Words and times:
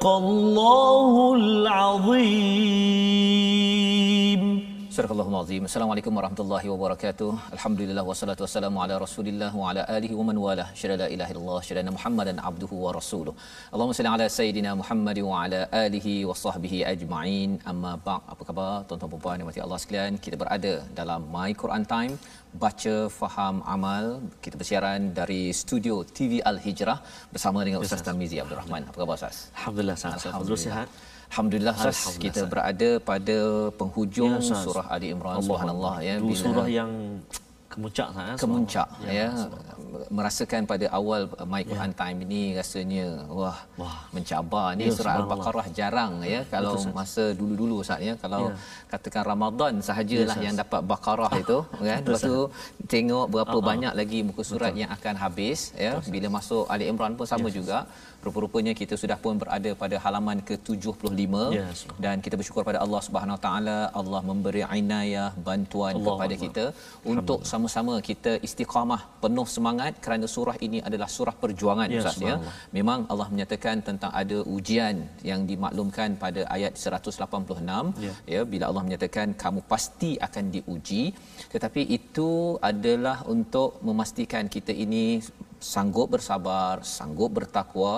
صدق 0.00 0.06
الله 0.06 1.34
العظيم 1.34 3.09
Al-Azim. 5.41 5.63
Assalamualaikum 5.67 6.13
warahmatullahi 6.17 6.67
wabarakatuh. 6.71 7.29
Alhamdulillah 7.55 8.03
wassalatu 8.09 8.41
wassalamu 8.45 8.77
ala 8.83 8.95
Rasulillah 9.03 9.49
wa 9.59 9.69
ala 9.69 9.81
alihi 9.95 10.13
wa 10.19 10.25
man 10.27 10.37
wala. 10.43 10.65
Syada 10.79 10.95
la 11.01 11.07
ilaha 11.13 11.31
illallah, 11.33 11.61
syada 11.67 11.93
Muhammadan 11.95 12.37
abduhu 12.49 12.75
wa 12.83 12.91
rasuluh. 12.97 13.33
Allahumma 13.73 13.97
salli 13.99 14.11
ala 14.15 14.27
sayidina 14.37 14.71
Muhammad 14.81 15.19
wa 15.29 15.33
ala 15.43 15.61
alihi 15.85 16.13
wa 16.29 16.35
sahbihi 16.43 16.79
ajma'in. 16.91 17.51
Amma 17.71 17.93
ba'd. 18.07 18.21
Apa 18.33 18.43
khabar 18.49 18.71
tuan-tuan 18.89 19.11
dan 19.13 19.21
puan 19.23 19.41
yang 19.41 19.49
mati 19.49 19.63
Allah 19.65 19.79
sekalian? 19.83 20.19
Kita 20.25 20.37
berada 20.43 20.73
dalam 20.99 21.23
My 21.35 21.49
Quran 21.63 21.85
Time 21.93 22.13
baca 22.63 22.95
faham 23.19 23.55
amal 23.75 24.05
kita 24.45 24.55
bersiaran 24.61 25.01
dari 25.19 25.41
studio 25.61 25.95
TV 26.17 26.43
Al 26.51 26.59
Hijrah 26.65 26.99
bersama 27.33 27.65
dengan 27.69 27.81
Ustaz 27.87 28.03
Tarmizi 28.09 28.37
Abdul 28.43 28.59
Rahman. 28.61 28.83
Apa 28.91 28.97
khabar 29.03 29.17
Ustaz? 29.21 29.39
Alhamdulillah 29.57 29.97
sangat 30.03 30.27
Alhamdulillah 30.29 30.65
sihat. 30.67 30.89
Alhamdulillah, 31.31 31.73
Ustaz, 31.79 31.95
Alhamdulillah, 31.95 32.23
kita 32.27 32.41
berada 32.43 32.89
pada 32.99 33.37
penghujung 33.79 34.33
Ya, 34.43 34.51
surah 34.51 34.87
Ali 34.91 35.15
Imran 35.15 35.39
Allah 35.39 35.47
subhanallah 35.47 35.95
ya. 36.03 36.15
Dua 36.19 36.35
surah 36.35 36.67
yang 36.67 36.91
kemuncak 37.71 38.07
sangat. 38.11 38.35
kemuncak 38.35 38.87
ya, 39.07 39.11
Ya, 39.15 39.27
merasakan 40.11 40.67
pada 40.67 40.85
awal 40.91 41.31
My 41.47 41.63
Quran 41.63 41.95
Time 41.95 42.17
ini 42.27 42.41
rasanya 42.59 43.23
wah, 43.31 43.55
Wah. 43.79 43.95
mencabar. 44.11 44.75
Ni 44.75 44.91
Ya, 44.91 44.91
surah 44.91 45.13
al-baqarah 45.23 45.67
jarang 45.71 46.19
ya. 46.19 46.43
Kalau 46.51 46.75
masa 46.91 47.31
dulu-dulu 47.31 47.79
Ustaz 47.79 48.03
ya. 48.03 48.19
Kalau 48.19 48.51
katakan 48.91 49.23
Ramadan 49.23 49.79
sahajalah 49.79 50.35
Ya, 50.35 50.51
yang 50.51 50.55
dapat 50.59 50.83
baqarah 50.83 51.31
itu 51.39 51.63
kan. 51.87 52.03
Lepas 52.03 52.27
tu 52.27 52.51
tengok 52.91 53.25
berapa 53.31 53.55
ah. 53.55 53.63
banyak 53.63 53.93
lagi 53.95 54.19
muka 54.27 54.43
surat 54.43 54.75
yang 54.75 54.91
akan 54.91 55.15
habis 55.15 55.71
ya. 55.79 55.95
Bila 56.11 56.27
masuk 56.27 56.67
Ali 56.67 56.91
Imran 56.91 57.15
pun 57.15 57.23
sama 57.23 57.47
juga 57.47 57.87
rupa-rupanya 58.25 58.73
kita 58.81 58.95
sudah 59.01 59.17
pun 59.23 59.33
berada 59.41 59.71
pada 59.81 59.95
halaman 60.05 60.37
ke-75 60.49 61.21
Ya, 61.57 61.65
subhanallah. 61.79 61.99
dan 62.05 62.15
kita 62.25 62.35
bersyukur 62.39 62.63
pada 62.69 62.79
Allah 62.85 63.01
Subhanahu 63.07 63.35
Wa 63.37 63.41
Taala 63.45 63.77
Allah 64.01 64.21
memberi 64.29 64.61
inayah 64.79 65.29
bantuan 65.47 65.93
Allah 65.97 66.05
kepada 66.15 66.33
Allah. 66.35 66.43
kita 66.45 66.65
untuk 67.13 67.39
sama-sama 67.51 67.93
kita 68.09 68.31
istiqamah 68.47 69.01
penuh 69.23 69.47
semangat 69.55 69.93
kerana 70.05 70.25
surah 70.35 70.57
ini 70.67 70.79
adalah 70.89 71.09
surah 71.17 71.35
perjuangan 71.43 71.87
Ya, 71.95 72.01
Ustaz 72.01 72.19
ya. 72.29 72.35
Memang 72.77 72.99
Allah 73.11 73.27
menyatakan 73.33 73.77
tentang 73.89 74.11
ada 74.21 74.37
ujian 74.55 74.95
yang 75.31 75.41
dimaklumkan 75.51 76.09
pada 76.25 76.41
ayat 76.57 76.73
186 76.85 77.93
Ya. 78.07 78.13
ya 78.33 78.41
bila 78.51 78.63
Allah 78.69 78.83
menyatakan 78.87 79.27
kamu 79.43 79.59
pasti 79.71 80.11
akan 80.27 80.45
diuji 80.55 81.03
tetapi 81.53 81.81
itu 81.97 82.29
adalah 82.71 83.17
untuk 83.35 83.69
memastikan 83.87 84.45
kita 84.55 84.73
ini 84.85 85.05
sanggup 85.71 86.07
bersabar, 86.15 86.73
sanggup 86.95 87.31
bertakwa 87.37 87.95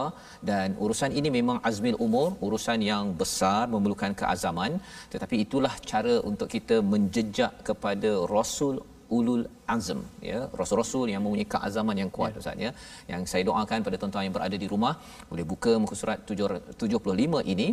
dan 0.49 0.75
urusan 0.83 1.11
ini 1.19 1.29
memang 1.39 1.57
azmil 1.69 1.97
umur, 2.05 2.27
urusan 2.47 2.79
yang 2.91 3.05
besar 3.21 3.61
memerlukan 3.73 4.13
keazaman. 4.21 4.73
Tetapi 5.13 5.35
itulah 5.45 5.73
cara 5.91 6.15
untuk 6.29 6.49
kita 6.55 6.77
menjejak 6.93 7.53
kepada 7.69 8.11
rasul 8.35 8.75
ulul 9.17 9.45
azm 9.75 9.99
ya. 10.29 10.39
Rasul-rasul 10.59 11.05
yang 11.13 11.21
mempunyai 11.25 11.49
keazaman 11.55 11.97
yang 12.01 12.11
kuat 12.17 12.39
Ustaz 12.41 12.57
ya. 12.65 12.71
Yang 13.11 13.21
saya 13.31 13.43
doakan 13.49 13.85
pada 13.87 13.97
tuan-tuan 14.01 14.25
yang 14.27 14.35
berada 14.37 14.57
di 14.63 14.67
rumah 14.73 14.93
boleh 15.31 15.45
buka 15.53 15.73
muka 15.83 15.95
surat 16.01 16.19
75 16.29 17.53
ini 17.53 17.67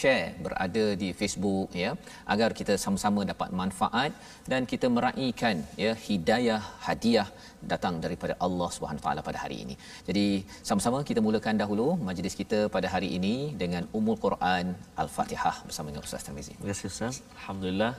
share 0.00 0.26
berada 0.44 0.84
di 1.02 1.08
Facebook 1.20 1.68
ya 1.82 1.90
agar 2.34 2.50
kita 2.58 2.74
sama-sama 2.84 3.20
dapat 3.32 3.50
manfaat 3.60 4.12
dan 4.52 4.62
kita 4.72 4.88
meraihkan 4.96 5.56
ya 5.84 5.92
hidayah 6.06 6.62
hadiah 6.86 7.28
datang 7.72 7.96
daripada 8.04 8.34
Allah 8.46 8.68
Subhanahu 8.76 9.04
taala 9.06 9.22
pada 9.28 9.38
hari 9.44 9.56
ini. 9.64 9.74
Jadi 10.08 10.26
sama-sama 10.68 11.00
kita 11.10 11.22
mulakan 11.26 11.56
dahulu 11.62 11.88
majlis 12.08 12.36
kita 12.42 12.60
pada 12.76 12.90
hari 12.94 13.10
ini 13.18 13.34
dengan 13.62 13.84
Ummul 13.98 14.18
Quran 14.26 14.74
Al-Fatihah 15.04 15.56
bersama 15.68 15.88
dengan 15.92 16.04
Ustaz 16.08 16.26
Tamizi. 16.28 16.54
Terima 16.58 16.70
kasih 16.72 16.92
Ustaz. 16.94 17.14
Alhamdulillah. 17.40 17.92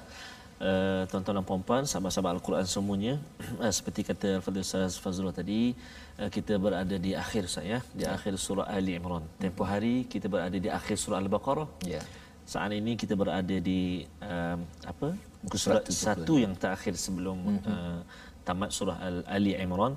Uh, 0.64 1.04
tuan-tuan 1.12 1.36
dan 1.36 1.44
puan-puan, 1.44 1.84
sahabat-sahabat 1.84 2.40
Al-Quran 2.40 2.64
semuanya. 2.64 3.14
Uh, 3.60 3.68
seperti 3.78 4.08
kata 4.08 4.40
Al-Fadhil 4.40 4.64
Ustaz 4.64 4.96
Fazrul 4.96 5.36
tadi, 5.36 5.76
uh, 6.24 6.32
kita 6.32 6.56
berada 6.56 6.96
di 6.96 7.12
akhir 7.12 7.52
saya, 7.52 7.84
di 7.92 8.08
akhir 8.08 8.40
surah 8.40 8.72
Ali 8.72 8.96
Imran. 8.96 9.28
Tempoh 9.44 9.68
hari 9.68 10.08
kita 10.08 10.32
berada 10.32 10.56
di 10.56 10.72
akhir 10.72 10.96
surah 10.96 11.20
Al-Baqarah. 11.20 11.68
Ya. 11.84 12.00
Saat 12.48 12.72
ini 12.80 12.96
kita 12.96 13.16
berada 13.16 13.56
di 13.60 14.08
um, 14.24 14.60
apa? 14.88 15.16
Muka 15.44 15.56
Surat 15.60 15.84
surat 15.92 15.92
75. 15.92 16.08
satu 16.08 16.34
yang 16.40 16.54
terakhir 16.56 16.94
sebelum 16.96 17.38
uh, 17.68 18.00
tamat 18.48 18.70
surah 18.78 18.98
Al- 19.08 19.26
Ali 19.36 19.52
Imran. 19.66 19.94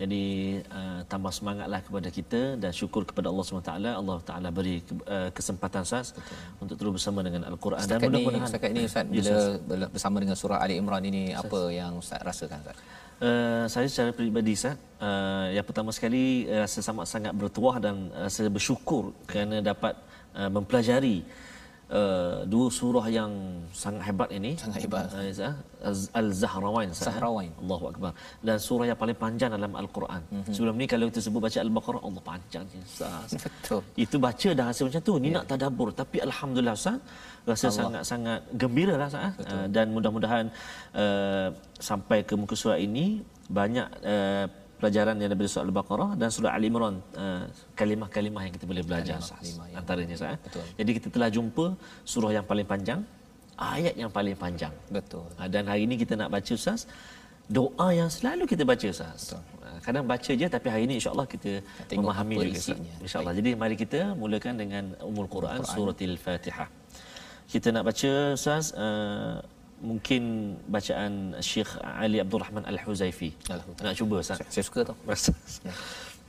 Jadi 0.00 0.22
uh, 0.78 1.00
tambah 1.12 1.32
semangatlah 1.38 1.80
kepada 1.86 2.08
kita 2.18 2.40
dan 2.62 2.72
syukur 2.80 3.02
kepada 3.08 3.28
Allah 3.30 3.44
SWT. 3.44 3.72
Allah 4.00 4.18
Taala 4.28 4.48
beri 4.58 4.76
ke- 4.88 5.04
uh, 5.16 5.28
kesempatan 5.36 5.84
Ustaz 5.88 6.16
untuk 6.62 6.76
terus 6.80 6.92
bersama 6.96 7.20
dengan 7.26 7.42
Al-Quran 7.50 7.80
dan 7.84 7.88
Setakat 7.88 8.08
ni, 8.08 8.14
mudah-mudahan 8.16 8.48
setakat 8.48 8.70
ini 8.74 8.82
Ustaz 8.88 9.04
Ya, 9.04 9.12
bila 9.12 9.32
Ustaz. 9.36 9.92
bersama 9.94 10.16
dengan 10.22 10.36
surah 10.42 10.58
Ali 10.64 10.74
Imran 10.80 11.04
ini 11.10 11.22
apa 11.42 11.58
yang 11.68 11.92
Ustaz 12.00 12.20
rasakan 12.24 12.58
Ustaz? 12.64 12.78
Uh, 13.20 13.64
saya 13.68 13.86
secara 13.92 14.10
peribadi 14.16 14.52
Ustaz, 14.56 14.80
uh, 15.04 15.52
yang 15.52 15.66
pertama 15.68 15.92
sekali 15.92 16.48
uh, 16.48 16.64
rasa 16.64 16.80
sangat 16.80 17.04
sangat 17.04 17.32
bertuah 17.36 17.76
dan 17.76 18.08
uh, 18.16 18.24
rasa 18.32 18.48
bersyukur 18.48 19.12
kerana 19.28 19.60
dapat 19.60 19.92
uh, 20.40 20.48
mempelajari 20.48 21.20
uh, 21.20 21.49
dua 22.52 22.66
surah 22.78 23.06
yang 23.18 23.32
sangat 23.82 24.02
hebat 24.08 24.28
ini. 24.38 24.52
Sangat 24.62 24.78
hebat. 24.84 25.04
Uh, 25.10 25.54
Az- 25.90 26.10
Al-Zahrawain. 26.20 26.88
Eh? 26.92 26.98
Zahrawain. 27.08 27.52
Allahu 27.62 27.84
Akbar. 27.90 28.12
Dan 28.46 28.56
surah 28.66 28.86
yang 28.90 28.98
paling 29.02 29.18
panjang 29.24 29.50
dalam 29.56 29.72
Al-Quran. 29.82 30.22
Mm-hmm. 30.28 30.54
Sebelum 30.54 30.74
ni 30.80 30.86
kalau 30.92 31.04
kita 31.10 31.20
sebut 31.26 31.40
baca 31.46 31.58
Al-Baqarah, 31.66 32.02
Allah 32.06 32.22
panjang 32.30 32.64
Ustaz. 32.90 33.34
Betul. 33.46 33.80
Itu 34.04 34.16
baca 34.26 34.48
dah 34.58 34.64
rasa 34.70 34.80
macam 34.86 35.02
tu. 35.08 35.14
Ni 35.24 35.28
nak 35.36 35.44
tadabbur. 35.50 35.88
Tapi 36.02 36.16
Alhamdulillah 36.28 36.76
Ustaz, 36.80 36.98
rasa 37.50 37.66
sangat-sangat 37.80 38.40
gembira 38.60 38.94
lah 39.00 39.08
Ustaz. 39.10 39.34
Uh, 39.50 39.66
dan 39.74 39.86
mudah-mudahan 39.96 40.46
uh, 41.02 41.48
sampai 41.90 42.22
ke 42.28 42.34
muka 42.38 42.54
surat 42.62 42.78
ini, 42.78 43.06
banyak 43.50 43.88
uh, 44.06 44.46
pelajaran 44.80 45.14
yang 45.20 45.28
daripada 45.30 45.50
surah 45.52 45.64
Al-Baqarah 45.68 46.10
dan 46.20 46.28
surah 46.34 46.52
Al 46.56 46.64
Imran 46.68 46.94
uh, 47.14 47.44
kalimah-kalimah 47.80 48.42
yang 48.48 48.54
kita 48.56 48.66
boleh 48.70 48.82
belajar. 48.88 49.18
Kalimah-kalimah 49.20 49.66
yang- 49.70 49.78
Antaranya 49.80 50.14
Ustaz. 50.18 50.32
eh. 50.34 50.38
Betul. 50.46 50.64
Jadi 50.80 50.90
kita 50.98 51.08
telah 51.14 51.28
jumpa 51.36 51.66
surah 52.12 52.32
yang 52.36 52.46
paling 52.50 52.66
panjang, 52.72 53.00
ayat 53.76 53.94
yang 53.94 54.10
paling 54.10 54.34
panjang. 54.34 54.74
Betul. 54.88 55.26
Ah, 55.36 55.46
Dan 55.46 55.68
hari 55.70 55.84
ini 55.86 55.94
kita 55.94 56.16
nak 56.16 56.32
baca 56.34 56.52
Ustaz 56.56 56.88
doa 57.50 57.88
yang 57.92 58.08
selalu 58.08 58.42
kita 58.46 58.62
baca 58.64 58.86
Ustaz. 58.88 59.36
Ah, 59.36 59.78
Kadang 59.84 60.04
baca 60.06 60.30
je 60.40 60.46
tapi 60.46 60.66
hari 60.72 60.82
ini 60.88 60.94
insya-Allah 60.98 61.26
kita 61.28 61.50
tengok 61.90 62.04
memahami 62.10 62.34
juga 62.40 62.58
Ustaz. 62.58 62.78
Insya-Allah. 63.04 63.34
Jadi 63.38 63.50
mari 63.62 63.76
kita 63.76 64.00
mulakan 64.16 64.54
dengan 64.56 64.84
Ummul 65.04 65.28
Quran, 65.28 65.58
suratil 65.66 66.14
Fatihah. 66.16 66.68
Kita 67.50 67.68
nak 67.74 67.84
baca 67.88 68.10
Ustaz 68.38 68.70
uh, 68.74 69.38
mungkin 69.80 70.54
bacaan 70.68 71.34
Syekh 71.40 71.72
Ali 71.80 72.20
Abdul 72.20 72.40
Rahman 72.44 72.64
Al-Huzaifi. 72.68 73.32
Nak 73.48 73.96
cuba 73.96 74.20
Ustaz. 74.20 74.44
Saya 74.52 74.64
suka 74.64 74.80
tu. 74.84 74.94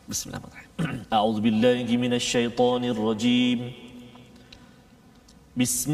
Bismillahirrahmanirrahim. 0.07 1.07
أعوذ 1.13 1.37
بالله 1.45 1.85
من 1.87 2.13
الشيطان 2.17 2.83
الرجيم 2.83 3.59
بسم 5.55 5.93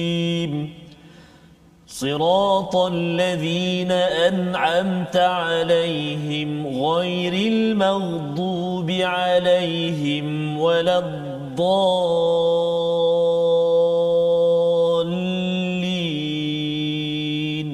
صراط 2.00 2.76
الذين 2.76 3.92
أنعمت 4.28 5.16
عليهم 5.16 6.50
غير 6.82 7.32
المغضوب 7.52 8.90
عليهم 8.90 10.58
ولا 10.60 10.98
الضالين 16.96 17.68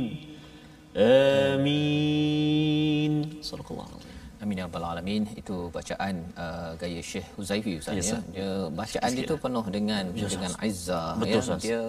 آمين 1.52 3.12
صدق 3.43 3.69
الله 3.72 3.87
العظيم 3.90 4.10
Amin 4.43 4.58
ya 4.58 4.66
rabbal 4.66 4.82
alamin. 4.99 5.22
Itu 5.38 5.70
bacaan 5.70 6.14
uh, 6.34 6.75
gaya 6.75 6.99
Syekh 6.99 7.22
Huzaifi 7.38 7.78
Ustaz 7.78 7.94
Yes, 7.94 8.10
ya. 8.10 8.19
sir. 8.19 8.20
Dia 8.34 8.50
bacaan 8.75 9.10
dia 9.14 9.22
tu 9.22 9.37
penuh 9.38 9.62
dengan 9.70 10.04
Yes, 10.19 10.34
dengan 10.34 10.50
sir. 10.50 10.66
izzah 10.66 11.14
Betul, 11.14 11.31
ya. 11.31 11.38
Ustaz. 11.46 11.60
Dia 11.62 11.81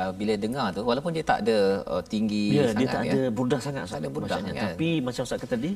uh, 0.00 0.12
bila 0.14 0.32
dengar 0.44 0.66
tu 0.76 0.82
walaupun 0.88 1.10
dia 1.16 1.24
tak 1.30 1.38
ada 1.44 1.58
uh, 1.92 2.02
tinggi 2.12 2.44
Ya, 2.58 2.64
sangat 2.70 2.78
dia 2.80 2.86
tak 2.94 3.02
ya. 3.02 3.12
ada 3.12 3.22
burdah 3.38 3.60
sangat 3.66 3.82
Tak 3.92 4.00
ada 4.02 4.10
burdah, 4.16 4.38
bacanya. 4.38 4.52
kan? 4.54 4.62
Tapi 4.74 4.90
macam 5.06 5.22
Ustaz 5.26 5.38
kata 5.42 5.54
tadi, 5.56 5.72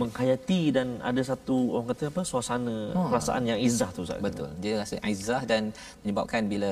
menghayati 0.00 0.62
dan 0.76 0.88
ada 1.10 1.22
satu 1.30 1.56
orang 1.74 1.88
kata 1.92 2.04
apa 2.12 2.22
suasana 2.30 2.76
perasaan 3.10 3.42
yang 3.50 3.58
izzah 3.68 3.90
tu 3.96 4.00
Ustaz. 4.06 4.18
Betul. 4.26 4.48
Dia 4.64 4.72
rasa 4.82 4.94
izzah 5.14 5.42
dan 5.52 5.62
menyebabkan 6.02 6.42
bila 6.52 6.70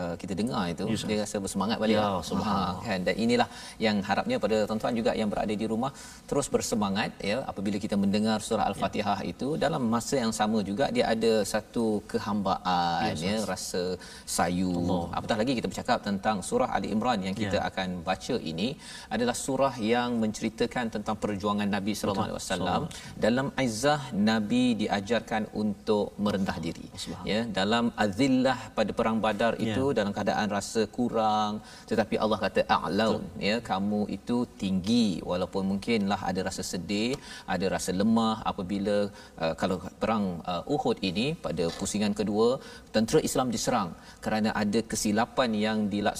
uh, 0.00 0.14
kita 0.20 0.32
dengar 0.40 0.64
itu 0.74 0.84
Ya, 0.90 0.98
dia 1.10 1.18
rasa 1.24 1.36
bersemangat 1.44 1.76
balik. 1.82 1.96
Ya, 1.96 2.02
lah. 2.04 2.22
subhanallah. 2.28 2.74
Ha, 2.80 2.86
kan 2.86 2.98
dan 3.06 3.14
inilah 3.24 3.48
yang 3.86 3.96
harapnya 4.08 4.36
pada 4.44 4.56
tuan-tuan 4.68 4.94
juga 5.00 5.10
yang 5.20 5.28
berada 5.32 5.54
di 5.62 5.66
rumah 5.72 5.92
terus 6.30 6.46
bersemangat 6.54 7.10
ya 7.30 7.36
apabila 7.50 7.76
kita 7.84 7.94
mendengar 7.94 8.38
surah 8.48 8.66
al-Fatihah 8.70 9.18
itu 9.32 9.48
dalam 9.64 9.82
masa 9.94 10.16
yang 10.24 10.32
sama 10.40 10.58
juga 10.70 10.88
dia 10.96 11.04
ada 11.14 11.32
satu 11.52 11.86
kehambaan 12.10 13.14
ya, 13.16 13.36
rasa 13.52 13.82
sayu. 14.26 14.72
Apatah 15.12 15.36
lagi 15.40 15.52
kita 15.58 15.68
bercakap 15.70 15.98
tentang 16.02 16.39
surah 16.48 16.68
Ali 16.76 16.88
Imran 16.94 17.20
yang 17.26 17.36
kita 17.42 17.58
Ya. 17.60 17.66
akan 17.70 17.88
baca 18.08 18.36
ini 18.50 18.68
adalah 19.14 19.36
surah 19.44 19.74
yang 19.92 20.10
menceritakan 20.22 20.86
tentang 20.94 21.16
perjuangan 21.22 21.68
Nabi 21.76 21.92
sallallahu 21.98 22.28
alaihi 22.28 22.38
wasallam 22.40 22.82
dalam 23.24 23.46
izzah 23.66 24.00
Nabi 24.30 24.64
diajarkan 24.82 25.42
untuk 25.62 26.06
merendah 26.24 26.56
diri. 26.66 26.86
Ya 27.30 27.40
dalam 27.60 27.84
azillah 28.04 28.58
pada 28.78 28.90
perang 28.98 29.18
badar 29.26 29.52
itu 29.68 29.84
dalam 29.98 30.12
keadaan 30.16 30.48
rasa 30.58 30.82
kurang 30.96 31.52
tetapi 31.90 32.14
Allah 32.24 32.38
kata 32.44 32.60
a'laun 32.76 33.22
ya 33.48 33.56
kamu 33.70 34.00
itu 34.16 34.36
tinggi 34.62 35.06
walaupun 35.30 35.62
mungkinlah 35.70 36.20
ada 36.30 36.40
rasa 36.48 36.62
sedih 36.72 37.12
ada 37.54 37.66
rasa 37.74 37.90
lemah 38.00 38.36
apabila 38.50 38.96
uh, 39.44 39.54
kalau 39.60 39.76
perang 40.02 40.24
uh, 40.52 40.62
Uhud 40.74 40.96
ini 41.10 41.26
pada 41.46 41.64
pusingan 41.78 42.14
kedua 42.20 42.48
tentera 42.94 43.20
Islam 43.28 43.48
diserang 43.54 43.90
kerana 44.24 44.50
ada 44.62 44.80
kesilapan 44.92 45.50
yang 45.66 45.78
dilaksanakan 45.94 46.19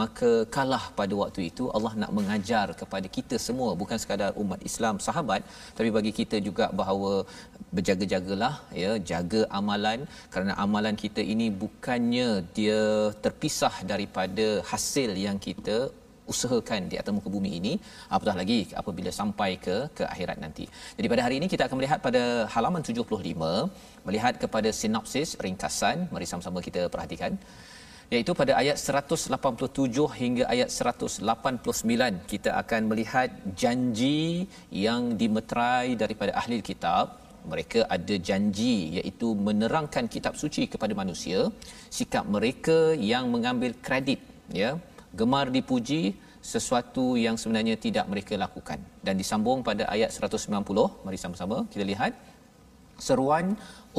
maka 0.00 0.30
kalah 0.56 0.84
pada 0.98 1.14
waktu 1.22 1.40
itu 1.50 1.64
Allah 1.76 1.92
nak 2.02 2.12
mengajar 2.18 2.66
kepada 2.80 3.08
kita 3.16 3.36
semua 3.46 3.70
bukan 3.82 3.98
sekadar 4.02 4.30
umat 4.42 4.60
Islam 4.70 4.94
sahabat. 5.06 5.42
Tapi 5.78 5.88
bagi 5.96 6.12
kita 6.20 6.38
juga 6.48 6.66
bahawa 6.80 7.12
berjaga-jagalah 7.76 8.54
ya 8.82 8.92
jaga 9.10 9.42
amalan. 9.58 10.00
Kerana 10.32 10.54
amalan 10.64 10.96
kita 11.04 11.24
ini 11.34 11.48
bukannya 11.64 12.28
dia 12.58 12.80
terpisah 13.26 13.74
daripada 13.92 14.46
hasil 14.72 15.12
yang 15.26 15.38
kita 15.48 15.76
usahakan 16.32 16.82
di 16.90 16.96
atas 17.00 17.12
muka 17.16 17.28
bumi 17.36 17.50
ini. 17.60 17.72
Apatah 18.14 18.34
lagi 18.40 18.58
apabila 18.80 19.10
sampai 19.20 19.50
ke 19.66 19.76
ke 19.98 20.04
akhirat 20.14 20.38
nanti. 20.44 20.64
Jadi 20.98 21.06
pada 21.12 21.22
hari 21.26 21.36
ini 21.40 21.48
kita 21.54 21.62
akan 21.66 21.76
melihat 21.80 22.00
pada 22.06 22.22
halaman 22.54 22.82
75 22.90 24.08
melihat 24.08 24.34
kepada 24.44 24.68
sinopsis 24.80 25.32
ringkasan. 25.46 26.08
Mari 26.14 26.28
sama-sama 26.32 26.60
kita 26.68 26.82
perhatikan 26.94 27.34
iaitu 28.12 28.32
pada 28.40 28.52
ayat 28.60 28.76
187 28.76 30.18
hingga 30.20 30.44
ayat 30.54 30.68
189 30.68 32.30
kita 32.32 32.50
akan 32.62 32.80
melihat 32.90 33.28
janji 33.62 34.48
yang 34.84 35.02
dimeterai 35.20 35.96
daripada 36.02 36.32
ahli 36.40 36.58
kitab. 36.70 37.04
Mereka 37.52 37.80
ada 37.96 38.14
janji 38.28 38.74
iaitu 38.96 39.28
menerangkan 39.46 40.04
kitab 40.14 40.34
suci 40.42 40.62
kepada 40.72 40.92
manusia 41.00 41.40
sikap 41.96 42.24
mereka 42.36 42.78
yang 43.12 43.24
mengambil 43.34 43.72
kredit 43.86 44.20
ya 44.60 44.70
gemar 45.18 45.46
dipuji 45.56 46.02
sesuatu 46.52 47.04
yang 47.24 47.36
sebenarnya 47.40 47.76
tidak 47.84 48.06
mereka 48.12 48.34
lakukan. 48.44 48.80
Dan 49.06 49.20
disambung 49.20 49.60
pada 49.68 49.84
ayat 49.94 50.10
190 50.16 51.04
mari 51.04 51.18
sama-sama 51.24 51.58
kita 51.72 51.84
lihat 51.92 52.12
seruan 53.06 53.46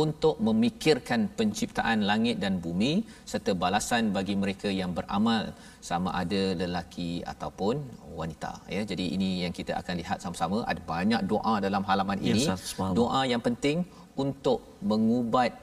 untuk 0.03 0.35
memikirkan 0.47 1.21
penciptaan 1.39 1.99
langit 2.09 2.35
dan 2.43 2.53
bumi 2.65 2.93
serta 3.31 3.51
balasan 3.63 4.11
bagi 4.17 4.35
mereka 4.43 4.69
yang 4.81 4.91
beramal 4.97 5.43
sama 5.89 6.09
ada 6.21 6.43
lelaki 6.61 7.11
ataupun 7.33 7.75
wanita 8.19 8.51
ya. 8.75 8.81
Jadi 8.91 9.05
ini 9.15 9.29
yang 9.43 9.53
kita 9.59 9.73
akan 9.81 9.95
lihat 10.01 10.17
sama-sama. 10.23 10.57
Ada 10.71 10.81
banyak 10.93 11.21
doa 11.33 11.55
dalam 11.67 11.83
halaman 11.89 12.19
Ya, 12.19 12.27
ini. 12.33 12.43
Subhanallah. 12.45 12.97
doa 12.99 13.21
yang 13.33 13.43
penting 13.47 13.77
untuk 14.23 14.59
mengubat 14.91 15.53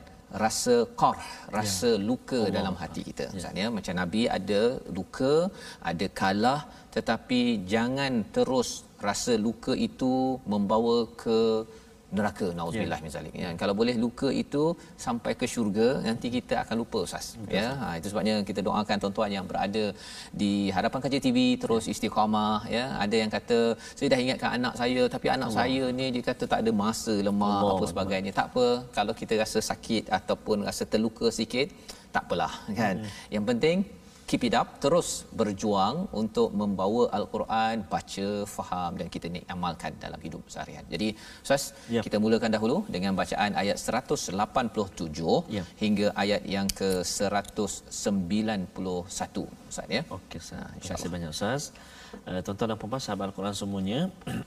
rasa 0.44 0.74
kor 1.00 1.16
rasa 1.56 1.90
Ya. 1.92 2.02
luka 2.08 2.40
dalam 2.56 2.74
hati 2.82 3.00
kita 3.08 3.24
misalnya 3.36 3.64
macam 3.76 3.94
nabi 4.00 4.20
ada 4.36 4.60
luka 4.98 5.32
ada 5.90 6.06
kalah 6.20 6.60
tetapi 6.96 7.40
jangan 7.72 8.12
terus 8.36 8.70
rasa 9.08 9.32
luka 9.46 9.72
itu 9.88 10.12
membawa 10.52 10.96
ke 11.22 11.38
neraka 12.18 12.46
nauzubillah 12.58 12.98
min 13.04 13.12
zalik. 13.16 13.34
Ya 13.42 13.50
kalau 13.60 13.74
boleh 13.80 13.94
luka 14.04 14.28
itu 14.42 14.64
sampai 15.04 15.32
ke 15.40 15.46
syurga 15.52 15.88
nanti 16.06 16.28
kita 16.36 16.54
akan 16.62 16.76
lupa 16.82 16.98
ustaz. 17.06 17.26
Ya 17.58 17.68
ha, 17.80 17.86
itu 17.98 18.06
sebabnya 18.12 18.34
kita 18.48 18.60
doakan 18.66 18.96
tuan-tuan 19.02 19.30
yang 19.36 19.46
berada 19.50 19.84
di 20.42 20.52
hadapan 20.76 21.00
kaca 21.04 21.18
TV 21.26 21.38
terus 21.62 21.86
istiqamah 21.94 22.58
ya. 22.76 22.84
Ada 23.04 23.16
yang 23.22 23.30
kata 23.36 23.58
saya 23.96 24.08
dah 24.12 24.20
ingatkan 24.24 24.50
anak 24.58 24.74
saya 24.82 25.02
tapi 25.14 25.26
anak 25.36 25.48
Allah. 25.50 25.58
saya 25.64 25.84
ni 25.98 26.06
dia 26.16 26.24
kata 26.30 26.44
tak 26.52 26.60
ada 26.64 26.72
masa 26.84 27.14
lemah 27.28 27.56
Allah. 27.62 27.72
apa 27.76 27.84
sebagainya. 27.92 28.32
Tak 28.40 28.46
apa 28.52 28.66
kalau 28.98 29.14
kita 29.22 29.34
rasa 29.44 29.58
sakit 29.70 30.04
ataupun 30.18 30.68
rasa 30.68 30.84
terluka 30.92 31.28
sikit 31.40 31.68
tak 32.14 32.22
apalah 32.28 32.52
kan. 32.80 32.96
Hmm. 33.00 33.10
yang 33.34 33.44
penting 33.48 33.78
keep 34.32 34.44
it 34.48 34.56
up 34.56 34.68
terus 34.84 35.08
berjuang 35.38 36.08
untuk 36.20 36.48
membawa 36.60 37.02
al-Quran 37.18 37.84
baca 37.84 38.28
faham 38.48 38.96
dan 39.00 39.12
kita 39.14 39.28
ni 39.28 39.44
amalkan 39.54 39.92
dalam 40.04 40.16
hidup 40.26 40.40
seharian. 40.48 40.80
Jadi 40.88 41.08
ustaz 41.44 41.76
Ya. 41.96 42.00
kita 42.06 42.16
mulakan 42.24 42.48
dahulu 42.56 42.76
dengan 42.88 43.12
bacaan 43.12 43.52
ayat 43.62 43.76
187 43.76 44.32
Ya. 45.56 45.64
hingga 45.82 46.16
ayat 46.16 46.48
yang 46.48 46.64
ke 46.80 47.04
191 47.04 48.72
ustaz 49.68 49.84
ya. 49.96 50.00
Okey, 50.08 50.40
Ustaz. 50.40 50.56
Terima 50.56 50.80
insyaAllah. 50.80 50.96
kasih 50.96 51.08
banyak 51.14 51.30
Ustaz. 51.36 51.62
Uh, 52.28 52.40
tuan-tuan 52.44 52.68
dan 52.72 52.78
puan 52.78 53.00
sahabat 53.00 53.32
Al-Quran 53.32 53.54
semuanya, 53.56 54.00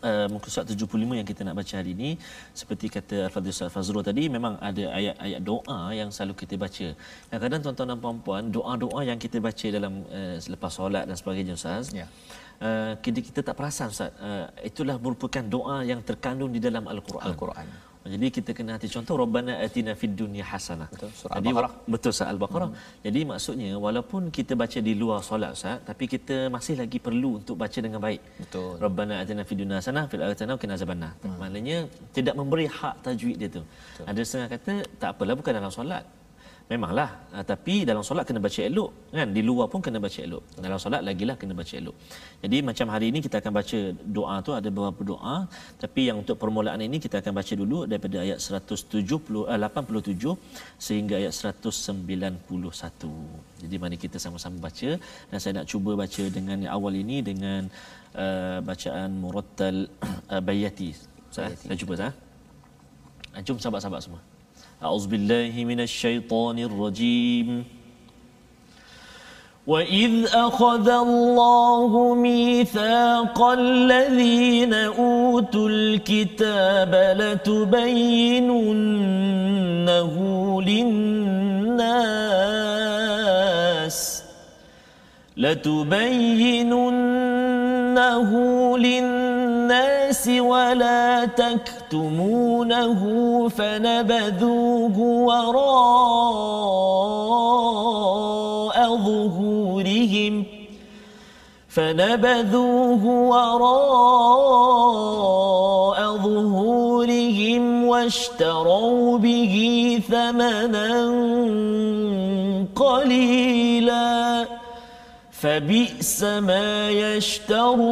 uh, 0.05 0.27
muka 0.34 0.48
surat 0.53 0.69
75 0.69 1.19
yang 1.19 1.27
kita 1.27 1.41
nak 1.48 1.55
baca 1.60 1.74
hari 1.75 1.91
ini, 1.98 2.10
seperti 2.53 2.88
kata 2.93 3.27
Al-Fadhil 3.27 3.53
Ustaz 3.53 3.69
Fazrul 3.74 4.05
tadi, 4.05 4.29
memang 4.29 4.55
ada 4.62 4.84
ayat-ayat 4.93 5.41
doa 5.41 5.79
yang 5.91 6.10
selalu 6.13 6.34
kita 6.45 6.55
baca. 6.62 6.88
Kadang-kadang 7.29 7.62
tuan-tuan 7.65 7.88
dan 7.91 8.00
puan-puan, 8.00 8.43
doa-doa 8.53 9.01
yang 9.03 9.19
kita 9.19 9.38
baca 9.41 9.67
dalam 9.74 10.05
uh, 10.07 10.38
selepas 10.39 10.72
solat 10.72 11.03
dan 11.10 11.15
sebagainya 11.17 11.53
Ustaz, 11.60 11.89
Ya. 11.91 12.07
uh, 12.62 12.93
kita, 13.01 13.19
kita 13.19 13.39
tak 13.41 13.55
perasan 13.60 13.89
Ustaz, 13.91 14.13
uh, 14.22 14.48
itulah 14.62 14.95
merupakan 15.01 15.43
doa 15.43 15.81
yang 15.84 16.00
terkandung 16.05 16.53
di 16.55 16.62
dalam 16.63 16.86
Al-Quran. 16.86 17.34
Al-Quran. 17.34 17.67
Jadi 18.13 18.27
kita 18.38 18.51
kena 18.57 18.71
hati 18.77 18.88
contoh 18.95 19.15
Rabbana 19.21 19.53
atina 19.65 19.91
fid 20.00 20.13
dunya 20.21 20.45
hasanah. 20.51 20.89
Betul, 20.93 21.09
surah 21.19 21.35
Jadi 21.38 21.50
Al-Baqarah. 21.50 21.71
betul 21.93 22.12
surah 22.17 22.29
Al-Baqarah. 22.33 22.69
Hmm. 22.69 23.01
Jadi 23.05 23.19
maksudnya 23.31 23.71
walaupun 23.85 24.21
kita 24.38 24.53
baca 24.62 24.79
di 24.88 24.93
luar 25.01 25.19
solat 25.29 25.57
Ustaz, 25.57 25.81
tapi 25.89 26.05
kita 26.13 26.38
masih 26.55 26.75
lagi 26.81 26.97
perlu 27.05 27.41
untuk 27.41 27.55
baca 27.63 27.79
dengan 27.85 28.00
baik. 28.07 28.21
Betul. 28.45 28.71
Rabbana 28.85 29.13
atina 29.25 29.41
fid 29.50 29.57
dunya 29.62 29.81
hasanah 29.81 30.05
fil 30.12 30.21
akhirati 30.21 30.38
hasanah 30.38 30.55
wa 30.57 30.62
qina 30.62 30.74
azabannar. 30.77 31.12
Hmm. 31.25 31.38
Maknanya 31.41 31.77
tidak 32.17 32.35
memberi 32.39 32.67
hak 32.77 32.95
tajwid 33.05 33.35
dia 33.41 33.50
tu. 33.57 33.63
Betul. 33.65 34.05
Ada 34.12 34.21
setengah 34.27 34.50
kata 34.53 34.74
tak 35.01 35.09
apalah 35.17 35.35
bukan 35.39 35.53
dalam 35.57 35.74
solat. 35.74 36.05
Memanglah. 36.65 37.10
Uh, 37.29 37.45
tapi 37.45 37.86
dalam 37.89 38.01
solat 38.01 38.25
kena 38.27 38.41
baca 38.41 38.62
elok 38.69 38.89
kan? 39.13 39.29
Di 39.38 39.41
luar 39.45 39.69
pun 39.72 39.79
kena 39.86 40.00
baca 40.05 40.19
elok. 40.27 40.43
Dalam 40.65 40.77
solat 40.81 41.01
lagilah 41.05 41.38
kena 41.41 41.53
baca 41.60 41.74
elok. 41.81 41.93
Jadi 42.41 42.57
macam 42.69 42.88
hari 42.93 43.13
ini 43.13 43.19
kita 43.25 43.38
akan 43.41 43.53
baca 43.60 43.79
doa 44.17 44.36
tu 44.45 44.51
ada 44.57 44.69
beberapa 44.74 45.01
doa. 45.12 45.38
Tapi 45.84 46.01
yang 46.10 46.17
untuk 46.25 46.41
permulaan 46.41 46.81
ini 46.81 46.98
kita 47.05 47.22
akan 47.22 47.34
baca 47.39 47.53
dulu 47.62 47.77
daripada 47.86 48.17
ayat 48.25 48.41
170 48.41 49.45
uh, 49.45 49.57
87 49.62 50.81
sehingga 50.81 51.15
ayat 51.22 51.34
191 51.38 52.50
jadi 53.62 53.75
mari 53.81 53.98
kita 54.01 54.17
sama-sama 54.17 54.57
baca. 54.67 54.89
Dan 55.29 55.38
saya 55.38 55.62
nak 55.62 55.69
cuba 55.69 55.93
baca 55.93 56.24
dengan 56.38 56.57
yang 56.65 56.74
awal 56.77 56.93
ini 56.98 57.22
dengan 57.22 57.69
uh, 58.17 58.57
bacaan 58.65 59.10
murattal 59.22 59.86
uh, 60.34 60.41
bayati. 60.41 60.98
Saya, 61.29 61.53
saya 61.53 61.77
cuba 61.77 61.93
sah 62.01 62.13
jom 63.43 63.60
sahabat-sahabat 63.60 64.01
semua 64.05 64.22
أعوذ 64.84 65.08
بالله 65.08 65.65
من 65.65 65.79
الشيطان 65.79 66.60
الرجيم. 66.60 67.63
وإذ 69.67 70.25
أخذ 70.34 70.89
الله 70.89 72.15
ميثاق 72.15 73.41
الذين 73.44 74.74
أوتوا 74.74 75.70
الكتاب 75.70 77.15
لتبيننه 77.20 77.82
للناس 80.62 81.86
لتبيننه 85.38 86.72
للناس 88.77 89.45
ولا 90.29 91.25
تكتمونه 91.25 93.01
فنبذوه 93.50 94.98
وراء 95.00 95.65
ظهورهم 98.98 100.45
فنبذوه 101.69 103.05
وراء 103.29 104.36
ظهورهم 106.17 107.86
واشتروا 107.86 109.17
به 109.17 109.55
ثمنا 110.10 111.05
قليلا 112.75 114.45
فبئس 115.46 116.24
ما 116.24 116.90
يشترون. 116.90 117.86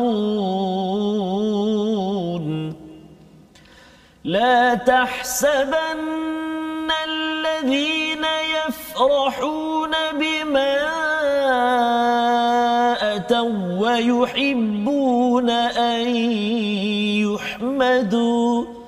لا 4.24 4.74
تحسبن 4.74 5.70
الذين 7.10 8.26
يفرحون 8.58 9.92
بما 10.20 10.76
أتوا 13.16 13.78
ويحبون 13.78 15.50
أن 15.50 16.16
يحمدوا. 17.22 18.83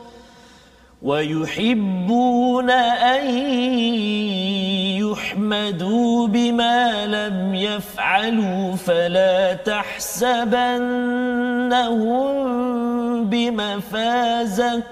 ويحبون 1.06 2.70
أن 2.70 3.30
يحمدوا 5.06 6.28
بما 6.28 7.06
لم 7.06 7.56
يفعلوا 7.56 8.76
فلا 8.76 9.54
تحسبنهم 9.54 10.66
بمفازة 13.26 14.84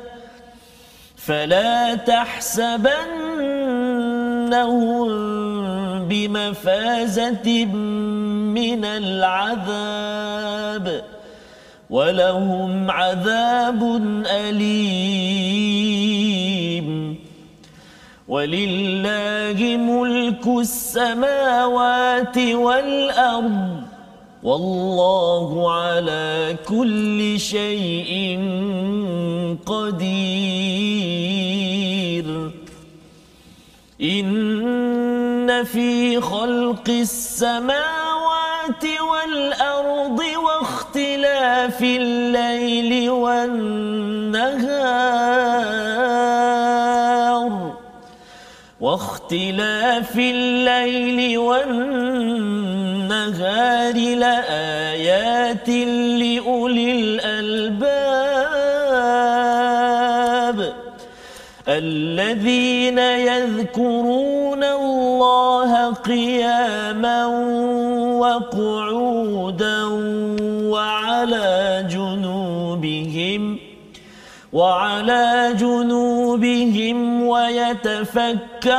فلا 1.17 1.95
تحسبنهم 1.95 2.83
بمفازة 6.07 7.65
من 7.65 8.85
العذاب 8.85 10.33
ولهم 11.93 12.91
عذاب 12.91 14.01
أليم. 14.25 15.03
ولله 18.27 19.77
ملك 19.77 20.47
السماوات 20.47 22.37
والأرض. 22.37 23.81
والله 24.43 25.73
على 25.73 26.55
كل 26.67 27.39
شيء 27.39 28.39
قدير. 29.65 30.83
إن 34.01 35.63
في 35.63 36.21
خلق 36.21 36.89
السماوات 36.89 38.83
والأرض 38.83 40.21
واختلاف 41.53 41.81
الليل 41.83 43.09
والنهار 43.09 44.63
واختلاف 48.81 50.17
الليل 50.17 51.37
والنهار 51.37 52.73
لآيات 53.95 55.69
لأولي 55.69 56.91
الألباب 56.91 58.33
الذين 61.67 62.97
يذكرون 62.97 64.63
الله 64.63 65.93
قياما 65.93 67.25
وقعودا 68.19 69.83
وعلى 70.73 71.85
جنوبهم 71.89 73.41
وعلى 74.53 75.53
جنوبهم 75.57 76.97
ويتفكرون 77.27 78.73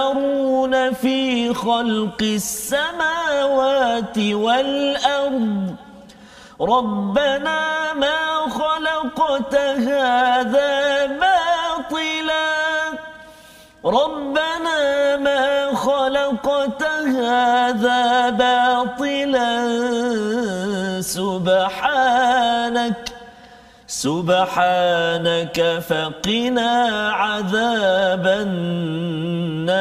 في 0.92 1.54
خلق 1.54 2.20
السماوات 2.22 4.18
والأرض. 4.18 5.74
ربنا 6.60 7.60
ما 8.02 8.20
خلقت 8.60 9.54
هذا 9.90 11.06
باطلا. 11.06 12.50
ربنا 13.84 15.16
ما 15.16 15.74
خلقت 15.74 16.82
هذا 17.06 18.30
باطلا. 18.30 19.54
سبحانك 21.04 22.96
سبحانك 23.86 25.58
فقنا 25.88 26.72
عذاب 27.12 28.26
النار. 28.26 29.74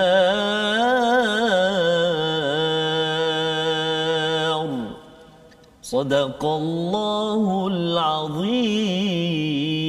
صدق 5.81 6.45
الله 6.45 7.67
العظيم. 7.71 9.82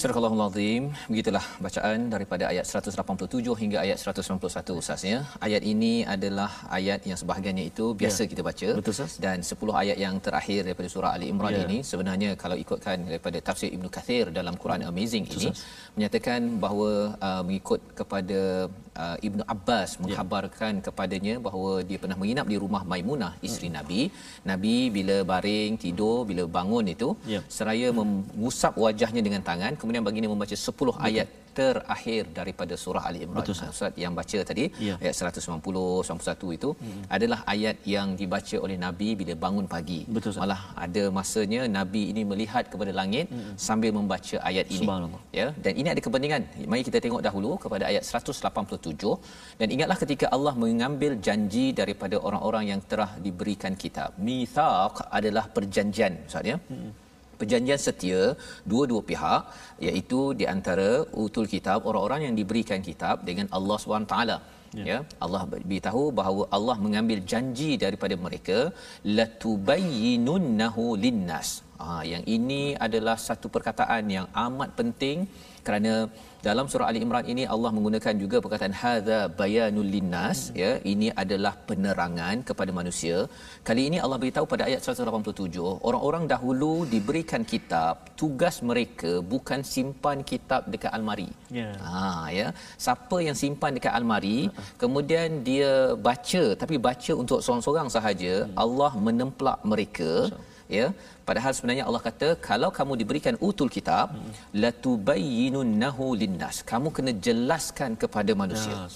Surah 0.00 0.12
Al-Azim, 0.28 0.92
begitulah 1.10 1.42
bacaan 1.64 1.98
daripada 2.14 2.44
ayat 2.52 2.68
187 2.68 3.40
hingga 3.60 3.78
ayat 3.84 3.96
191 3.96 4.76
Ustaznya. 4.80 5.18
Ayat 5.46 5.62
ini 5.72 6.04
adalah 6.14 6.50
ayat 6.78 7.00
yang 7.08 7.16
sebahagiannya 7.20 7.64
itu 7.70 7.84
biasa 8.02 8.20
ya. 8.24 8.28
kita 8.32 8.42
baca. 8.48 8.68
Betul 8.78 8.92
Ustaz. 8.92 9.16
Dan 9.24 9.40
10 9.40 9.56
ayat 9.82 9.96
yang 10.04 10.20
terakhir 10.26 10.68
daripada 10.68 10.88
surah 10.94 11.12
Ali 11.16 11.32
Imran 11.32 11.56
ya. 11.56 11.62
ini 11.64 11.78
sebenarnya 11.90 12.30
kalau 12.42 12.56
ikutkan 12.64 13.08
daripada 13.08 13.40
tafsir 13.48 13.72
Ibnu 13.76 13.88
Kathir 13.96 14.28
dalam 14.38 14.60
Quran 14.60 14.84
hmm. 14.84 14.90
Amazing 14.92 15.24
Betul, 15.30 15.40
ini 15.40 15.48
Ustaz. 15.56 15.64
menyatakan 15.96 16.40
bahawa 16.64 16.90
uh, 17.28 17.42
mengikut 17.48 17.80
kepada 18.00 18.40
uh, 19.00 19.16
Ibnu 19.28 19.42
Abbas 19.54 19.88
ya. 19.96 20.00
menghabarkan 20.04 20.72
ya. 20.76 20.84
kepadanya 20.88 21.34
bahawa 21.46 21.72
dia 21.88 21.96
pernah 22.04 22.18
menginap 22.20 22.44
di 22.52 22.58
rumah 22.64 22.84
Maimunah 22.84 23.32
isteri 23.48 23.72
hmm. 23.72 23.76
Nabi. 23.80 24.00
Nabi 24.52 24.76
bila 24.98 25.16
baring 25.32 25.80
tidur, 25.86 26.28
bila 26.28 26.44
bangun 26.58 26.84
itu 26.92 27.16
ya. 27.24 27.40
seraya 27.48 27.88
mengusap 27.96 28.76
wajahnya 28.76 29.24
dengan 29.24 29.40
tangan 29.40 29.72
kemudian 29.86 30.06
baginda 30.06 30.28
membaca 30.34 30.56
10 30.58 30.74
Betul. 30.74 30.94
ayat 31.08 31.28
terakhir 31.58 32.22
daripada 32.38 32.74
surah 32.82 33.02
Ali 33.08 33.18
Imran. 33.24 33.38
Betul, 33.38 33.54
Ustaz 33.74 33.94
yang 34.04 34.12
baca 34.18 34.38
tadi 34.48 34.64
ya. 34.88 34.94
ayat 35.02 35.14
190 35.20 35.84
91 36.08 36.56
itu 36.58 36.70
hmm. 36.80 37.02
adalah 37.16 37.38
ayat 37.54 37.76
yang 37.94 38.08
dibaca 38.20 38.56
oleh 38.64 38.76
Nabi 38.86 39.08
bila 39.20 39.34
bangun 39.44 39.66
pagi. 39.74 40.00
Betul, 40.16 40.34
Malah 40.42 40.60
ada 40.86 41.04
masanya 41.18 41.62
Nabi 41.78 42.02
ini 42.12 42.24
melihat 42.32 42.66
kepada 42.72 42.92
langit 43.00 43.32
hmm. 43.36 43.54
sambil 43.68 43.92
membaca 43.98 44.36
ayat 44.50 44.66
ini. 44.76 44.86
Ya, 45.38 45.46
dan 45.64 45.72
ini 45.80 45.88
ada 45.94 46.02
kepentingan. 46.06 46.42
Mari 46.72 46.84
kita 46.90 47.00
tengok 47.06 47.22
dahulu 47.28 47.52
kepada 47.64 47.86
ayat 47.92 48.04
187 48.10 49.16
dan 49.62 49.68
ingatlah 49.76 49.98
ketika 50.04 50.28
Allah 50.36 50.54
mengambil 50.66 51.14
janji 51.28 51.66
daripada 51.80 52.18
orang-orang 52.28 52.66
yang 52.74 52.82
telah 52.92 53.10
diberikan 53.26 53.72
kitab. 53.84 54.12
Mithaq 54.28 55.08
adalah 55.18 55.46
perjanjian 55.56 56.14
Ustaz 56.28 56.52
ya. 56.52 56.58
Hmm 56.72 57.05
perjanjian 57.40 57.80
setia 57.86 58.22
dua-dua 58.70 59.02
pihak 59.10 59.42
iaitu 59.86 60.20
di 60.40 60.46
antara 60.54 60.90
utul 61.24 61.46
kitab 61.54 61.78
orang-orang 61.90 62.22
yang 62.26 62.36
diberikan 62.40 62.80
kitab 62.88 63.24
dengan 63.28 63.46
Allah 63.58 63.76
SWT 63.82 64.16
ya. 64.80 64.84
ya 64.90 64.98
Allah 65.24 65.42
beritahu 65.52 66.02
bahawa 66.20 66.44
Allah 66.56 66.76
mengambil 66.86 67.20
janji 67.32 67.70
daripada 67.84 68.16
mereka 68.26 68.58
latubayyinunnahu 69.18 70.84
linnas 71.04 71.50
ha, 71.82 72.02
yang 72.12 72.24
ini 72.36 72.62
adalah 72.86 73.16
satu 73.28 73.46
perkataan 73.56 74.04
yang 74.16 74.26
amat 74.46 74.70
penting 74.80 75.18
kerana 75.66 75.92
dalam 76.46 76.66
surah 76.72 76.86
Ali 76.90 76.98
Imran 77.04 77.26
ini 77.32 77.44
Allah 77.54 77.70
menggunakan 77.76 78.14
juga 78.22 78.36
perkataan 78.44 78.74
hadza 78.80 79.18
bayanul 79.38 79.88
linnas 79.94 80.38
hmm. 80.44 80.58
ya 80.62 80.70
ini 80.92 81.08
adalah 81.22 81.52
penerangan 81.68 82.44
kepada 82.48 82.70
manusia 82.78 83.16
kali 83.68 83.82
ini 83.88 83.98
Allah 84.04 84.18
beritahu 84.22 84.46
pada 84.52 84.64
ayat 84.68 84.80
187 84.86 85.64
orang-orang 85.88 86.24
dahulu 86.34 86.72
diberikan 86.94 87.42
kitab 87.52 87.94
tugas 88.20 88.56
mereka 88.70 89.12
bukan 89.34 89.62
simpan 89.74 90.20
kitab 90.32 90.70
dekat 90.74 90.92
almari 90.98 91.28
yeah. 91.58 91.74
ha 91.88 92.30
ya 92.38 92.48
siapa 92.86 93.18
yang 93.28 93.36
simpan 93.42 93.74
dekat 93.78 93.94
almari 93.98 94.38
uh-huh. 94.46 94.74
kemudian 94.82 95.42
dia 95.48 95.72
baca 96.08 96.44
tapi 96.62 96.76
baca 96.88 97.12
untuk 97.22 97.40
seorang-seorang 97.44 97.90
sahaja 97.96 98.34
hmm. 98.44 98.54
Allah 98.66 98.92
menemplak 99.08 99.58
mereka 99.72 100.12
so 100.30 100.54
ya. 100.78 100.86
Padahal 101.28 101.52
sebenarnya 101.56 101.84
Allah 101.88 102.02
kata 102.08 102.28
kalau 102.48 102.70
kamu 102.78 102.92
diberikan 103.02 103.34
utul 103.48 103.70
kitab 103.76 104.14
hmm. 104.14 104.32
latubayyinunnahu 104.62 106.06
linnas. 106.22 106.58
Kamu 106.72 106.90
kena 106.96 107.14
jelaskan 107.28 107.92
kepada 108.02 108.34
manusia. 108.42 108.76
Ya, 108.76 108.88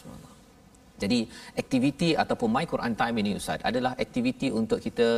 jadi 1.03 1.19
aktiviti 1.63 2.11
ataupun 2.23 2.49
my 2.57 2.67
Quran 2.73 2.95
time 3.03 3.17
ini 3.23 3.31
ustaz 3.41 3.61
adalah 3.71 3.93
aktiviti 4.05 4.49
untuk 4.61 4.81
kita 4.87 5.09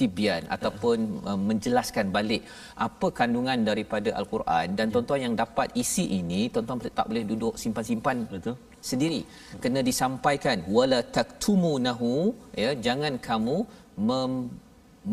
tibyan 0.00 0.42
ataupun 0.56 0.98
uh, 1.30 1.38
menjelaskan 1.48 2.06
balik 2.16 2.42
apa 2.86 3.06
kandungan 3.18 3.58
daripada 3.70 4.10
al-Quran. 4.20 4.66
Dan 4.78 4.86
ya. 4.88 4.92
tuan-tuan 4.94 5.20
yang 5.26 5.34
dapat 5.42 5.68
isi 5.82 6.04
ini 6.20 6.40
tuan-tuan 6.54 6.78
tak 6.98 7.06
boleh 7.10 7.24
duduk 7.30 7.54
simpan-simpan 7.62 8.18
betul. 8.34 8.54
sendiri. 8.90 9.20
Kena 9.64 9.82
disampaikan 9.90 10.62
wala 10.76 11.00
taktumunahu 11.18 12.12
ya 12.64 12.70
jangan 12.86 13.16
kamu 13.28 13.56
mem- 14.08 14.48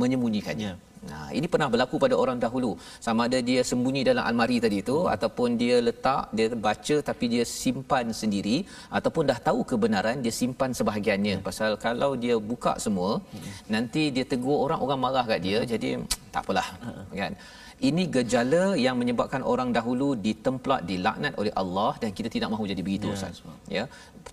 menyembunyikannya 0.01 0.73
ya. 0.73 0.93
Nah, 1.09 1.27
ini 1.37 1.47
pernah 1.53 1.67
berlaku 1.73 1.95
pada 2.03 2.15
orang 2.23 2.37
dahulu. 2.43 2.71
Sama 3.05 3.21
ada 3.27 3.39
dia 3.49 3.61
sembunyi 3.71 4.01
dalam 4.09 4.23
almari 4.29 4.57
tadi 4.65 4.77
itu 4.83 4.97
hmm. 5.01 5.13
ataupun 5.15 5.49
dia 5.61 5.75
letak, 5.87 6.23
dia 6.37 6.47
baca 6.67 6.95
tapi 7.09 7.25
dia 7.33 7.43
simpan 7.61 8.05
sendiri 8.21 8.57
ataupun 8.97 9.23
dah 9.31 9.39
tahu 9.47 9.61
kebenaran 9.71 10.23
dia 10.25 10.33
simpan 10.41 10.71
sebahagiannya. 10.79 11.35
Hmm. 11.37 11.45
Pasal 11.49 11.71
kalau 11.85 12.11
dia 12.23 12.37
buka 12.51 12.73
semua, 12.85 13.11
hmm. 13.21 13.51
nanti 13.75 14.03
dia 14.15 14.25
tegur 14.33 14.57
orang, 14.65 14.81
orang 14.85 14.99
marah 15.05 15.25
kat 15.31 15.39
dia. 15.47 15.59
Hmm. 15.61 15.69
Jadi 15.73 15.89
tak 16.33 16.41
apalah. 16.45 16.67
Hmm. 16.85 17.03
Kan? 17.21 17.33
Ini 17.87 18.03
gejala 18.15 18.63
yang 18.79 18.95
menyebabkan 18.99 19.41
orang 19.53 19.69
dahulu 19.77 20.07
ditemplak, 20.25 20.87
dilaknat 20.89 21.33
oleh 21.41 21.51
Allah 21.61 21.91
dan 22.01 22.15
kita 22.17 22.29
tidak 22.35 22.49
mahu 22.53 22.63
jadi 22.71 22.81
begitu 22.87 23.07
ya, 23.11 23.15
Ustaz. 23.19 23.43
Ya. 23.77 23.83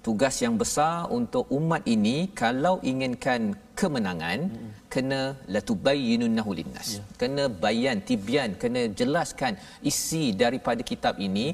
Tugas 0.07 0.39
yang 0.45 0.55
besar 0.63 1.11
untuk 1.19 1.51
umat 1.59 1.83
ini 1.95 2.31
kalau 2.43 2.79
inginkan 2.91 3.59
kemenangan 3.81 4.47
hmm. 4.47 4.71
Kena 4.95 5.21
latubayyinunnahu 5.55 6.51
linnas 6.59 6.89
ya. 6.97 7.03
kena 7.21 7.45
bayan 7.65 7.99
tibyan 8.09 8.51
kena 8.63 8.81
jelaskan 9.01 9.53
isi 9.91 10.25
daripada 10.43 10.83
kitab 10.91 11.15
ini 11.27 11.47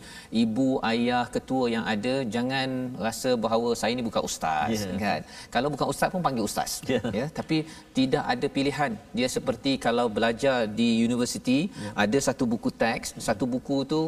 ibu 0.42 0.68
ayah 0.90 1.25
ketua 1.35 1.64
yang 1.75 1.85
ada 1.95 2.14
jangan 2.35 2.68
rasa 3.07 3.30
bahawa 3.45 3.71
saya 3.80 3.92
ni 3.99 4.04
bukan 4.09 4.23
ustaz 4.30 4.83
ya. 4.83 4.97
kan 5.04 5.21
kalau 5.54 5.68
bukan 5.75 5.87
ustaz 5.92 6.11
pun 6.14 6.25
panggil 6.26 6.47
ustaz 6.50 6.73
ya. 6.92 7.00
ya 7.21 7.26
tapi 7.38 7.59
tidak 7.99 8.25
ada 8.35 8.47
pilihan 8.57 8.92
dia 9.18 9.28
seperti 9.37 9.73
kalau 9.87 10.07
belajar 10.18 10.59
di 10.80 10.88
universiti 11.09 11.59
ya. 11.85 11.92
ada 12.04 12.18
satu 12.28 12.45
buku 12.54 12.73
teks 12.83 13.14
satu 13.28 13.47
buku 13.54 13.78
tu 13.92 14.02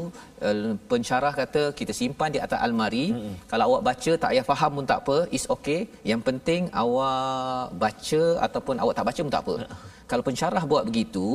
uh, 0.48 0.72
pensyarah 0.92 1.32
kata 1.40 1.62
kita 1.80 1.94
simpan 2.00 2.30
di 2.34 2.42
atas 2.46 2.58
almari 2.66 3.06
hmm. 3.14 3.34
kalau 3.52 3.64
awak 3.70 3.82
baca 3.90 4.12
tak 4.22 4.30
payah 4.32 4.46
faham 4.50 4.70
pun 4.78 4.86
tak 4.90 5.00
apa 5.02 5.18
is 5.38 5.46
okay 5.54 5.80
yang 6.10 6.20
penting 6.28 6.62
awak 6.82 7.78
baca 7.84 8.22
ataupun 8.48 8.76
awak 8.82 8.94
tak 8.98 9.06
baca 9.08 9.19
pun 9.26 9.34
tak 9.36 9.44
apa. 9.46 9.54
Kalau 10.10 10.22
pensyarah 10.28 10.62
buat 10.72 10.84
begitu, 10.88 11.26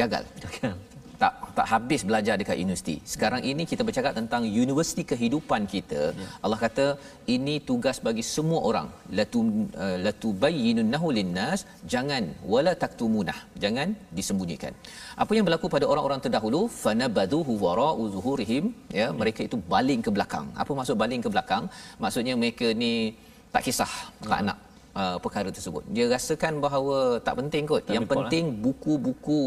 gagal. 0.00 0.24
Gagal. 0.44 0.74
Tak 1.22 1.34
tak 1.56 1.66
habis 1.72 2.00
belajar 2.08 2.34
dekat 2.40 2.56
universiti. 2.62 2.94
Sekarang 3.12 3.42
ini 3.50 3.62
kita 3.70 3.82
bercakap 3.88 4.12
tentang 4.18 4.42
universiti 4.62 5.02
kehidupan 5.10 5.70
kita. 5.74 6.00
Ya. 6.20 6.26
Allah 6.44 6.58
kata 6.64 6.86
ini 7.34 7.54
tugas 7.68 8.02
bagi 8.06 8.24
semua 8.34 8.60
orang. 8.68 8.88
Latu 9.18 9.40
uh, 9.84 9.98
latubayyinunnahu 10.06 11.08
linnas, 11.18 11.62
jangan 11.92 12.26
wala 12.52 12.72
taktumunah. 12.82 13.38
Jangan 13.64 13.94
disembunyikan. 14.18 14.74
Apa 15.22 15.32
yang 15.38 15.46
berlaku 15.46 15.70
pada 15.76 15.86
orang-orang 15.92 16.22
terdahulu? 16.26 16.62
Fanabadhuhu 16.82 17.54
wara'u 17.64 18.02
zuhurihim, 18.16 18.74
ya, 19.00 19.08
mereka 19.20 19.46
itu 19.48 19.58
baling 19.74 20.02
ke 20.02 20.10
belakang. 20.16 20.48
Apa 20.62 20.74
maksud 20.80 20.98
baling 21.04 21.22
ke 21.22 21.30
belakang? 21.36 21.70
Maksudnya 22.02 22.34
mereka 22.34 22.66
ni 22.82 23.14
tak 23.54 23.62
kisah 23.68 23.92
tak 24.24 24.40
hmm. 24.40 24.48
nak 24.48 24.58
uh, 25.00 25.16
perkara 25.24 25.48
tersebut. 25.56 25.82
Dia 25.94 26.06
rasakan 26.12 26.60
bahawa 26.64 27.18
tak 27.26 27.34
penting 27.40 27.64
kot. 27.70 27.82
Tak 27.88 27.94
Yang 27.96 28.06
penting 28.12 28.44
lah. 28.48 28.58
buku-buku 28.64 29.42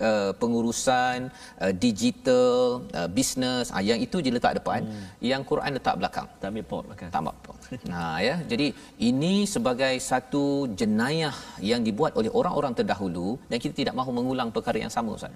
uh, 0.00 0.30
pengurusan 0.40 1.30
uh, 1.62 1.72
digital, 1.84 2.82
uh, 2.98 3.08
bisnes, 3.16 3.70
uh, 3.74 3.82
yang 3.82 3.98
itu 4.06 4.16
je 4.24 4.30
letak 4.34 4.58
depan, 4.58 4.80
hmm. 4.86 5.06
yang 5.30 5.42
Quran 5.50 5.70
letak 5.78 5.94
belakang. 6.00 6.28
Tak 6.40 6.48
ambil 6.50 6.66
pot 6.70 6.82
belakang. 6.88 7.10
Tak 7.14 7.20
ambil 7.22 7.36
pot. 7.44 7.58
nah 7.92 8.16
ya, 8.26 8.36
jadi 8.50 8.66
ini 9.10 9.34
sebagai 9.54 9.94
satu 10.10 10.70
jenayah 10.80 11.34
yang 11.70 11.82
dibuat 11.82 12.14
oleh 12.18 12.30
orang-orang 12.30 12.72
terdahulu 12.78 13.28
dan 13.50 13.58
kita 13.62 13.74
tidak 13.82 13.94
mahu 13.98 14.10
mengulang 14.18 14.48
perkara 14.54 14.78
yang 14.84 14.92
sama 14.92 15.18
Ustaz 15.18 15.34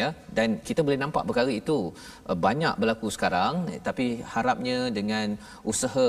ya 0.00 0.08
dan 0.36 0.48
kita 0.68 0.80
boleh 0.86 0.98
nampak 1.02 1.26
perkara 1.28 1.50
itu 1.50 1.78
uh, 2.30 2.36
banyak 2.46 2.74
berlaku 2.80 3.08
sekarang 3.16 3.66
tapi 3.88 4.22
harapnya 4.34 4.78
dengan 4.98 5.34
usaha 5.72 6.08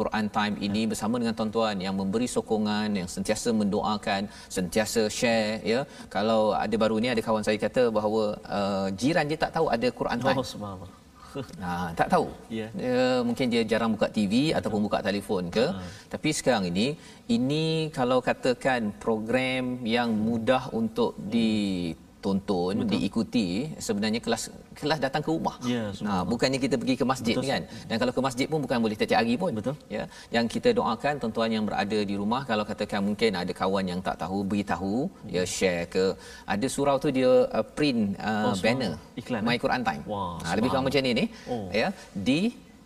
Quran 0.00 0.26
Time 0.36 0.54
ini 0.66 0.82
bersama 0.92 1.14
dengan 1.22 1.34
tuan-tuan 1.38 1.76
yang 1.86 1.94
memberi 2.00 2.28
sokongan 2.36 2.88
yang 3.00 3.08
sentiasa 3.14 3.48
mendoakan 3.60 4.22
sentiasa 4.56 5.02
share 5.18 5.52
ya 5.72 5.80
kalau 6.14 6.40
ada 6.64 6.76
baru 6.84 6.96
ni 7.02 7.10
ada 7.14 7.24
kawan 7.28 7.44
saya 7.48 7.58
kata 7.66 7.84
bahawa 7.98 8.22
uh, 8.58 8.88
jiran 9.00 9.26
dia 9.30 9.38
tak 9.44 9.52
tahu 9.58 9.68
ada 9.76 9.90
Quran 10.00 10.18
Time 10.26 10.40
oh 10.42 10.48
subhanallah 10.54 10.92
Ha, 11.64 11.92
tak 11.98 12.08
tahu. 12.12 12.26
Yeah. 12.58 12.70
Dia, 12.80 13.20
mungkin 13.28 13.46
dia 13.52 13.62
jarang 13.70 13.92
buka 13.94 14.08
TV 14.16 14.32
Betul. 14.48 14.58
ataupun 14.58 14.80
buka 14.86 14.98
telefon 15.08 15.42
ke. 15.56 15.66
Ha. 15.76 15.82
Tapi 16.12 16.28
sekarang 16.38 16.64
ini 16.72 16.86
ini 17.36 17.64
kalau 17.98 18.18
katakan 18.28 18.96
program 19.04 19.84
yang 19.96 20.10
mudah 20.28 20.72
untuk 20.80 21.12
di 21.34 21.92
tonton 22.24 22.74
Betul. 22.82 22.90
diikuti 22.92 23.46
sebenarnya 23.86 24.20
kelas 24.26 24.42
kelas 24.78 24.98
datang 25.04 25.22
ke 25.26 25.30
rumah. 25.30 25.56
Ya, 25.62 25.84
nah, 26.06 26.22
bukannya 26.32 26.58
kita 26.64 26.74
pergi 26.80 26.94
ke 27.00 27.04
masjid 27.12 27.34
Betul. 27.38 27.50
kan. 27.50 27.62
Dan 27.88 27.96
kalau 28.02 28.12
ke 28.16 28.20
masjid 28.28 28.46
pun 28.50 28.60
bukan 28.64 28.78
boleh 28.84 28.96
setiap 28.98 29.18
hari 29.22 29.34
pun. 29.42 29.52
Betul. 29.58 29.74
Ya. 29.96 30.04
Yang 30.34 30.46
kita 30.58 30.68
doakan 30.78 31.14
tuan-tuan 31.22 31.50
yang 31.56 31.64
berada 31.68 31.98
di 32.10 32.14
rumah 32.20 32.42
kalau 32.50 32.66
katakan 32.70 33.00
mungkin 33.08 33.38
ada 33.42 33.52
kawan 33.54 33.84
yang 33.92 34.00
tak 34.02 34.18
tahu 34.22 34.38
beritahu, 34.50 35.06
hmm. 35.06 35.30
ya 35.36 35.42
share 35.56 35.86
ke 35.94 36.04
ada 36.54 36.66
surau 36.66 36.96
tu 36.98 37.08
dia 37.18 37.30
uh, 37.58 37.66
print 37.76 38.18
uh, 38.18 38.50
oh, 38.50 38.54
banner 38.64 38.92
iklan 39.20 39.42
My 39.46 39.56
eh? 39.56 39.60
Quran 39.62 39.82
Time. 39.88 40.02
Wah, 40.10 40.36
ha, 40.42 40.54
lebih 40.58 40.68
kurang 40.74 40.86
macam 40.90 41.02
ni 41.06 41.12
ni. 41.20 41.24
Oh. 41.46 41.66
Ya, 41.70 41.88
di 42.28 42.40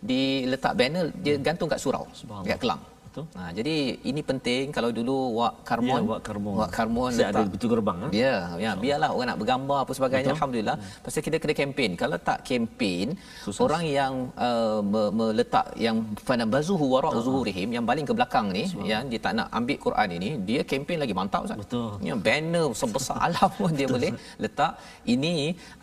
di 0.09 0.21
letak 0.51 0.73
banner 0.79 1.05
dia 1.25 1.35
hmm. 1.35 1.43
gantung 1.47 1.69
kat 1.73 1.81
surau. 1.81 2.05
Dekat 2.45 2.61
kelang 2.61 2.81
betul. 3.13 3.25
Ha, 3.37 3.41
jadi 3.57 3.75
ini 4.09 4.21
penting 4.29 4.63
kalau 4.75 4.89
dulu 4.97 5.17
wak 5.39 5.53
karmon, 5.69 6.01
ya, 6.01 6.09
wak 6.11 6.21
karmon, 6.27 6.55
wak 6.61 6.71
karmon 6.77 7.11
letak, 7.13 7.29
ada 7.29 7.51
betul 7.53 7.69
gerbang. 7.73 7.97
Ha? 8.03 8.07
Ya, 8.21 8.35
ya 8.65 8.71
biarlah 8.83 9.09
orang 9.13 9.27
nak 9.31 9.39
bergambar 9.41 9.79
apa 9.85 9.91
sebagainya. 9.97 10.25
Betul? 10.25 10.37
Alhamdulillah. 10.37 10.75
Hmm. 10.81 11.03
Pasal 11.05 11.21
kita 11.27 11.37
kena 11.43 11.53
kempen. 11.59 11.91
Kalau 12.01 12.17
tak 12.29 12.39
kempen, 12.47 13.07
Susah. 13.45 13.61
orang 13.65 13.83
yang 13.99 14.13
uh, 14.47 14.81
meletak 15.19 15.65
yang 15.85 15.97
fanabazuhu 16.27 16.85
wara 16.95 17.11
zuhurihim 17.27 17.69
yang 17.77 17.85
baling 17.89 18.07
ke 18.09 18.13
belakang 18.17 18.49
ni, 18.57 18.63
Sebab. 18.73 18.89
yang 18.91 19.03
dia 19.11 19.19
tak 19.25 19.33
nak 19.37 19.47
ambil 19.59 19.77
Quran 19.85 20.09
ini, 20.17 20.29
dia 20.49 20.61
kempen 20.71 20.97
lagi 21.03 21.13
mantap 21.19 21.45
Ustaz. 21.45 21.61
Betul. 21.61 21.89
Ya, 22.09 22.17
banner 22.27 22.67
sebesar 22.81 23.17
alam 23.29 23.49
pun 23.59 23.71
dia 23.79 23.87
boleh 23.95 24.11
letak. 24.41 24.73
Ini 25.13 25.35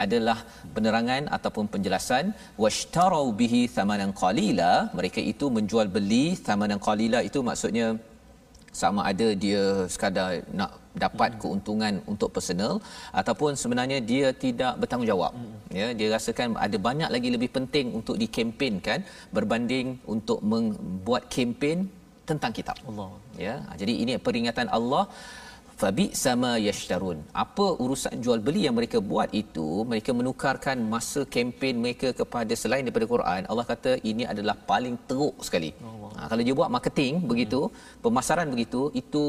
adalah 0.05 0.39
penerangan 0.75 1.23
ataupun 1.37 1.65
penjelasan 1.71 2.35
washtarau 2.65 3.27
bihi 3.41 3.63
thamanan 3.77 4.11
qalila. 4.23 4.73
Mereka 4.99 5.23
itu 5.33 5.47
menjual 5.57 5.87
beli 5.97 6.27
thamanan 6.49 6.81
qalila 6.89 7.20
itu 7.29 7.39
maksudnya 7.51 7.87
sama 8.81 9.01
ada 9.11 9.29
dia 9.45 9.63
sekadar 9.95 10.47
nak 10.59 10.71
dapat 11.05 11.31
keuntungan 11.43 11.95
untuk 12.13 12.31
personal 12.37 12.73
ataupun 13.21 13.59
sebenarnya 13.63 13.99
dia 14.11 14.29
tidak 14.45 14.79
bertanggungjawab. 14.81 15.33
Ya 15.79 15.89
dia 15.99 16.09
rasakan 16.15 16.55
ada 16.67 16.79
banyak 16.89 17.11
lagi 17.15 17.29
lebih 17.35 17.51
penting 17.57 17.87
untuk 17.99 18.17
dikempenkan 18.23 19.03
berbanding 19.37 19.99
untuk 20.15 20.39
membuat 20.53 21.27
kempen 21.35 21.91
tentang 22.31 22.55
kitab. 22.59 22.79
Allah. 22.91 23.11
Ya 23.47 23.55
jadi 23.81 23.95
ini 24.03 24.15
peringatan 24.27 24.71
Allah 24.79 25.05
fabi 25.81 26.07
sama 26.23 26.51
yashtarun. 26.67 27.19
Apa 27.45 27.67
urusan 27.83 28.15
jual 28.25 28.41
beli 28.47 28.61
yang 28.67 28.77
mereka 28.79 28.99
buat 29.11 29.29
itu 29.43 29.67
mereka 29.91 30.11
menukarkan 30.21 30.77
masa 30.95 31.21
kempen 31.35 31.75
mereka 31.85 32.09
kepada 32.21 32.53
selain 32.63 32.85
daripada 32.87 33.07
Quran 33.15 33.43
Allah 33.51 33.65
kata 33.73 33.93
ini 34.11 34.25
adalah 34.33 34.57
paling 34.71 34.95
teruk 35.09 35.37
sekali. 35.47 35.71
Ha, 36.17 36.29
kalau 36.31 36.43
dia 36.47 36.55
buat 36.61 36.71
marketing 36.77 37.13
hmm. 37.21 37.29
begitu 37.33 37.61
pemasaran 38.05 38.49
begitu 38.55 38.83
itu 39.03 39.23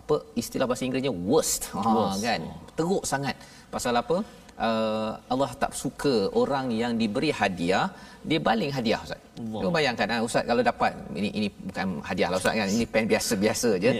apa 0.00 0.16
istilah 0.42 0.66
bahasa 0.70 0.84
Inggerisnya 0.86 1.14
worst, 1.30 1.60
ha, 1.74 1.80
worst. 1.96 2.22
kan? 2.28 2.40
Teruk 2.78 3.02
sangat. 3.12 3.36
Pasal 3.74 3.94
apa 4.02 4.16
uh, 4.66 5.10
Allah 5.32 5.50
tak 5.62 5.72
suka 5.82 6.14
orang 6.34 6.66
yang 6.82 6.92
diberi 7.00 7.30
hadiah 7.40 7.86
dia 8.28 8.38
baling 8.42 8.70
hadiah 8.74 9.00
ustaz. 9.06 9.20
Kau 9.62 9.70
bayangkan 9.70 10.06
ah 10.14 10.20
ustaz 10.26 10.44
kalau 10.50 10.62
dapat 10.70 10.90
ini 11.14 11.28
ini 11.38 11.48
bukan 11.68 12.02
hadiah 12.08 12.28
lah 12.28 12.38
ustaz 12.42 12.54
kan 12.60 12.68
ini 12.76 12.84
pen 12.92 13.04
biasa-biasa 13.12 13.70
je. 13.84 13.90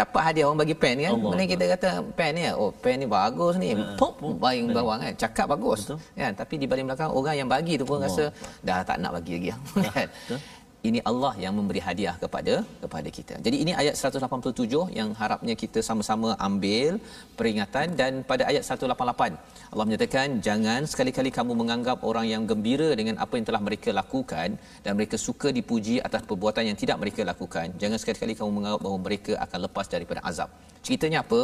Dapat 0.00 0.20
hadiah 0.26 0.44
orang 0.48 0.60
bagi 0.62 0.76
pen 0.82 0.94
kan. 1.04 1.12
Mana 1.18 1.44
kita 1.44 1.64
kata 1.74 1.88
pen 2.18 2.30
ni 2.38 2.42
oh 2.54 2.70
pen 2.82 2.96
ni 3.02 3.06
bagus 3.10 3.54
ni. 3.58 3.68
Uh, 3.74 3.98
Pop 4.00 4.14
baling 4.22 4.70
bawang 4.70 5.02
kan. 5.04 5.12
Cakap 5.18 5.46
bagus. 5.54 5.80
Betul. 5.90 5.98
Kan 6.16 6.32
tapi 6.40 6.54
di 6.62 6.66
baling 6.70 6.86
belakang 6.88 7.10
orang 7.10 7.36
yang 7.40 7.50
bagi 7.50 7.74
tu 7.80 7.84
pun 7.84 7.98
Allah. 7.98 8.08
rasa 8.08 8.24
dah 8.62 8.78
tak 8.86 8.96
nak 9.02 9.10
bagi 9.18 9.32
lagi 9.36 9.48
kan. 9.90 10.08
Ini 10.88 11.00
Allah 11.10 11.32
yang 11.44 11.54
memberi 11.58 11.80
hadiah 11.86 12.14
kepada 12.22 12.54
kepada 12.82 13.08
kita. 13.16 13.34
Jadi 13.46 13.56
ini 13.64 13.72
ayat 13.82 13.94
187 14.00 14.80
yang 14.98 15.10
harapnya 15.20 15.54
kita 15.62 15.80
sama-sama 15.88 16.30
ambil 16.48 16.92
peringatan 17.38 17.96
dan 18.00 18.12
pada 18.30 18.44
ayat 18.50 18.62
188 18.68 19.72
Allah 19.72 19.86
menyatakan 19.88 20.28
jangan 20.46 20.80
sekali-kali 20.92 21.32
kamu 21.38 21.52
menganggap 21.60 22.00
orang 22.10 22.26
yang 22.32 22.42
gembira 22.50 22.90
dengan 23.00 23.16
apa 23.26 23.34
yang 23.38 23.46
telah 23.50 23.62
mereka 23.68 23.90
lakukan 24.00 24.48
dan 24.84 24.92
mereka 24.98 25.18
suka 25.26 25.50
dipuji 25.58 25.96
atas 26.08 26.22
perbuatan 26.28 26.64
yang 26.70 26.78
tidak 26.82 26.98
mereka 27.04 27.22
lakukan. 27.32 27.66
Jangan 27.84 27.98
sekali-kali 28.02 28.34
kamu 28.40 28.50
menganggap 28.58 28.82
bahawa 28.86 29.00
mereka 29.08 29.32
akan 29.46 29.58
lepas 29.68 29.88
daripada 29.94 30.22
azab. 30.32 30.50
Ceritanya 30.86 31.20
apa? 31.26 31.42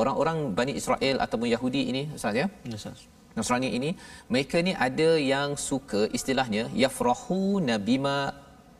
orang-orang 0.00 0.38
Bani 0.58 0.72
Israel 0.80 1.16
ataupun 1.24 1.48
Yahudi 1.54 1.82
ini 1.92 2.02
Ustaz 2.18 2.36
ya. 2.42 2.46
Ustaz. 2.78 3.00
Nasrani 3.36 3.68
ini 3.78 3.90
mereka 4.32 4.56
ni 4.66 4.72
ada 4.86 5.10
yang 5.32 5.50
suka 5.68 6.00
istilahnya 6.18 6.62
yafrahuna 6.82 7.76
bima 7.88 8.18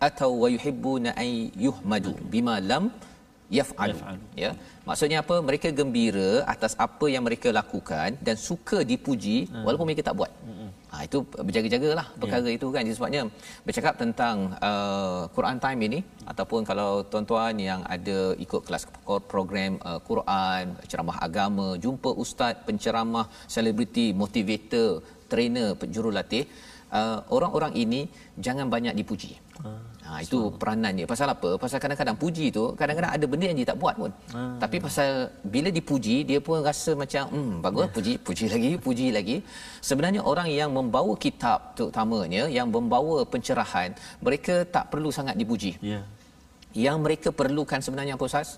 atau 0.09 0.31
wa 0.43 0.49
yuhibbuna 0.55 1.11
ay 1.23 1.33
yuhmadu 1.67 2.13
bima 2.33 2.57
lam 2.71 2.85
yaf'alu 3.59 3.99
ya 4.43 4.51
maksudnya 4.89 5.19
apa 5.23 5.35
mereka 5.49 5.69
gembira 5.79 6.31
atas 6.55 6.73
apa 6.87 7.07
yang 7.15 7.25
mereka 7.29 7.49
lakukan 7.59 8.17
dan 8.27 8.37
suka 8.49 8.79
dipuji 8.93 9.37
hmm. 9.45 9.65
walaupun 9.67 9.87
mereka 9.89 10.05
tak 10.09 10.17
buat 10.21 10.33
hmm. 10.49 10.69
ha 10.93 10.97
itu 11.09 11.19
berjaga-jagalah 11.49 12.07
perkara 12.23 12.49
yeah. 12.49 12.57
itu 12.59 12.67
kan 12.77 12.93
sebabnya 12.99 13.23
bercakap 13.67 13.95
tentang 14.03 14.37
uh, 14.69 15.23
Quran 15.37 15.61
time 15.65 15.81
ini 15.89 16.01
ataupun 16.33 16.61
kalau 16.71 16.91
tuan-tuan 17.13 17.55
yang 17.69 17.81
ada 17.97 18.19
ikut 18.47 18.63
kelas 18.69 18.87
program 19.33 19.73
uh, 19.91 20.01
Quran 20.11 20.75
ceramah 20.91 21.19
agama 21.29 21.69
jumpa 21.87 22.13
ustaz 22.25 22.57
penceramah 22.69 23.27
selebriti 23.55 24.07
motivator 24.25 24.91
trainer 25.33 25.71
jurulatih 25.95 26.45
uh, 26.99 27.19
orang-orang 27.37 27.73
ini 27.85 28.03
jangan 28.47 28.67
banyak 28.77 28.97
dipuji 29.01 29.33
hmm. 29.61 29.92
Ha 30.13 30.21
itu 30.27 30.39
so. 30.45 30.53
peranan 30.61 30.93
dia. 30.99 31.07
Pasal 31.13 31.29
apa? 31.35 31.51
Pasal 31.63 31.79
kadang-kadang 31.83 32.17
puji 32.23 32.47
tu 32.57 32.65
kadang-kadang 32.81 33.13
ada 33.17 33.27
benda 33.33 33.47
yang 33.51 33.59
dia 33.61 33.69
tak 33.71 33.79
buat 33.83 33.95
pun. 34.01 34.11
Hmm. 34.35 34.57
Tapi 34.63 34.77
pasal 34.87 35.11
bila 35.55 35.69
dipuji 35.79 36.17
dia 36.31 36.39
pun 36.49 36.61
rasa 36.69 36.93
macam 37.03 37.23
hmm 37.35 37.53
bagus 37.65 37.85
yeah. 37.87 37.95
puji 37.97 38.13
puji 38.27 38.45
lagi 38.55 38.73
puji 38.87 39.07
lagi. 39.17 39.37
Sebenarnya 39.89 40.21
orang 40.33 40.49
yang 40.61 40.71
membawa 40.79 41.15
kitab 41.25 41.73
terutamanya 41.79 42.45
yang 42.59 42.69
membawa 42.77 43.17
pencerahan 43.33 43.97
mereka 44.27 44.57
tak 44.77 44.85
perlu 44.93 45.09
sangat 45.19 45.37
dipuji. 45.41 45.73
Yeah. 45.93 46.05
Yang 46.85 46.99
mereka 47.05 47.29
perlukan 47.41 47.81
sebenarnya 47.87 48.15
apa 48.19 48.27
Ustaz? 48.29 48.51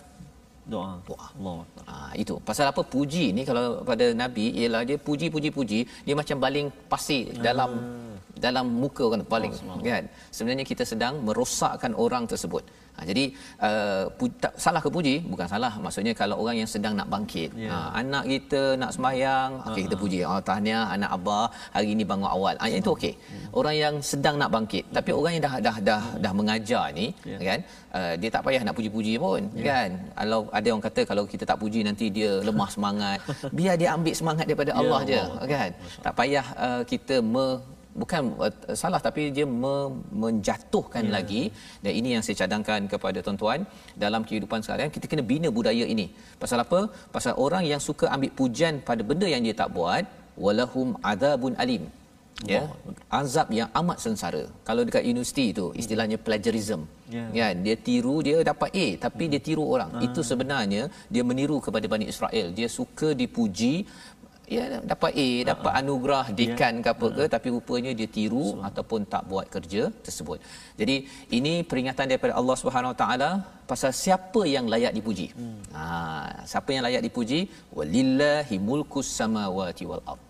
doa 0.73 0.91
doa 1.07 1.25
Allah. 1.29 1.57
Ha, 1.89 1.95
itu 2.23 2.35
pasal 2.49 2.67
apa 2.73 2.83
puji 2.95 3.25
ni 3.37 3.43
kalau 3.49 3.65
pada 3.91 4.07
nabi 4.23 4.47
ialah 4.61 4.83
dia 4.89 4.97
puji 5.09 5.27
puji 5.35 5.49
puji 5.57 5.81
dia 6.07 6.15
macam 6.21 6.37
baling 6.45 6.69
pasir 6.93 7.25
dalam 7.47 7.71
hmm 7.77 8.14
dalam 8.39 8.67
muka 8.83 9.03
orang 9.09 9.27
paling 9.35 9.53
oh, 9.71 9.79
kan? 9.83 10.05
Sebenarnya 10.31 10.65
kita 10.67 10.85
sedang 10.93 11.23
merosakkan 11.27 11.95
orang 11.95 12.27
tersebut. 12.27 12.65
Ha, 12.95 13.03
jadi 13.11 13.25
uh, 13.67 14.05
pu- 14.19 14.39
tak, 14.43 14.55
salah 14.65 14.81
ke 14.85 14.91
puji? 14.97 15.15
Bukan 15.27 15.47
salah. 15.51 15.73
Maksudnya 15.85 16.13
kalau 16.21 16.39
orang 16.43 16.63
yang 16.63 16.71
sedang 16.75 16.95
nak 16.95 17.11
bangkit. 17.15 17.51
Yeah. 17.59 17.75
ha, 17.75 17.99
anak 18.01 18.25
kita 18.33 18.61
nak 18.83 18.91
sembahyang 18.95 19.51
okey 19.59 19.71
uh-huh. 19.75 19.85
kita 19.87 19.97
puji. 20.03 20.19
Oh 20.31 20.41
tahniah 20.49 20.85
anak 20.95 21.11
abah 21.17 21.47
hari 21.75 21.89
ini 21.95 22.07
bangun 22.07 22.31
awal. 22.31 22.55
Ha, 22.63 22.71
itu 22.71 22.91
okey. 22.95 23.15
Uh-huh. 23.19 23.59
orang 23.59 23.77
yang 23.83 23.95
sedang 23.99 24.39
nak 24.43 24.51
bangkit. 24.55 24.85
Tapi 24.95 25.11
uh-huh. 25.11 25.21
orang 25.21 25.33
yang 25.35 25.43
dah 25.47 25.55
dah 25.67 25.77
dah 25.89 26.03
dah 26.25 26.33
mengajar 26.39 26.85
ni 26.99 27.07
yeah. 27.27 27.43
kan? 27.49 27.61
Uh, 27.95 28.15
dia 28.21 28.31
tak 28.35 28.43
payah 28.47 28.63
nak 28.67 28.75
puji-puji 28.79 29.15
pun 29.19 29.43
yeah. 29.59 29.67
kan? 29.67 29.89
Kalau 30.15 30.41
ada 30.59 30.67
orang 30.71 30.87
kata 30.87 31.01
kalau 31.11 31.25
kita 31.27 31.45
tak 31.51 31.59
puji 31.59 31.83
nanti 31.83 32.07
dia 32.15 32.31
lemah 32.47 32.71
semangat. 32.71 33.19
Biar 33.59 33.75
dia 33.75 33.91
ambil 33.99 34.15
semangat 34.15 34.47
daripada 34.47 34.71
yeah, 34.71 34.81
Allah 34.81 35.01
je 35.11 35.19
Allah. 35.19 35.47
kan? 35.51 35.71
Tak 36.07 36.15
payah 36.15 36.47
uh, 36.67 36.83
kita 36.87 37.19
me 37.35 37.59
bukan 38.03 38.23
uh, 38.45 38.53
salah 38.83 39.01
tapi 39.07 39.23
dia 39.37 39.47
me- 39.63 39.95
menjatuhkan 40.25 41.05
yeah. 41.07 41.15
lagi. 41.17 41.43
Dan 41.85 41.93
ini 42.01 42.09
yang 42.15 42.23
saya 42.27 42.37
cadangkan 42.43 42.91
kepada 42.93 43.19
tuan-tuan 43.27 43.63
dalam 44.05 44.23
kehidupan 44.29 44.63
seharian. 44.67 44.93
Kita 44.97 45.09
kena 45.11 45.25
bina 45.33 45.51
budaya 45.59 45.87
ini. 45.95 46.07
Pasal 46.43 46.61
apa? 46.67 46.81
Pasal 47.17 47.35
orang 47.47 47.65
yang 47.73 47.83
suka 47.89 48.09
ambil 48.17 48.33
pujian 48.41 48.77
pada 48.89 49.05
benda 49.11 49.29
yang 49.35 49.45
dia 49.47 49.57
tak 49.63 49.71
buat 49.79 50.05
walahum 50.47 50.89
adzabun 51.13 51.55
alim. 51.65 51.85
Ya. 52.51 52.61
Azab 53.19 53.49
yang 53.59 53.69
amat 53.81 53.99
sengsara. 54.05 54.43
Kalau 54.69 54.83
dekat 54.87 55.07
universiti 55.11 55.45
itu 55.55 55.67
istilahnya 55.83 56.19
plagiarism. 56.27 56.83
Yeah. 57.15 57.29
ya 57.39 57.47
dia 57.65 57.77
tiru 57.87 58.15
dia 58.27 58.37
dapat 58.49 58.71
A 58.85 58.87
tapi 59.05 59.25
dia 59.33 59.41
tiru 59.49 59.65
orang. 59.75 59.91
Uh. 59.97 60.03
itu 60.07 60.21
sebenarnya 60.31 60.83
dia 61.15 61.23
meniru 61.31 61.57
kepada 61.67 61.87
Bani 61.93 62.07
Israel. 62.13 62.47
Dia 62.59 62.69
suka 62.79 63.09
dipuji 63.23 63.75
ya 64.57 64.65
dapat 64.93 65.13
A 65.25 65.29
dapat 65.51 65.71
uh-huh. 65.73 65.81
anugerah 65.81 66.25
ya. 66.31 66.35
dekan 66.39 66.75
yeah. 66.77 66.85
ke 66.85 66.89
apa 66.95 67.07
ke 67.17 67.23
uh-huh. 67.23 67.33
tapi 67.35 67.49
rupanya 67.55 67.93
dia 67.99 68.09
tiru 68.17 68.45
so. 68.53 68.61
ataupun 68.69 69.01
tak 69.13 69.23
buat 69.31 69.47
kerja 69.55 69.83
tersebut. 70.07 70.39
Jadi 70.81 70.97
ini 71.39 71.55
peringatan 71.71 72.07
daripada 72.11 72.35
Allah 72.41 72.57
Subhanahu 72.63 72.93
Wa 72.95 72.99
Taala 73.03 73.31
pasal 73.71 73.93
siapa 74.05 74.43
yang 74.55 74.67
layak 74.75 74.93
dipuji. 74.99 75.29
Hmm. 75.39 75.59
Ha 75.77 76.45
siapa 76.53 76.71
yang 76.77 76.85
layak 76.89 77.03
dipuji? 77.09 77.41
Walillahi 77.79 78.59
mulkus 78.69 79.11
samawati 79.21 79.87
wal 79.91 80.05
ard. 80.13 80.23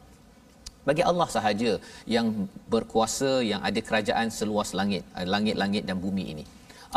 Bagi 0.89 1.03
Allah 1.11 1.29
sahaja 1.37 1.71
yang 2.15 2.27
berkuasa 2.73 3.31
yang 3.51 3.61
ada 3.69 3.81
kerajaan 3.89 4.29
seluas 4.39 4.71
langit 4.79 5.03
langit-langit 5.35 5.83
dan 5.89 5.97
bumi 6.07 6.27
ini. 6.35 6.45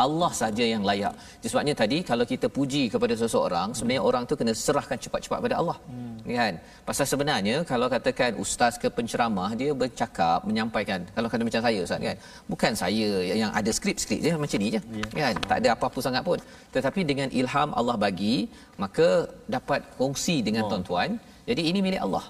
Allah 0.04 0.30
saja 0.40 0.64
yang 0.72 0.82
layak. 0.88 1.14
Sebabnya 1.52 1.74
tadi 1.82 1.98
kalau 2.10 2.24
kita 2.32 2.46
puji 2.56 2.82
kepada 2.94 3.14
seseorang, 3.22 3.68
sebenarnya 3.76 4.02
orang 4.08 4.22
tu 4.30 4.34
kena 4.40 4.52
serahkan 4.66 4.98
cepat-cepat 5.04 5.38
pada 5.46 5.56
Allah. 5.60 5.76
Hmm. 5.90 6.16
Kan? 6.38 6.54
Pasal 6.88 7.06
sebenarnya 7.12 7.56
kalau 7.70 7.86
katakan 7.94 8.30
ustaz 8.44 8.74
ke 8.82 8.88
penceramah 8.96 9.50
dia 9.60 9.70
bercakap, 9.82 10.38
menyampaikan. 10.48 11.00
Kalau 11.16 11.28
kata 11.32 11.42
macam 11.48 11.62
saya 11.66 11.80
ustaz 11.86 12.00
kan, 12.08 12.16
bukan 12.52 12.72
saya 12.82 13.08
yang 13.42 13.50
ada 13.60 13.70
skrip-skrip 13.78 14.20
dia 14.26 14.34
macam 14.44 14.58
ni 14.64 14.70
je. 14.76 14.80
Yeah. 15.00 15.10
Kan? 15.20 15.34
Tak 15.50 15.56
ada 15.60 15.68
apa-apa 15.74 15.98
sangat 16.06 16.22
pun. 16.28 16.38
Tetapi 16.76 17.00
dengan 17.10 17.28
ilham 17.40 17.70
Allah 17.80 17.96
bagi, 18.06 18.36
maka 18.84 19.08
dapat 19.56 19.80
kongsi 20.00 20.38
dengan 20.48 20.64
oh. 20.66 20.70
tuan-tuan. 20.72 21.10
Jadi 21.50 21.62
ini 21.70 21.78
milik 21.88 22.02
Allah. 22.06 22.24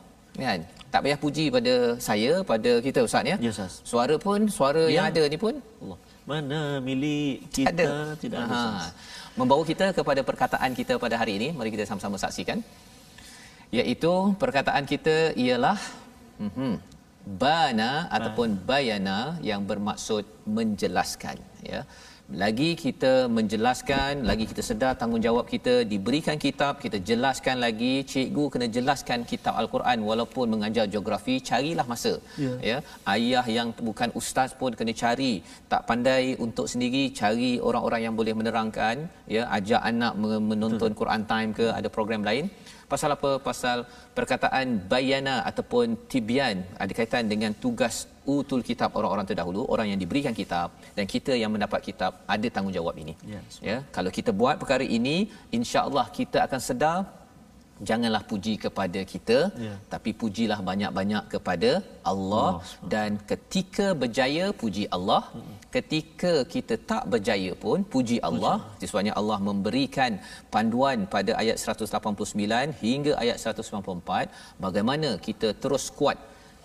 Kan? 0.45 0.61
Tak 0.93 1.01
payah 1.05 1.19
puji 1.25 1.45
pada 1.57 1.75
saya, 2.09 2.33
pada 2.51 2.71
kita 2.87 3.01
ustaz 3.09 3.33
ya. 3.33 3.37
Yes, 3.47 3.61
suara 3.93 4.15
pun, 4.27 4.41
suara 4.59 4.85
yeah. 4.87 4.95
yang 4.97 5.05
ada 5.11 5.23
ni 5.33 5.39
pun 5.47 5.57
Allah 5.85 5.99
mana 6.33 6.61
milik 6.89 7.49
kita 7.57 7.73
ada. 7.73 7.91
tidak 8.23 8.39
ada 8.45 8.61
ha. 8.61 8.91
membawa 9.39 9.63
kita 9.71 9.87
kepada 9.99 10.21
perkataan 10.29 10.71
kita 10.81 10.95
pada 11.05 11.17
hari 11.21 11.33
ini 11.41 11.49
mari 11.59 11.71
kita 11.75 11.85
sama-sama 11.91 12.21
saksikan 12.25 12.61
iaitu 13.79 14.13
perkataan 14.43 14.85
kita 14.93 15.17
ialah 15.47 15.79
mhm 16.47 16.73
bana 17.43 17.91
ataupun 18.17 18.57
bayana 18.69 19.37
yang 19.45 19.63
bermaksud 19.71 20.25
menjelaskan 20.57 21.37
ya 21.61 21.81
lagi 22.29 22.77
kita 22.77 23.25
menjelaskan 23.37 24.21
lagi 24.29 24.45
kita 24.45 24.61
sedar 24.61 24.93
tanggungjawab 25.01 25.49
kita 25.49 25.75
diberikan 25.93 26.37
kitab 26.37 26.77
kita 26.77 27.01
jelaskan 27.01 27.57
lagi 27.57 28.05
cikgu 28.05 28.45
kena 28.53 28.67
jelaskan 28.69 29.25
kitab 29.25 29.57
al-Quran 29.57 30.05
walaupun 30.05 30.45
mengajar 30.53 30.85
geografi 30.93 31.41
carilah 31.41 31.89
masa. 31.89 32.21
Ya, 32.37 32.53
ya. 32.71 32.79
ayah 33.15 33.45
yang 33.49 33.73
bukan 33.73 34.13
ustaz 34.21 34.53
pun 34.53 34.77
kena 34.77 34.93
cari. 34.93 35.41
Tak 35.73 35.89
pandai 35.89 36.37
untuk 36.37 36.69
sendiri 36.69 37.09
cari 37.21 37.57
orang-orang 37.69 38.03
yang 38.07 38.15
boleh 38.21 38.37
menerangkan 38.37 39.09
ya 39.25 39.49
ajak 39.49 39.81
anak 39.81 40.13
menonton 40.53 40.93
Quran 40.93 41.25
time 41.25 41.57
ke 41.57 41.73
ada 41.73 41.89
program 41.89 42.21
lain 42.29 42.53
pasal 42.93 43.11
apa? 43.17 43.31
Pasal 43.49 43.79
perkataan 44.19 44.67
bayana 44.93 45.37
ataupun 45.51 45.97
tibyan. 46.13 46.57
Ada 46.83 46.93
kaitan 46.99 47.29
dengan 47.33 47.53
tugas 47.65 47.97
utul 48.37 48.63
kitab 48.69 48.91
orang-orang 48.99 49.27
terdahulu 49.31 49.63
orang 49.75 49.87
yang 49.91 50.01
diberikan 50.03 50.35
kitab 50.41 50.69
dan 50.97 51.05
kita 51.15 51.33
yang 51.43 51.51
mendapat 51.55 51.81
kitab 51.89 52.13
ada 52.35 52.49
tanggungjawab 52.57 52.97
ini. 53.05 53.15
Ya, 53.35 53.41
ya 53.71 53.79
kalau 53.97 54.11
kita 54.19 54.31
buat 54.41 54.57
perkara 54.63 54.85
ini 54.99 55.17
insya-Allah 55.59 56.07
kita 56.19 56.39
akan 56.47 56.61
sedar 56.69 56.99
janganlah 57.89 58.23
puji 58.31 58.55
kepada 58.65 59.01
kita 59.13 59.39
ya. 59.67 59.75
tapi 59.93 60.11
pujilah 60.23 60.59
banyak-banyak 60.71 61.25
kepada 61.35 61.71
Allah. 62.13 62.51
Oh, 62.59 62.89
dan 62.95 63.21
ketika 63.33 63.89
berjaya 64.03 64.47
puji 64.63 64.87
Allah. 64.99 65.23
Hmm. 65.37 65.57
Ketika 65.79 66.33
kita 66.55 66.75
tak 66.91 67.05
berjaya 67.13 67.53
pun 67.65 67.79
puji 67.95 68.19
Allah 68.29 68.57
sebabnya 68.91 69.15
Allah 69.21 69.39
memberikan 69.49 70.13
panduan 70.55 70.99
pada 71.15 71.33
ayat 71.43 71.57
189 71.75 72.79
hingga 72.85 73.13
ayat 73.25 73.37
194 73.55 74.65
bagaimana 74.67 75.11
kita 75.27 75.51
terus 75.65 75.87
kuat 76.01 76.19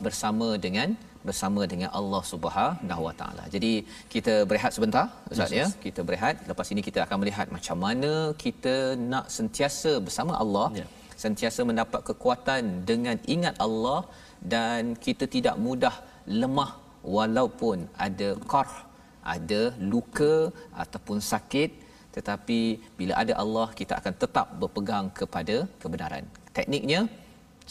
bersama 0.06 0.47
dengan 0.65 0.89
bersama 1.28 1.62
dengan 1.71 1.89
Allah 1.99 2.21
Subhanahu 2.32 3.04
Wa 3.08 3.13
Taala. 3.19 3.43
Jadi 3.56 3.71
kita 4.13 4.34
berehat 4.49 4.71
sebentar 4.78 5.06
Ustaz 5.34 5.54
ya. 5.60 5.67
Kita 5.86 6.02
berehat 6.10 6.36
lepas 6.49 6.67
ini 6.73 6.82
kita 6.88 6.99
akan 7.06 7.17
melihat 7.21 7.47
macam 7.58 7.78
mana 7.86 8.12
kita 8.43 8.76
nak 9.13 9.28
sentiasa 9.38 9.93
bersama 10.08 10.36
Allah. 10.43 10.67
Ya. 10.82 10.88
Sentiasa 11.23 11.62
mendapat 11.69 12.02
kekuatan 12.10 12.63
dengan 12.89 13.17
ingat 13.36 13.56
Allah 13.65 13.99
dan 14.56 14.82
kita 15.06 15.26
tidak 15.36 15.56
mudah 15.65 15.95
lemah 16.41 16.71
walaupun 17.17 17.78
ada 18.06 18.30
qarh, 18.52 18.73
ada 19.36 19.62
luka 19.93 20.51
ataupun 20.83 21.17
sakit 21.31 21.69
tetapi 22.15 22.59
bila 22.99 23.13
ada 23.23 23.33
Allah 23.43 23.67
kita 23.79 23.93
akan 23.99 24.13
tetap 24.23 24.47
berpegang 24.62 25.09
kepada 25.19 25.55
kebenaran. 25.81 26.25
Tekniknya 26.57 26.99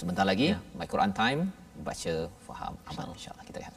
sebentar 0.00 0.26
lagi 0.30 0.46
ya. 0.52 0.56
My 0.78 0.88
Quran 0.92 1.14
Time 1.20 1.40
baca 1.86 2.14
faham 2.46 2.74
amal 2.90 3.06
insyaallah 3.16 3.46
kita 3.48 3.58
lihat 3.62 3.74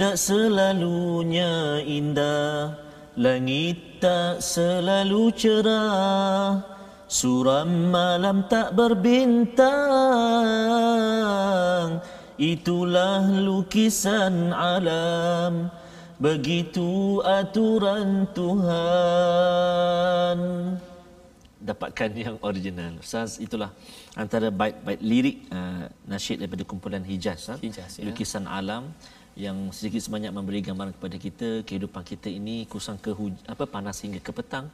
tidak 0.00 0.16
selalunya 0.16 1.84
indah 1.84 2.72
Langit 3.20 4.00
tak 4.00 4.40
selalu 4.40 5.28
cerah 5.36 6.56
Suram 7.04 7.92
malam 7.92 8.48
tak 8.48 8.72
berbintang 8.72 9.60
Itulah 12.40 13.28
lukisan 13.28 14.56
alam 14.56 15.68
Begitu 16.16 17.20
aturan 17.20 18.24
Tuhan 18.32 18.80
dapatkan 21.60 22.10
yang 22.16 22.36
original. 22.40 22.96
Ustaz 23.04 23.36
itulah 23.36 23.68
antara 24.16 24.48
bait-bait 24.48 24.96
lirik 25.04 25.44
uh, 25.52 25.92
nasyid 26.08 26.40
daripada 26.40 26.64
kumpulan 26.64 27.04
Hijaz, 27.04 27.44
Ustaz. 27.44 27.60
Hijaz, 27.60 28.00
ya. 28.00 28.08
lukisan 28.08 28.48
alam 28.48 28.90
yang 29.46 29.58
sedikit 29.76 30.02
sebanyak 30.06 30.32
memberi 30.36 30.60
gambaran 30.60 30.92
kepada 30.96 31.16
kita 31.26 31.48
kehidupan 31.68 32.02
kita 32.04 32.28
ini 32.28 32.56
kusang 32.72 32.98
ke 33.04 33.10
huj- 33.18 33.44
apa 33.48 33.64
panas 33.74 33.96
hingga 34.04 34.20
ke 34.20 34.32
petang 34.38 34.66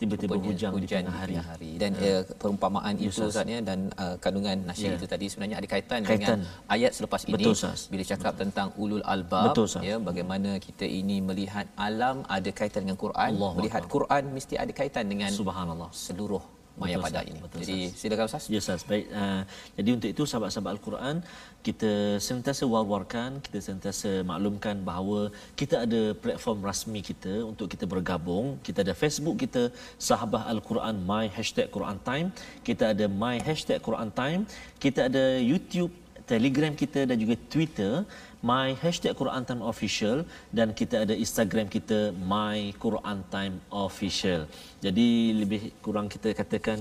tiba-tiba 0.00 0.36
Rupanya 0.36 0.48
hujan, 0.52 0.70
di 0.76 0.88
tengah 0.92 1.16
hari. 1.20 1.32
tengah 1.34 1.46
hari. 1.52 1.70
Dan 1.82 1.90
uh, 1.96 2.22
perumpamaan 2.40 2.94
itu 3.00 3.08
Ustaz. 3.16 3.32
Ustaz 3.32 3.48
ya 3.48 3.60
dan 3.68 3.78
uh, 3.96 4.16
kandungan 4.24 4.56
nasyid 4.68 4.90
Ya. 4.92 4.96
itu 5.00 5.06
tadi 5.08 5.26
sebenarnya 5.32 5.56
ada 5.60 5.68
kaitan, 5.72 6.00
Kaitan. 6.04 6.12
dengan 6.12 6.38
ayat 6.74 6.92
selepas 6.92 7.20
ini 7.24 7.32
Betul, 7.36 7.54
Ustaz. 7.56 7.80
bila 7.92 8.04
cakap 8.04 8.32
tentang 8.42 8.68
ulul 8.76 9.00
albab 9.14 9.56
Betul, 9.56 9.64
Ustaz. 9.70 9.88
ya 9.88 9.96
bagaimana 10.08 10.50
kita 10.66 10.84
ini 11.00 11.16
melihat 11.28 11.64
alam 11.88 12.16
ada 12.28 12.50
kaitan 12.52 12.84
dengan 12.84 12.98
Quran, 13.04 13.30
Allahu 13.40 13.56
melihat 13.58 13.82
Quran 13.88 14.22
mesti 14.36 14.54
ada 14.60 14.72
kaitan 14.80 15.04
dengan 15.08 15.32
Subhanallah. 15.32 15.88
seluruh 15.96 16.44
maya 16.80 16.96
pada 17.04 17.20
ini. 17.30 17.40
Betul, 17.44 17.58
Jadi 17.62 17.78
silakan 18.00 18.26
Ustaz. 18.28 18.44
Ya 18.52 18.58
Ustaz, 18.62 18.82
baik. 18.90 19.06
Uh, 19.20 19.42
jadi 19.78 19.90
untuk 19.96 20.08
itu 20.14 20.22
sahabat-sahabat 20.30 20.70
Al-Quran, 20.76 21.16
kita 21.66 21.92
sentiasa 22.28 22.64
war-warkan, 22.72 23.30
kita 23.46 23.58
sentiasa 23.68 24.10
maklumkan 24.30 24.76
bahawa 24.88 25.20
kita 25.60 25.76
ada 25.84 26.02
platform 26.24 26.58
rasmi 26.68 27.00
kita 27.10 27.34
untuk 27.50 27.66
kita 27.72 27.88
bergabung. 27.94 28.46
Kita 28.66 28.84
ada 28.84 28.94
Facebook 29.02 29.36
kita, 29.44 29.62
Sahabah 30.08 30.42
Al-Quran, 30.52 30.96
My 31.10 31.24
Hashtag 31.36 31.68
Quran 31.76 31.98
Time. 32.08 32.28
Kita 32.68 32.92
ada 32.92 33.06
My 33.22 33.36
Hashtag 33.48 33.80
Quran 33.88 34.10
Time. 34.20 34.42
Kita 34.84 35.08
ada 35.08 35.24
YouTube, 35.50 35.92
Telegram 36.32 36.74
kita 36.82 37.00
dan 37.08 37.16
juga 37.22 37.34
Twitter, 37.54 37.92
My 38.50 38.76
Hashtag 38.82 39.14
Quran 39.20 39.42
Time 39.48 39.62
Official. 39.72 40.18
Dan 40.52 40.76
kita 40.80 41.04
ada 41.04 41.14
Instagram 41.24 41.66
kita, 41.76 41.98
My 42.32 42.72
Quran 42.84 43.18
Time 43.34 43.56
Official. 43.84 44.44
Jadi 44.86 45.08
lebih 45.40 45.60
kurang 45.84 46.06
kita 46.14 46.30
katakan 46.40 46.78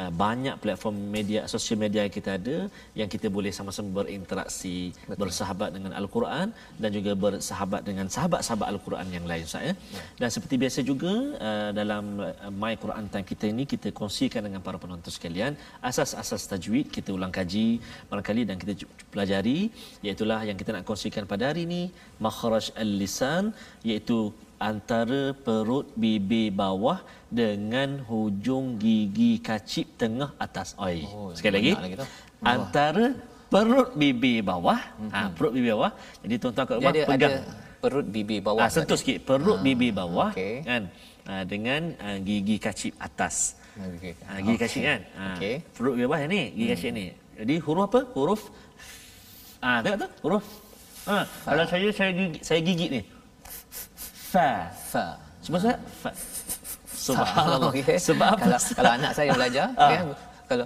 uh, 0.00 0.10
banyak 0.22 0.56
platform 0.62 0.96
media 1.16 1.40
sosial 1.52 1.78
media 1.84 2.00
yang 2.06 2.14
kita 2.18 2.30
ada 2.38 2.56
yang 3.00 3.08
kita 3.14 3.26
boleh 3.36 3.52
sama-sama 3.58 3.88
berinteraksi 3.98 4.92
Betul. 4.94 5.20
bersahabat 5.22 5.70
dengan 5.76 5.92
al-Quran 6.00 6.46
dan 6.82 6.90
juga 6.96 7.12
bersahabat 7.24 7.82
dengan 7.88 8.06
sahabat-sahabat 8.16 8.66
al-Quran 8.74 9.08
yang 9.16 9.24
lain 9.30 9.48
Ustaz 9.48 9.64
ya. 9.68 9.74
ya. 9.74 10.02
Dan 10.20 10.28
seperti 10.34 10.54
biasa 10.62 10.80
juga 10.90 11.12
uh, 11.48 11.70
dalam 11.80 12.04
uh, 12.20 12.52
My 12.62 12.74
Quran 12.82 13.08
Time 13.12 13.26
kita 13.32 13.44
ini 13.54 13.64
kita 13.72 13.90
kongsikan 14.00 14.44
dengan 14.46 14.60
para 14.66 14.78
penonton 14.84 15.10
sekalian 15.10 15.56
asas-asas 15.90 16.44
tajwid 16.52 16.92
kita 16.96 17.10
ulang 17.16 17.32
kaji 17.32 17.80
barangkali 18.12 18.42
dan 18.48 18.56
kita 18.62 18.72
pelajari 19.12 19.72
iaitu 20.04 20.24
yang 20.28 20.58
kita 20.60 20.70
nak 20.76 20.84
kongsikan 20.98 21.30
pada 21.30 21.54
hari 21.54 21.62
ini 21.62 21.82
makhraj 22.18 22.74
al-lisan 22.82 23.54
iaitu 23.86 24.34
antara 24.68 25.30
perut 25.46 25.86
bibir 25.94 26.50
bawah 26.50 26.98
dengan 27.30 28.02
hujung 28.10 28.66
gigi 28.82 29.38
kacip 29.38 29.86
tengah 29.94 30.34
atas. 30.42 30.74
Oi. 30.82 31.06
Oh, 31.06 31.30
Sekali 31.38 31.54
lagi. 31.58 31.72
lagi. 31.78 31.96
Antara 32.42 33.14
perut 33.46 33.94
bibir 33.94 34.42
bawah, 34.42 34.80
ha 35.14 35.30
perut 35.38 35.54
bibir 35.54 35.78
bawah. 35.78 35.92
Jadi 36.26 36.34
tuan-tuan 36.42 36.66
kat 36.66 36.76
rumah 36.82 36.90
ada, 36.90 37.02
pegang. 37.06 37.34
ada 37.38 37.78
perut 37.78 38.06
bibir 38.10 38.40
bawah. 38.42 38.66
Ah 38.66 38.70
sentuh 38.74 38.98
sikit 38.98 39.22
perut 39.22 39.58
bibir 39.62 39.94
bawah 39.94 40.34
okey. 40.34 40.66
kan. 40.66 40.82
Ah, 41.30 41.44
dengan 41.46 41.94
ah, 42.02 42.18
gigi 42.18 42.58
kacip 42.58 42.98
atas. 42.98 43.54
Okey. 43.78 44.18
Ah, 44.26 44.38
gigi 44.42 44.58
kacip 44.58 44.82
kan. 44.82 45.00
Ah, 45.14 45.38
Okey. 45.38 45.54
Perut 45.78 45.94
bibir 45.94 46.10
bawah 46.10 46.26
ni, 46.26 46.42
gigi 46.58 46.68
kacip 46.74 46.90
ni. 46.90 47.06
Jadi 47.38 47.54
huruf 47.62 47.86
apa? 47.86 48.00
Huruf 48.18 48.42
Ah, 49.58 49.82
tengok 49.82 49.98
tu, 50.02 50.08
huruf 50.22 50.44
Ah, 51.08 51.24
kalau 51.42 51.64
saya 51.64 51.88
saya 51.90 52.10
gigi, 52.12 52.38
saya 52.44 52.60
gigit 52.60 52.88
ni. 52.92 53.02
Fa. 54.28 54.68
Fa. 54.92 55.04
Sebab 55.40 55.58
saya 55.58 55.76
fa. 56.04 56.10
Subhanallah. 56.92 57.72
Okey. 57.72 57.96
Sebab 57.96 58.26
apa? 58.36 58.44
Kalau, 58.44 58.58
kalau 58.76 58.90
anak 58.92 59.12
saya 59.16 59.28
belajar, 59.32 59.66
Ah. 59.74 59.88
kan, 59.88 60.04
kalau 60.44 60.64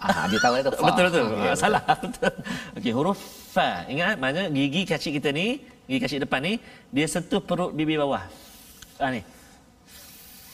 ah, 0.00 0.24
dia 0.26 0.40
tahu 0.40 0.54
itu 0.56 0.70
fa. 0.72 0.82
Betul 0.88 1.04
betul. 1.12 1.24
Okey, 1.36 1.48
Ah, 1.52 1.56
Salah 1.56 1.82
betul. 2.04 2.32
Okey, 2.80 2.92
huruf 2.96 3.18
fa. 3.52 3.84
Ingat 3.84 4.16
mana 4.16 4.48
gigi 4.48 4.88
kacik 4.88 5.20
kita 5.20 5.28
ni, 5.30 5.60
gigi 5.84 6.00
kacik 6.00 6.18
depan 6.24 6.40
ni, 6.40 6.52
dia 6.88 7.04
sentuh 7.04 7.44
perut 7.44 7.76
bibir 7.76 8.00
bawah. 8.00 8.24
Ah 8.96 9.12
ni. 9.12 9.20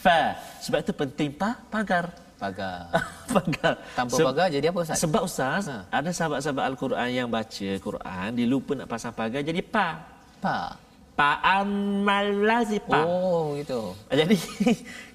Fa. 0.03 0.35
Sebab 0.59 0.83
itu 0.83 0.93
penting 0.93 1.31
pa 1.31 1.55
pagar. 1.71 2.11
Pagar. 2.41 2.89
pagar. 3.37 3.73
Tanpa 3.93 4.15
Se- 4.17 4.25
pagar 4.25 4.47
jadi 4.49 4.67
apa 4.73 4.79
Ustaz? 4.81 4.97
Sebab 4.97 5.23
ustaz, 5.23 5.69
Ha. 5.69 5.85
ada 5.93 6.09
sahabat-sahabat 6.09 6.65
Al-Quran 6.73 7.09
yang 7.13 7.29
baca 7.29 7.69
Quran, 7.77 8.29
dia 8.33 8.47
lupa 8.49 8.73
nak 8.73 8.89
pasang 8.89 9.13
pagar 9.13 9.45
jadi 9.45 9.61
pa. 9.61 10.01
Pa. 10.41 10.81
Pa 11.13 11.37
amal 11.45 12.33
lazi 12.49 12.81
pa. 12.81 13.05
Oh, 13.05 13.53
gitu. 13.53 13.93
Jadi 14.09 14.41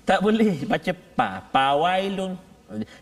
tak 0.05 0.21
boleh 0.21 0.53
baca 0.69 0.91
pa. 1.17 1.41
Pawailun. 1.49 2.37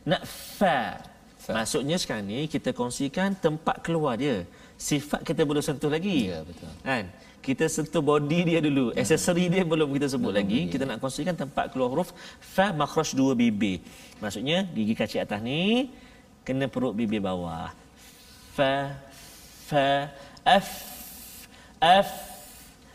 Nak 0.07 0.23
fa. 0.23 1.03
Fa. 1.35 1.51
Maksudnya 1.59 1.99
sekarang 1.99 2.31
ni 2.31 2.47
kita 2.47 2.71
kongsikan 2.71 3.35
tempat 3.35 3.83
keluar 3.83 4.15
dia. 4.15 4.47
Sifat 4.79 5.19
kita 5.19 5.43
belum 5.43 5.59
sentuh 5.59 5.91
lagi. 5.91 6.31
Ya, 6.31 6.47
betul. 6.47 6.71
Kan? 6.79 7.11
Kita 7.43 7.67
sentuh 7.67 7.99
body 7.99 8.39
dia 8.49 8.59
dulu. 8.63 8.95
Aksesori 8.95 9.51
dia 9.51 9.63
belum 9.67 9.91
kita 9.91 10.07
sebut 10.07 10.31
Belum 10.31 10.39
lagi. 10.39 10.59
Kita 10.71 10.87
nak 10.87 11.03
kongsikan 11.03 11.35
tempat 11.35 11.75
keluar 11.75 11.91
huruf 11.91 12.15
fa 12.39 12.71
makhraj 12.71 13.11
dua 13.19 13.35
bibir. 13.35 13.83
Maksudnya 14.23 14.63
gigi 14.71 14.95
kacik 14.95 15.27
atas 15.27 15.43
ni 15.43 15.91
kena 16.47 16.71
perut 16.71 16.95
bibir 16.95 17.19
bawah. 17.19 17.75
Fa 18.55 18.95
fa 19.67 20.07
f 20.47 20.69
f 21.83 22.09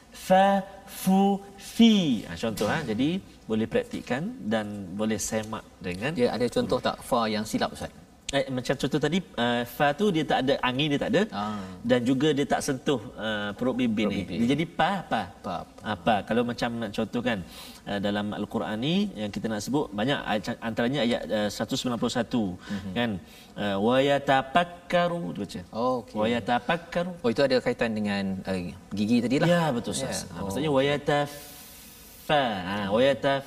fa 0.08 0.44
fu 0.88 1.44
fi. 1.61 2.24
Ha, 2.24 2.32
contoh 2.40 2.72
ha. 2.72 2.80
Jadi 2.80 3.20
boleh 3.44 3.68
praktikkan 3.68 4.32
dan 4.48 4.96
boleh 4.96 5.20
semak 5.20 5.64
dengan 5.76 6.16
Dia 6.16 6.32
ada 6.32 6.48
contoh 6.48 6.80
tak 6.80 6.96
fa 7.04 7.28
yang 7.28 7.44
silap 7.44 7.76
Ustaz? 7.76 8.08
Eh, 8.36 8.44
macam 8.52 8.74
contoh 8.76 9.00
tadi 9.00 9.18
uh, 9.40 9.62
fa 9.64 9.96
tu 9.96 10.06
dia 10.12 10.24
tak 10.30 10.38
ada 10.44 10.54
angin 10.68 10.88
dia 10.92 11.00
tak 11.00 11.10
ada 11.14 11.22
Ah. 11.32 11.64
dan 11.80 12.00
juga 12.04 12.28
dia 12.36 12.44
tak 12.44 12.60
sentuh 12.66 13.00
uh, 13.16 13.50
perut 13.56 13.74
bibir 13.80 14.06
ni. 14.12 14.22
Dia 14.28 14.52
jadi 14.52 14.64
pa 14.68 14.90
pa. 15.10 15.22
Pa. 15.44 15.56
Apa 15.94 16.14
kalau 16.28 16.42
macam 16.44 16.70
nak 16.82 16.90
contohkan 16.92 17.40
uh, 17.88 17.98
dalam 18.06 18.36
al-Quran 18.36 18.76
ni 18.76 18.96
yang 19.16 19.30
kita 19.32 19.48
nak 19.48 19.64
sebut 19.64 19.88
banyak 19.92 20.18
antaranya 20.60 21.00
ayat 21.06 21.22
uh, 21.28 21.48
191 21.48 21.96
mm-hmm. 21.96 22.92
kan 22.92 23.10
uh, 23.56 23.76
wa 23.80 23.96
yatafakkaru 24.00 25.22
tu 25.32 25.38
baca. 25.44 25.60
Oh, 25.72 26.04
okey. 26.04 26.16
Wa 26.20 26.26
yatafakkaru. 26.28 27.12
Oh, 27.24 27.28
itu 27.32 27.42
ada 27.44 27.56
kaitan 27.64 27.96
dengan 27.96 28.44
uh, 28.44 28.58
gigi 28.92 29.24
tadi 29.24 29.36
lah. 29.40 29.48
Ya 29.48 29.62
betul 29.72 29.96
Ustaz. 29.96 30.28
Ya. 30.28 30.36
Ha, 30.36 30.44
maksudnya 30.44 30.70
wa 30.72 30.82
yataf 30.84 31.30
fa 32.28 32.42
ha, 32.68 32.76
wa 32.92 33.00
yataf 33.00 33.42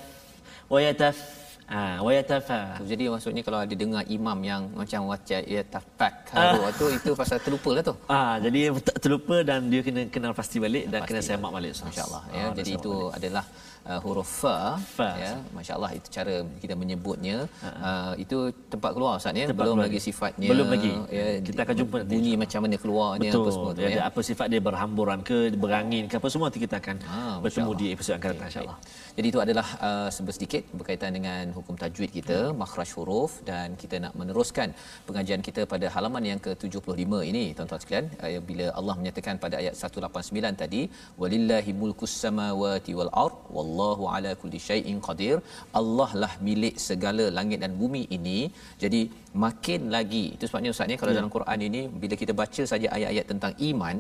wa 0.74 0.80
yataf 0.82 1.41
ha, 1.72 2.04
wa 2.04 2.12
yatafa. 2.12 2.78
Tu, 2.78 2.92
Jadi 2.92 3.04
maksudnya 3.08 3.42
kalau 3.42 3.60
ada 3.64 3.74
dengar 3.74 4.04
imam 4.06 4.38
yang 4.44 4.62
macam 4.76 5.08
baca 5.08 5.38
ya 5.40 5.62
tafakkaru 5.64 6.62
tu 6.76 6.86
itu 6.92 7.12
pasal 7.16 7.38
terlupa 7.40 7.70
lah 7.80 7.84
tu. 7.84 7.94
Ah, 8.06 8.36
jadi 8.44 8.76
terlupa 9.00 9.42
dan 9.42 9.72
dia 9.72 9.82
kena 9.82 10.02
kenal 10.12 10.32
pasti 10.36 10.60
balik 10.60 10.92
dan 10.92 11.08
kena 11.08 11.24
Pasti 11.24 11.32
semak 11.32 11.52
balik. 11.56 11.72
Ustaz. 11.72 11.88
Masya-Allah 11.90 12.24
ya. 12.30 12.44
Ah, 12.44 12.52
Jadi 12.54 12.72
itu 12.76 12.92
balik. 12.92 13.18
adalah 13.18 13.46
uh, 13.90 14.00
huruf 14.04 14.30
fa, 14.44 14.78
Fa. 14.98 15.10
ya. 15.24 15.32
Masya-Allah 15.58 15.92
itu 15.98 16.08
cara 16.12 16.36
kita 16.64 16.74
menyebutnya. 16.82 17.38
Uh, 17.62 18.14
itu 18.24 18.38
tempat 18.74 18.92
keluar 18.96 19.18
Ustaz 19.22 19.34
ya. 19.38 19.48
Tempat 19.52 19.66
Belum 19.66 19.78
keluar. 19.78 19.88
lagi 19.90 20.00
sifatnya. 20.08 20.50
Belum 20.52 20.68
lagi. 20.74 20.92
Ya, 21.10 21.26
Kita 21.42 21.62
akan 21.66 21.76
jumpa 21.82 21.98
nanti, 22.02 22.12
Bunyi 22.14 22.34
macam 22.44 22.60
mana 22.66 22.78
keluarnya 22.84 23.30
Betul. 23.32 23.44
apa 23.46 23.50
semua 23.56 23.72
tu 23.76 23.80
dia 23.82 23.90
ya. 23.92 24.02
apa 24.10 24.20
sifat 24.30 24.48
dia 24.54 24.62
berhamburan 24.70 25.20
ke, 25.30 25.38
berangin 25.66 26.04
ke 26.12 26.16
apa 26.22 26.28
semua 26.34 26.48
nanti 26.50 26.62
kita 26.66 26.76
akan 26.84 26.96
Ah, 27.12 27.38
bertemu 27.44 27.72
di 27.82 27.86
episod 27.96 28.14
akan 28.18 28.28
datang 28.34 28.50
insya-Allah. 28.52 28.78
Jadi 29.18 29.28
itu 29.32 29.40
adalah 29.46 29.68
uh, 29.88 30.10
sedikit 30.12 30.64
berkaitan 30.80 31.12
dengan 31.18 31.44
hukum 31.58 31.76
tajwid 31.82 32.12
kita, 32.18 32.38
makhraj 32.62 32.90
huruf 32.98 33.32
dan 33.50 33.76
kita 33.82 33.96
nak 34.04 34.14
meneruskan 34.20 34.72
pengajian 35.08 35.42
kita 35.48 35.62
pada 35.74 35.88
halaman 35.96 36.24
yang 36.32 36.40
ke-75 36.46 37.04
ini 37.32 37.44
tuan-tuan 37.58 37.82
sekalian 37.84 38.08
uh, 38.24 38.42
bila 38.50 38.66
Allah 38.80 38.96
menyatakan 39.00 39.36
pada 39.44 39.56
ayat 39.62 39.76
189 39.76 40.62
tadi 40.64 40.82
walillahi 41.22 41.72
mulkus 41.82 42.14
samawati 42.24 42.92
wal 43.00 43.12
ard 43.24 43.36
wallahu 43.72 44.04
ala 44.16 44.32
kulli 44.42 44.60
syai'in 44.70 44.98
qadir. 45.08 45.38
Allah 45.82 46.10
lah 46.24 46.34
milik 46.48 46.76
segala 46.90 47.26
langit 47.38 47.60
dan 47.64 47.74
bumi 47.82 48.04
ini. 48.18 48.40
Jadi 48.84 49.02
makin 49.46 49.82
lagi. 49.96 50.26
Itu 50.36 50.46
sebabnya 50.50 50.74
ustaz 50.76 50.90
ni 50.92 50.98
kalau 51.02 51.14
Ya. 51.14 51.20
dalam 51.20 51.32
Quran 51.38 51.60
ini 51.70 51.82
bila 52.04 52.16
kita 52.24 52.36
baca 52.42 52.64
saja 52.74 52.88
ayat-ayat 52.98 53.26
tentang 53.32 53.54
iman 53.70 53.98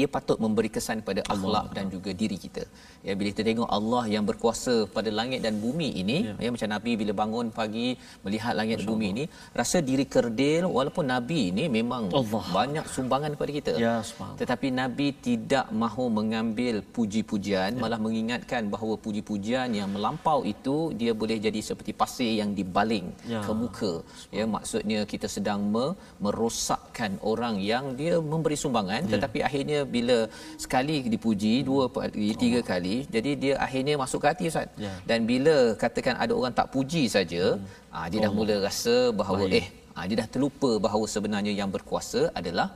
ia 0.00 0.06
patut 0.14 0.38
memberi 0.44 0.70
kesan 0.76 0.98
pada 1.08 1.22
akhlak 1.34 1.66
dan 1.76 1.86
juga 1.94 2.10
diri 2.20 2.36
kita. 2.44 2.64
Ya 3.06 3.12
bila 3.18 3.28
kita 3.32 3.44
tengok 3.48 3.70
Allah 3.76 4.04
yang 4.14 4.24
berkuasa 4.30 4.74
pada 4.96 5.10
langit 5.18 5.40
dan 5.46 5.54
bumi 5.64 5.88
ini, 6.02 6.18
ya, 6.28 6.34
ya 6.44 6.48
macam 6.54 6.68
Nabi 6.74 6.92
bila 7.00 7.12
bangun 7.22 7.46
pagi 7.58 7.88
melihat 8.24 8.54
langit 8.58 8.82
dan 8.82 8.86
bumi 8.90 9.06
ini, 9.14 9.24
rasa 9.60 9.78
diri 9.78 10.06
kerdil 10.14 10.66
walaupun 10.76 11.06
Nabi 11.14 11.40
ini 11.52 11.64
memang 11.78 12.10
Allah. 12.20 12.44
banyak 12.58 12.86
sumbangan 12.94 13.30
kepada 13.36 13.52
kita. 13.58 13.72
Ya, 13.84 13.94
Tetapi 14.40 14.68
Nabi 14.80 15.06
tidak 15.28 15.70
mahu 15.70 16.04
mengambil 16.18 16.82
puji-pujian, 16.96 17.70
ya. 17.76 17.80
malah 17.84 18.00
mengingatkan 18.06 18.66
bahawa 18.74 18.96
puji-pujian 18.98 19.70
yang 19.78 19.88
melampau 19.94 20.42
itu 20.42 20.90
dia 21.00 21.14
boleh 21.14 21.38
jadi 21.38 21.60
seperti 21.62 21.94
pasir 21.94 22.32
yang 22.40 22.50
dibaling 22.58 23.06
ya. 23.28 23.42
ke 23.46 23.52
muka. 23.54 23.92
Ya 24.34 24.44
maksudnya 24.48 25.06
kita 25.06 25.30
sedang 25.30 25.62
me- 25.74 25.94
merosakkan 26.24 27.20
orang 27.22 27.62
yang 27.62 27.94
dia 28.00 28.18
memberi 28.18 28.56
sumbangan 28.58 29.06
ya. 29.06 29.10
tetapi 29.14 29.38
akhirnya 29.46 29.83
bila 29.96 30.16
sekali 30.64 30.96
dipuji 31.14 31.52
dua 31.68 31.84
kali 31.96 32.28
tiga 32.42 32.60
oh. 32.62 32.66
kali 32.70 32.96
jadi 33.14 33.30
dia 33.42 33.54
akhirnya 33.66 33.94
masuk 34.02 34.20
ke 34.24 34.28
hati 34.32 34.44
ustaz 34.52 34.68
ya. 34.84 34.92
dan 35.10 35.20
bila 35.30 35.56
katakan 35.82 36.16
ada 36.24 36.32
orang 36.40 36.54
tak 36.58 36.68
puji 36.74 37.04
saja 37.16 37.44
hmm. 37.54 37.94
ah 37.98 38.06
dia 38.10 38.18
dah 38.24 38.32
oh. 38.32 38.36
mula 38.38 38.56
rasa 38.66 38.96
bahawa 39.20 39.44
Baik. 39.44 39.60
eh 39.60 39.66
ah 39.98 40.04
dia 40.08 40.16
dah 40.22 40.28
terlupa 40.34 40.70
bahawa 40.86 41.06
sebenarnya 41.14 41.52
yang 41.60 41.70
berkuasa 41.76 42.22
adalah 42.40 42.68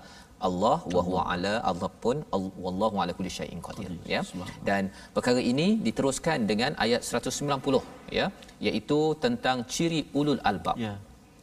Allah 0.46 0.78
wa 0.96 1.02
huwa 1.06 1.22
ala 1.32 1.52
Allah 1.70 1.90
pun 2.02 2.16
wallahu 2.64 2.96
ala 3.02 3.12
kulli 3.18 3.32
syai'in 3.38 3.60
qadir 3.66 3.90
ya 4.12 4.20
dan 4.68 4.82
perkara 5.16 5.40
ini 5.52 5.66
diteruskan 5.86 6.46
dengan 6.50 6.72
ayat 6.84 7.02
190 7.02 7.82
ya 8.18 8.26
iaitu 8.68 9.00
tentang 9.24 9.66
ciri 9.74 10.00
ulul 10.20 10.42
albab 10.50 10.78
ya 10.86 10.94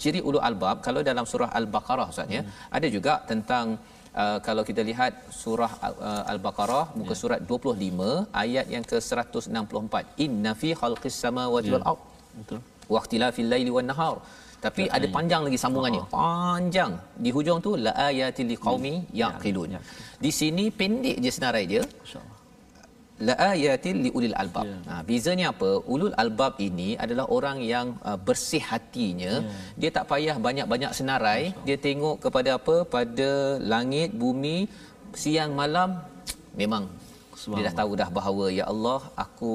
ciri 0.03 0.21
ulul 0.27 0.43
albab 0.49 0.77
kalau 0.85 1.01
dalam 1.09 1.25
surah 1.31 1.49
al-baqarah 1.59 2.07
ustaz 2.13 2.35
ya 2.37 2.41
hmm. 2.43 2.55
ada 2.77 2.87
juga 2.95 3.13
tentang 3.31 3.65
uh, 4.23 4.37
kalau 4.47 4.63
kita 4.69 4.81
lihat 4.89 5.13
surah 5.41 5.71
uh, 5.89 6.23
Al-Baqarah 6.33 6.85
muka 6.99 7.13
yeah. 7.13 7.21
surat 7.21 7.39
25 7.51 8.07
ayat 8.43 8.65
yang 8.75 8.85
ke-164 8.91 9.95
inna 10.25 10.53
fi 10.61 10.71
khalqis 10.81 11.17
samawati 11.25 11.69
yeah. 11.69 11.75
wal 11.75 11.87
ard 11.91 12.01
betul 12.39 12.59
waqtilafil 12.95 13.49
laili 13.53 13.73
wan 13.77 13.87
nahar 13.91 14.15
tapi 14.65 14.83
yeah. 14.85 14.95
ada 14.97 15.07
panjang 15.17 15.41
lagi 15.47 15.59
sambungannya 15.63 16.03
oh. 16.05 16.09
panjang 16.17 16.93
di 17.25 17.29
hujung 17.37 17.59
tu 17.65 17.73
la 17.85 17.93
ayatil 18.09 18.49
liqaumi 18.53 18.93
yeah. 18.93 19.03
Hmm. 19.03 19.19
yaqilun 19.21 19.77
di 20.25 20.31
sini 20.39 20.65
pendek 20.79 21.17
je 21.25 21.31
senarai 21.37 21.65
dia 21.73 21.83
insyaallah 23.15 23.47
la 23.47 23.53
ayatil 23.55 23.99
liulil 24.05 24.35
albab. 24.41 24.65
Yeah. 24.67 24.81
Ha 24.89 24.93
bezanya 25.07 25.45
apa? 25.53 25.69
Ulul 25.93 26.15
albab 26.23 26.53
ini 26.67 26.89
adalah 27.03 27.25
orang 27.37 27.57
yang 27.73 27.87
uh, 28.09 28.17
bersih 28.27 28.63
hatinya. 28.71 29.33
Yeah. 29.39 29.79
Dia 29.79 29.89
tak 29.97 30.05
payah 30.11 30.35
banyak-banyak 30.47 30.91
senarai, 30.99 31.41
Masya. 31.51 31.63
dia 31.67 31.77
tengok 31.87 32.15
kepada 32.25 32.49
apa? 32.59 32.75
Pada 32.95 33.29
langit, 33.73 34.11
bumi, 34.23 34.57
siang 35.23 35.53
malam 35.61 35.89
memang 36.61 36.83
dia 37.55 37.63
dah 37.67 37.75
tahu 37.81 37.91
dah 38.01 38.09
bahawa 38.17 38.45
ya 38.59 38.65
Allah 38.73 38.99
aku 39.23 39.53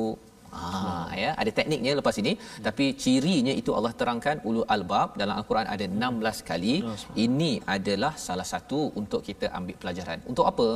Ah 0.52 1.10
ya. 1.22 1.30
Ada 1.40 1.50
tekniknya 1.58 1.92
lepas 2.00 2.16
ini 2.22 2.32
hmm. 2.34 2.62
tapi 2.66 2.84
cirinya 3.02 3.54
itu 3.60 3.70
Allah 3.78 3.92
terangkan 4.00 4.36
ulul 4.48 4.66
albab. 4.74 5.16
Dalam 5.20 5.34
al-Quran 5.40 5.66
ada 5.74 5.84
16 5.86 6.48
kali. 6.50 6.74
Ya, 6.82 6.94
ini 7.24 7.52
adalah 7.76 8.12
salah 8.26 8.46
satu 8.52 8.80
untuk 9.00 9.22
kita 9.28 9.48
ambil 9.58 9.76
pelajaran. 9.82 10.18
Untuk 10.32 10.46
apa? 10.52 10.68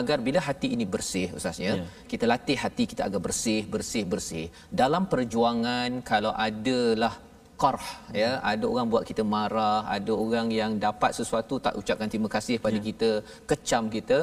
Agar 0.00 0.18
bila 0.26 0.42
hati 0.48 0.70
ini 0.76 0.86
bersih 0.94 1.26
ustaznya 1.38 1.72
ya. 1.80 1.86
kita 2.12 2.24
latih 2.32 2.58
hati 2.64 2.84
kita 2.92 3.02
agar 3.08 3.20
bersih 3.26 3.62
bersih 3.74 4.04
bersih. 4.12 4.46
Dalam 4.82 5.04
perjuangan 5.12 6.02
kalau 6.12 6.32
adalah 6.48 7.14
qarh 7.62 7.86
ya 8.22 8.30
ada 8.52 8.64
orang 8.72 8.86
buat 8.92 9.04
kita 9.10 9.22
marah 9.34 9.78
ada 9.96 10.12
orang 10.24 10.48
yang 10.60 10.72
dapat 10.86 11.12
sesuatu 11.18 11.56
tak 11.66 11.76
ucapkan 11.80 12.10
terima 12.12 12.28
kasih 12.36 12.56
pada 12.66 12.78
ya. 12.80 12.84
kita 12.88 13.10
kecam 13.50 13.84
kita 13.96 14.18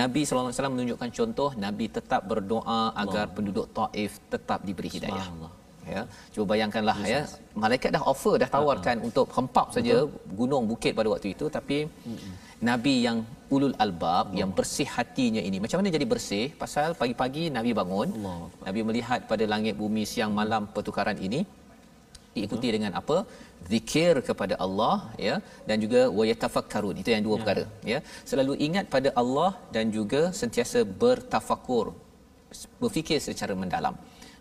Nabi 0.00 0.20
sallallahu 0.24 0.46
alaihi 0.46 0.58
wasallam 0.58 0.76
menunjukkan 0.76 1.10
contoh 1.18 1.50
Nabi 1.66 1.86
tetap 1.96 2.22
berdoa 2.32 2.80
agar 3.02 3.24
Allah. 3.26 3.34
penduduk 3.38 3.66
Taif 3.78 4.14
tetap 4.34 4.60
diberi 4.68 4.90
hidayah 4.96 5.26
ya 5.94 6.02
cuba 6.32 6.44
bayangkanlah 6.52 6.96
yes, 7.02 7.10
ya 7.12 7.20
malaikat 7.62 7.90
dah 7.96 8.02
offer 8.12 8.34
dah 8.42 8.50
tawarkan 8.56 8.96
uh-huh. 8.98 9.08
untuk 9.08 9.26
hempap 9.36 9.66
saja 9.76 9.96
gunung 10.40 10.64
bukit 10.72 10.92
pada 10.98 11.08
waktu 11.14 11.28
itu 11.34 11.46
tapi 11.56 11.78
uh-huh. 11.86 12.34
nabi 12.70 12.94
yang 13.06 13.18
ulul 13.54 13.74
albab 13.84 14.24
uh-huh. 14.30 14.38
yang 14.40 14.50
bersih 14.58 14.88
hatinya 14.96 15.42
ini 15.48 15.58
macam 15.64 15.78
mana 15.80 15.94
jadi 15.96 16.06
bersih 16.12 16.44
pasal 16.62 16.94
pagi-pagi 17.00 17.44
nabi 17.56 17.72
bangun 17.80 18.08
Allah. 18.18 18.38
nabi 18.66 18.80
melihat 18.90 19.20
pada 19.32 19.46
langit 19.54 19.74
bumi 19.82 20.04
siang 20.12 20.32
malam 20.40 20.70
pertukaran 20.76 21.18
ini 21.28 21.42
diikuti 22.36 22.66
Betul. 22.68 22.74
dengan 22.76 22.92
apa 23.00 23.16
zikir 23.72 24.14
kepada 24.28 24.54
Allah 24.64 24.96
ya 25.26 25.34
dan 25.68 25.76
juga 25.84 26.00
wayatafakkarun 26.18 26.96
itu 27.02 27.10
yang 27.14 27.24
dua 27.26 27.36
ya. 27.36 27.40
perkara 27.42 27.64
ya 27.92 27.98
selalu 28.30 28.54
ingat 28.66 28.86
pada 28.94 29.10
Allah 29.22 29.50
dan 29.76 29.84
juga 29.98 30.22
sentiasa 30.40 30.80
bertafakur 31.02 31.86
berfikir 32.82 33.20
secara 33.28 33.54
mendalam 33.62 33.96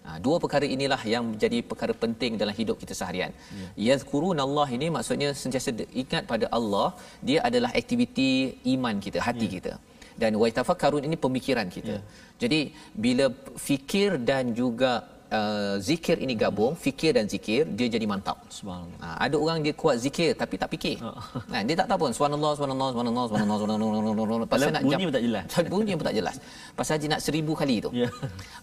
Ha, 0.06 0.12
dua 0.26 0.38
perkara 0.44 0.66
inilah 0.76 1.00
yang 1.14 1.24
menjadi 1.32 1.58
perkara 1.72 1.94
penting 2.04 2.34
dalam 2.42 2.56
hidup 2.60 2.78
kita 2.82 2.94
seharian. 3.00 3.32
Ya. 3.60 3.68
Yazkurun 3.88 4.40
Allah 4.46 4.66
ini 4.78 4.88
maksudnya 4.96 5.30
sentiasa 5.42 5.72
ingat 6.02 6.24
pada 6.32 6.46
Allah, 6.58 6.88
dia 7.28 7.40
adalah 7.50 7.70
aktiviti 7.82 8.32
iman 8.74 8.98
kita, 9.06 9.20
hati 9.28 9.48
ya. 9.48 9.54
kita. 9.56 9.74
Dan 10.22 10.42
wa 10.42 10.50
tafakkarun 10.58 11.06
ini 11.08 11.18
pemikiran 11.26 11.70
kita. 11.76 11.96
Ya. 11.98 12.02
Jadi 12.44 12.60
bila 13.06 13.26
fikir 13.68 14.18
dan 14.30 14.58
juga 14.62 14.92
uh, 15.32 15.76
zikir 15.80 16.20
ini 16.20 16.34
gabung 16.36 16.74
fikir 16.76 17.12
dan 17.18 17.26
zikir 17.26 17.64
dia 17.78 17.88
jadi 17.88 18.06
mantap. 18.06 18.38
Subhanallah. 18.52 19.00
Ha, 19.02 19.08
ada 19.26 19.36
orang 19.40 19.58
dia 19.66 19.74
kuat 19.74 19.96
zikir 20.04 20.36
tapi 20.36 20.56
tak 20.62 20.70
fikir. 20.76 21.00
Oh. 21.02 21.16
ha, 21.52 21.64
dia 21.64 21.76
tak 21.80 21.88
tahu 21.90 22.08
pun 22.08 22.12
subhanallah 22.12 22.52
subhanallah 22.56 22.90
subhanallah 22.92 23.26
subhanallah 23.32 23.58
subhanallah 23.58 24.50
pasal 24.52 24.70
nak 24.76 24.84
bunyi 24.84 25.04
pun 25.08 25.14
tak 25.18 25.26
jelas. 25.28 25.46
Bunyi 25.72 25.94
pun 25.96 26.06
tak 26.06 26.16
jelas. 26.20 26.36
Pasal 26.76 26.96
dia 27.02 27.10
nak 27.16 27.22
seribu 27.24 27.52
kali 27.56 27.78
tu. 27.80 27.90
Yeah. 27.96 28.12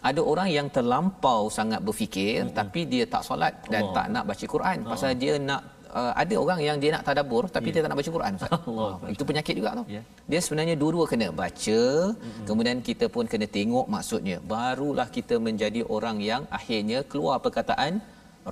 ada 0.08 0.20
orang 0.20 0.48
yang 0.52 0.68
terlampau 0.68 1.48
sangat 1.48 1.80
berfikir 1.80 2.44
mm-hmm. 2.44 2.56
tapi 2.56 2.80
dia 2.84 3.04
tak 3.08 3.24
solat 3.24 3.56
dan 3.72 3.88
Allah. 3.88 3.96
tak 3.96 4.06
nak 4.12 4.24
baca 4.28 4.44
Quran. 4.44 4.78
Pasal 4.84 5.10
dia 5.16 5.34
nak 5.40 5.62
uh, 6.00 6.12
ada 6.22 6.34
orang 6.42 6.60
yang 6.66 6.76
dia 6.82 6.90
nak 6.96 7.04
tadabbur 7.08 7.44
tapi 7.56 7.68
yeah. 7.68 7.74
dia 7.74 7.82
tak 7.84 7.90
nak 7.90 7.98
baca 8.00 8.10
Quran 8.16 8.32
Ustaz. 8.38 8.50
Allah. 8.68 8.92
Itu 9.14 9.24
penyakit 9.30 9.54
juga 9.60 9.70
tu. 9.78 9.84
Yeah. 9.96 10.04
Dia 10.30 10.40
sebenarnya 10.44 10.74
dua-dua 10.82 11.04
kena 11.12 11.28
baca, 11.42 11.80
mm-hmm. 11.80 12.44
kemudian 12.48 12.78
kita 12.88 13.06
pun 13.14 13.24
kena 13.32 13.46
tengok 13.56 13.86
maksudnya. 13.94 14.36
Barulah 14.52 15.08
kita 15.16 15.36
menjadi 15.48 15.82
orang 15.96 16.18
yang 16.30 16.44
akhirnya 16.58 17.00
keluar 17.12 17.36
perkataan 17.46 17.94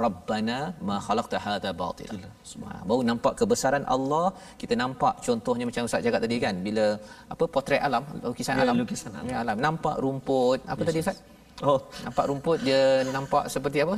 Rabbana 0.04 0.58
ma 0.88 0.96
khalaqta 1.06 1.36
hadza 1.44 1.70
batila. 1.80 2.28
Ha, 2.68 2.70
baru 2.88 3.00
nampak 3.10 3.32
kebesaran 3.40 3.84
Allah, 3.94 4.26
kita 4.60 4.74
nampak 4.82 5.14
contohnya 5.26 5.64
macam 5.68 5.88
Ustaz 5.88 6.04
cakap 6.06 6.20
tadi 6.24 6.36
kan, 6.44 6.54
bila 6.66 6.86
apa 7.34 7.44
potret 7.54 7.80
alam, 7.88 8.04
lukisan 8.26 8.54
yeah, 8.56 8.64
alam. 8.66 8.76
Lukisan 8.82 9.12
alam. 9.18 9.30
Ya, 9.32 9.36
alam. 9.44 9.56
Nampak 9.66 9.96
rumput, 10.04 10.60
apa 10.72 10.80
yes, 10.82 10.88
tadi 10.88 11.00
Ustaz? 11.04 11.18
Oh, 11.64 11.80
nampak 12.04 12.24
rumput 12.28 12.58
dia 12.60 13.00
nampak 13.16 13.48
seperti 13.48 13.80
apa? 13.80 13.96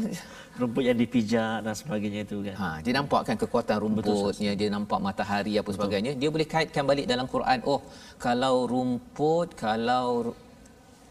Rumput 0.63 0.83
yang 0.87 0.95
dipijak 0.95 1.59
dan 1.67 1.75
sebagainya 1.75 2.21
itu 2.23 2.39
kan. 2.47 2.55
Ha, 2.55 2.69
dia 2.85 2.93
nampakkan 2.95 3.35
kekuatan 3.35 3.77
rumputnya, 3.83 4.55
dia 4.55 4.69
nampak 4.71 4.99
matahari 5.03 5.59
apa 5.59 5.67
Betul. 5.67 5.75
sebagainya. 5.75 6.13
Dia 6.15 6.31
boleh 6.31 6.47
kaitkan 6.47 6.87
balik 6.87 7.11
dalam 7.11 7.27
Quran. 7.27 7.59
Oh, 7.67 7.83
kalau 8.23 8.71
rumput, 8.71 9.59
kalau 9.59 10.39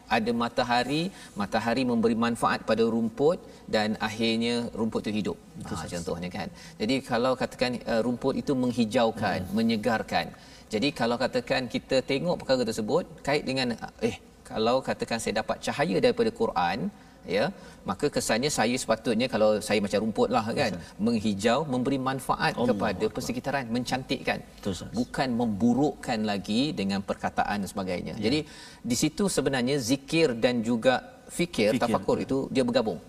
ada 0.07 0.31
matahari, 0.31 1.12
matahari 1.35 1.83
memberi 1.83 2.15
manfaat 2.15 2.63
pada 2.63 2.83
rumput 2.87 3.43
dan 3.67 4.00
akhirnya 4.00 4.71
rumput 4.71 5.04
itu 5.04 5.12
hidup. 5.19 5.37
Ha, 5.67 5.83
contohnya 5.83 6.29
kan. 6.31 6.48
Jadi 6.79 6.95
kalau 7.04 7.35
katakan 7.35 7.75
uh, 7.91 8.00
rumput 8.08 8.39
itu 8.39 8.56
menghijaukan, 8.56 9.39
hmm. 9.43 9.52
menyegarkan. 9.52 10.31
Jadi 10.71 10.87
kalau 10.95 11.15
katakan 11.19 11.67
kita 11.67 12.00
tengok 12.04 12.39
perkara 12.39 12.63
tersebut 12.63 13.04
kait 13.23 13.43
dengan 13.43 13.75
eh 14.00 14.15
kalau 14.52 14.75
katakan 14.87 15.19
saya 15.23 15.33
dapat 15.41 15.58
cahaya 15.65 15.98
daripada 16.06 16.31
Quran 16.41 16.79
ya 17.35 17.45
maka 17.89 18.06
kesannya 18.15 18.50
saya 18.58 18.75
sepatutnya 18.83 19.27
kalau 19.33 19.50
saya 19.67 19.79
macam 19.85 20.00
rumput 20.04 20.29
lah 20.35 20.43
kan 20.60 20.71
Betul. 20.75 21.04
menghijau 21.06 21.60
memberi 21.73 22.00
manfaat 22.10 22.54
Allah 22.56 22.67
kepada 22.69 23.04
Allah. 23.04 23.13
persekitaran 23.15 23.65
mencantikkan 23.75 24.39
Betul. 24.58 24.87
bukan 25.00 25.29
memburukkan 25.41 26.19
lagi 26.31 26.62
dengan 26.79 27.00
perkataan 27.10 27.58
dan 27.63 27.69
sebagainya 27.73 28.13
ya. 28.17 28.23
jadi 28.25 28.39
di 28.91 28.95
situ 29.02 29.25
sebenarnya 29.37 29.77
zikir 29.89 30.27
dan 30.43 30.63
juga 30.69 30.95
fikir, 31.39 31.71
fikir. 31.75 31.81
tafakur 31.83 32.17
itu 32.25 32.39
dia 32.56 32.63
bergabung 32.69 33.00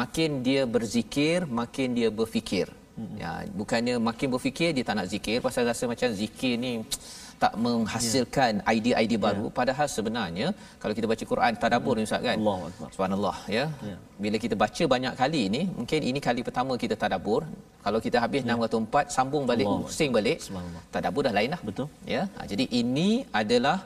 makin 0.00 0.30
dia 0.46 0.62
berzikir 0.74 1.38
makin 1.60 1.88
dia 1.98 2.08
berfikir 2.20 2.68
hmm. 3.00 3.14
ya 3.22 3.30
bukannya 3.60 3.94
makin 4.10 4.28
berfikir 4.34 4.70
dia 4.76 4.84
tak 4.88 4.96
nak 5.00 5.08
zikir 5.12 5.38
pasal 5.46 5.64
rasa 5.70 5.84
macam 5.92 6.08
zikir 6.22 6.54
ni 6.64 6.72
tak 7.42 7.52
menghasilkan 7.64 8.52
ya. 8.60 8.64
idea-idea 8.76 9.20
baru. 9.26 9.46
Ya. 9.48 9.52
padahal 9.58 9.86
sebenarnya 9.96 10.46
kalau 10.82 10.94
kita 10.98 11.06
baca 11.12 11.24
Quran 11.32 11.52
tadabbur 11.64 11.96
ustaz 12.04 12.22
kan? 12.28 12.36
Allah 12.40 12.58
subhanallah 12.94 13.36
ya. 13.56 13.64
ya. 13.90 13.96
Bila 14.24 14.36
kita 14.44 14.54
baca 14.64 14.84
banyak 14.94 15.14
kali 15.22 15.40
ini 15.48 15.62
mungkin 15.78 16.00
ini 16.10 16.20
kali 16.28 16.42
pertama 16.48 16.74
kita 16.84 16.96
tadabbur. 17.04 17.42
Kalau 17.84 17.98
kita 18.06 18.18
habis 18.24 18.42
ya. 18.48 18.56
604 18.56 19.16
sambung 19.16 19.44
balik 19.50 19.66
Allah. 19.70 19.86
pusing 19.90 20.10
balik 20.16 20.38
tadabbur 20.94 21.22
dah 21.28 21.34
lain 21.38 21.50
dah 21.56 21.62
betul. 21.68 21.88
Ya. 22.14 22.22
Ha, 22.36 22.46
jadi 22.52 22.64
ini 22.80 23.08
adalah 23.40 23.76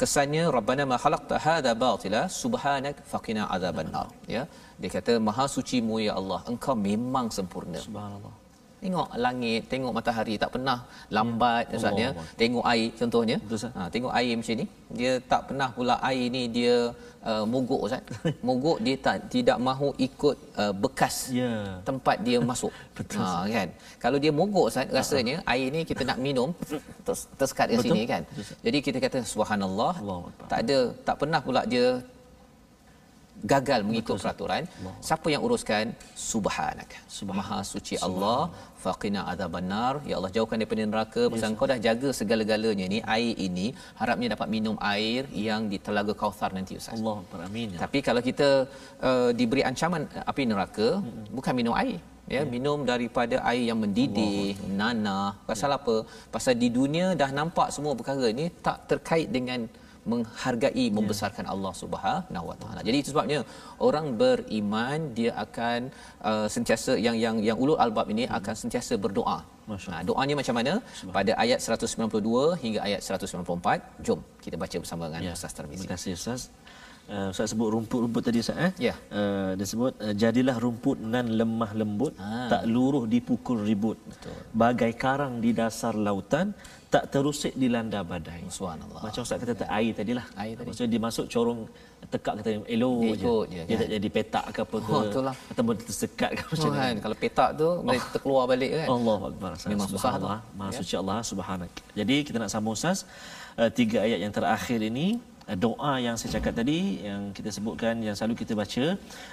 kesannya 0.00 0.44
rabbana 0.56 0.84
ma 0.92 0.96
khalaqta 1.04 1.36
hadza 1.46 1.72
batila 1.84 2.22
subhanak 2.42 2.98
faqina 3.12 3.42
azaban 3.56 3.90
nar. 3.96 4.08
Ya. 4.36 4.44
Dia 4.82 4.90
kata 4.96 5.14
maha 5.28 5.46
suci 5.56 5.78
mu 5.88 5.98
ya 6.06 6.14
Allah 6.20 6.40
engkau 6.52 6.76
memang 6.88 7.26
sempurna. 7.38 7.82
Subhanallah 7.88 8.34
tengok 8.82 9.08
langit 9.24 9.62
tengok 9.72 9.92
matahari. 9.96 10.34
Tak 10.42 10.50
pernah 10.54 10.78
lambat 11.16 11.64
ya. 11.70 11.78
ustaz 11.78 12.02
ya 12.02 12.10
tengok 12.40 12.64
air 12.72 12.88
contohnya. 13.00 13.36
Ha 13.76 13.82
tengok 13.94 14.12
air 14.18 14.34
macam 14.40 14.56
ni 14.60 14.66
dia 14.98 15.12
tak 15.32 15.40
pernah 15.48 15.68
pula 15.76 15.94
air 16.08 16.26
ni 16.36 16.42
dia 16.56 16.74
uh, 17.30 17.44
mogok 17.52 17.80
ustaz. 17.86 18.02
Mogok 18.48 18.78
dia 18.84 18.96
tak 19.06 19.16
tidak 19.34 19.58
mahu 19.68 19.88
ikut 20.06 20.36
uh, 20.62 20.72
bekas 20.82 21.16
yeah. 21.38 21.78
tempat 21.88 22.16
dia 22.26 22.38
masuk. 22.50 22.72
Betul, 22.96 23.22
ha 23.24 23.46
kan? 23.56 23.68
Kalau 24.04 24.18
dia 24.24 24.32
mogok 24.40 24.66
ustaz 24.70 24.90
rasanya 24.98 25.36
uh-huh. 25.40 25.52
air 25.52 25.68
ni 25.74 25.80
kita 25.90 26.02
nak 26.10 26.18
minum 26.26 26.50
ters, 27.06 27.22
tersekat 27.38 27.66
kat 27.72 27.84
sini 27.86 28.02
kan? 28.12 28.22
Betul, 28.26 28.56
jadi 28.66 28.78
kita 28.86 28.98
kata 29.06 29.18
subhanallah. 29.34 29.92
Allah 30.02 30.20
tak 30.50 30.58
ada 30.66 30.78
tak 31.08 31.16
pernah 31.22 31.40
pula 31.46 31.62
dia 31.74 31.86
gagal 33.52 33.80
mengikut 33.88 34.14
Betul, 34.14 34.22
peraturan 34.24 34.62
Allah. 34.70 34.94
siapa 35.06 35.28
yang 35.34 35.42
uruskan 35.46 35.86
subhanaka 36.30 36.98
Subhan. 37.16 37.36
maha 37.38 37.58
suci. 37.72 37.94
Allah 38.08 38.40
faqina 38.84 39.20
adzabannar 39.32 39.92
ya 40.10 40.14
Allah 40.18 40.30
jauhkan 40.36 40.58
daripada 40.60 40.86
neraka 40.92 41.22
pasal 41.32 41.48
yes. 41.50 41.58
kau 41.58 41.68
dah 41.72 41.78
jaga 41.86 42.08
segala-galanya 42.20 42.86
ni 42.94 42.98
air 43.16 43.34
ini 43.46 43.66
harapnya 44.00 44.28
dapat 44.34 44.48
minum 44.54 44.76
air 44.94 45.22
yang 45.48 45.62
di 45.72 45.78
telaga 45.86 46.14
kautsar 46.22 46.50
nanti 46.58 46.78
ustaz 46.80 46.96
Allah 46.98 47.18
amin 47.48 47.68
ya. 47.74 47.78
tapi 47.84 48.00
kalau 48.08 48.22
kita 48.28 48.48
uh, 49.08 49.30
diberi 49.40 49.64
ancaman 49.70 50.04
api 50.32 50.44
neraka 50.52 50.88
hmm. 50.98 51.28
bukan 51.36 51.54
minum 51.60 51.76
air 51.82 52.00
ya 52.34 52.34
yeah. 52.34 52.44
minum 52.54 52.78
daripada 52.92 53.36
air 53.50 53.64
yang 53.70 53.78
mendidih 53.84 54.48
Allah. 54.54 54.74
nanah 54.80 55.28
pasal 55.50 55.70
yeah. 55.70 55.78
apa 55.80 55.96
pasal 56.34 56.54
di 56.64 56.70
dunia 56.78 57.06
dah 57.22 57.30
nampak 57.40 57.68
semua 57.76 57.94
perkara 58.00 58.28
ni 58.40 58.46
tak 58.66 58.78
terkait 58.90 59.30
dengan 59.38 59.62
menghargai 60.10 60.86
ya. 60.88 60.94
membesarkan 60.98 61.46
Allah 61.54 61.72
Subhanahu 61.82 62.46
Wa 62.50 62.56
Taala. 62.62 62.80
Jadi 62.88 62.96
itu 63.02 63.08
sebabnya 63.14 63.38
orang 63.88 64.06
beriman 64.20 64.98
dia 65.18 65.32
akan 65.44 65.80
uh, 66.30 66.46
sentiasa 66.54 66.94
yang 67.06 67.16
yang 67.24 67.36
yang 67.48 67.58
ulul 67.62 67.78
albab 67.84 68.10
ini 68.14 68.24
hmm. 68.26 68.38
akan 68.38 68.54
sentiasa 68.62 68.96
berdoa. 69.04 69.38
Nah, 69.70 70.02
doanya 70.08 70.34
macam 70.40 70.54
mana? 70.58 70.72
Pada 71.16 71.32
ayat 71.44 71.62
192 71.62 72.58
hingga 72.62 72.80
ayat 72.82 73.00
194. 73.06 74.02
Jom 74.06 74.20
kita 74.44 74.56
baca 74.62 74.76
bersama 74.82 75.02
dengan 75.06 75.22
ya. 75.30 75.34
Ustaz 75.38 75.54
Tarmizi. 75.54 75.86
Terima 75.86 75.94
kasih 75.94 76.12
Ustaz. 76.18 76.40
Uh, 77.12 77.28
Ustaz 77.32 77.52
sebut 77.52 77.68
rumput-rumput 77.74 78.22
tadi 78.26 78.40
Ustaz 78.40 78.56
eh. 78.66 78.72
Ya. 78.88 78.94
Uh, 79.12 79.52
dia 79.58 79.66
sebut 79.68 79.92
uh, 80.00 80.14
jadilah 80.22 80.56
rumput 80.64 80.96
nan 81.12 81.26
lemah 81.40 81.70
lembut, 81.80 82.16
ha. 82.16 82.48
tak 82.52 82.62
luruh 82.74 83.04
dipukul 83.12 83.58
ribut. 83.68 83.98
Betul. 84.12 84.32
Bagai 84.62 84.92
karang 85.02 85.34
di 85.44 85.50
dasar 85.52 85.92
lautan, 86.06 86.56
tak 86.88 87.12
terusik 87.12 87.52
dilanda 87.62 88.00
badai. 88.00 88.40
Subhanallah. 88.48 89.00
Macam 89.04 89.20
Ustaz 89.26 89.36
kata 89.42 89.54
tak 89.60 89.70
air 89.76 89.92
tadilah. 89.98 90.24
Air 90.40 90.54
tadi. 90.56 90.66
Maksudnya 90.72 90.90
dia 90.94 91.00
masuk 91.04 91.26
corong 91.34 91.60
tekak 92.12 92.34
kata 92.40 92.50
elok 92.76 92.96
je. 93.04 93.34
je. 93.54 93.60
Dia 93.68 93.74
kan? 93.76 93.80
tak 93.82 93.90
jadi 93.92 94.08
petak 94.16 94.44
ke 94.54 94.60
apa 94.64 94.76
ke. 94.86 94.92
Oh, 94.96 95.02
itulah. 95.08 95.34
Ataupun 95.52 95.74
tersekat 95.84 96.30
ke 96.38 96.42
macam 96.48 96.70
oh, 96.72 96.76
kan? 96.80 96.94
Kalau 97.04 97.16
petak 97.24 97.50
tu 97.60 97.68
boleh 97.84 98.00
oh. 98.00 98.08
terkeluar 98.14 98.44
balik 98.48 98.70
kan. 98.72 98.88
Allah 98.96 99.20
Akbar. 99.28 99.52
Memang 99.68 99.88
susah 99.92 100.12
Allah. 100.16 100.38
Maha 100.56 100.70
ya? 100.72 100.78
suci 100.80 100.94
Allah 100.96 101.18
subhanak. 101.20 101.72
Jadi 101.92 102.16
kita 102.24 102.36
nak 102.40 102.48
sambung 102.48 102.72
Ustaz. 102.72 103.04
Uh, 103.52 103.68
tiga 103.68 104.00
ayat 104.00 104.16
yang 104.24 104.32
terakhir 104.32 104.80
ini 104.80 105.20
Eh, 105.20 105.31
doa 105.55 105.91
yang 106.03 106.15
saya 106.19 106.31
cakap 106.35 106.53
tadi 106.59 106.79
yang 107.07 107.31
kita 107.31 107.49
sebutkan 107.55 108.03
yang 108.03 108.15
selalu 108.19 108.35
kita 108.43 108.51
baca 108.51 108.85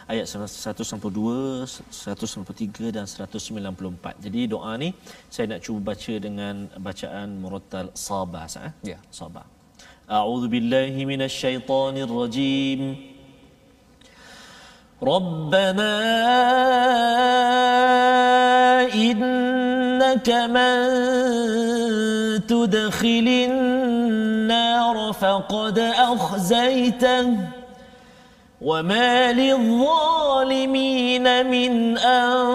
ayat 0.07 0.27
192, 0.31 1.67
193 1.91 2.95
dan 2.95 3.03
194. 3.11 4.23
Jadi 4.23 4.41
doa 4.47 4.73
ni 4.79 4.95
saya 5.27 5.51
nak 5.51 5.61
cuba 5.67 5.91
baca 5.91 6.15
dengan 6.27 6.55
bacaan 6.87 7.29
murattal 7.43 7.91
sabah 8.07 8.47
sah. 8.47 8.71
Eh? 8.71 8.95
Ya, 8.95 8.99
sabah. 9.11 9.47
A'udzu 10.07 10.47
billahi 10.55 11.03
minasyaitonir 11.03 12.13
rajim. 12.21 13.15
ربنا 15.05 15.95
إنك 18.95 20.29
من 20.31 20.77
تدخل 22.47 23.29
فقد 25.12 25.80
أخزيته. 25.80 27.38
وما 28.62 29.34
للظالمين 29.34 31.26
من 31.48 31.98
أنصار. 31.98 32.50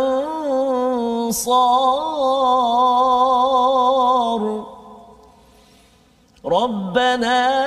ربنا 6.44 7.66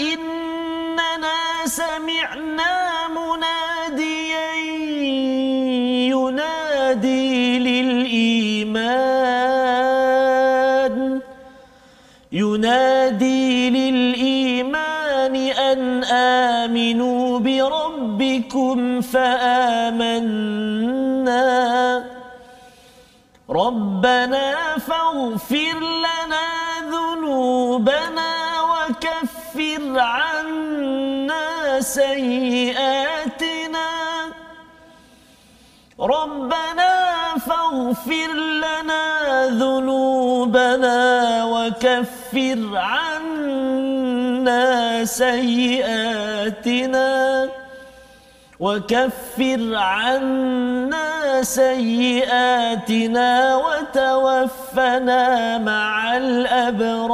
إننا 0.00 1.66
سمعنا 1.66 2.41
بربكم 18.42 19.00
فآمنا. 19.00 20.32
ربنا 23.50 24.78
فاغفر 24.78 25.78
لنا 25.78 26.48
ذنوبنا 26.90 28.62
وكفر 28.62 29.98
عنا 29.98 31.80
سيئاتنا. 31.80 33.88
ربنا 36.00 37.34
فاغفر 37.46 38.32
لنا 38.64 39.46
ذنوبنا 39.46 40.98
وكفر 41.44 42.76
عنا 42.76 43.84
سيئاتنا. 45.04 47.08
وكفر 48.62 49.74
عنا 49.74 51.42
سيئاتنا 51.42 53.30
وتوفنا 53.64 55.58
مع 55.58 56.16
الأبرار. 56.16 57.12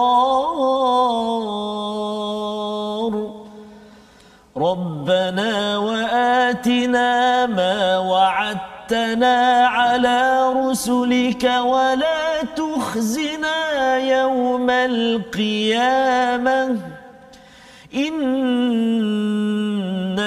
ربنا 4.56 5.78
وآتنا 5.78 7.46
ما 7.46 7.98
وعدت 7.98 8.78
وعدتنا 8.88 9.68
على 9.68 10.48
رسلك 10.56 11.44
ولا 11.44 12.42
تخزنا 12.56 13.96
يوم 13.96 14.70
القيامة. 14.70 16.78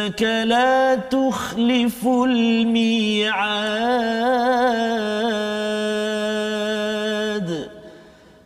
إنك 0.01 0.21
لا 0.21 0.95
تخلف 0.95 2.07
الميعاد. 2.07 3.41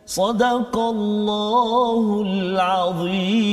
صدق 0.06 0.78
الله 0.78 2.22
العظيم. 2.26 3.46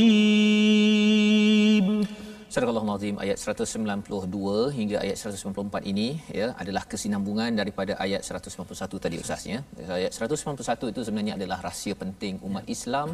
Surah 2.54 2.70
Al-Azim 2.70 3.16
ayat 3.24 3.38
192 3.42 4.66
hingga 4.78 4.98
ayat 5.04 5.16
194 5.20 5.90
ini 5.92 6.08
ya 6.40 6.48
adalah 6.64 6.84
kesinambungan 6.92 7.52
daripada 7.60 7.94
ayat 8.06 8.22
191 8.28 9.00
tadi 9.06 9.16
ustaznya. 9.24 9.58
Ayat 9.98 10.12
191 10.14 10.92
itu 10.94 11.02
sebenarnya 11.08 11.34
adalah 11.38 11.58
rahsia 11.68 11.94
penting 12.02 12.34
umat 12.48 12.66
Islam 12.76 13.08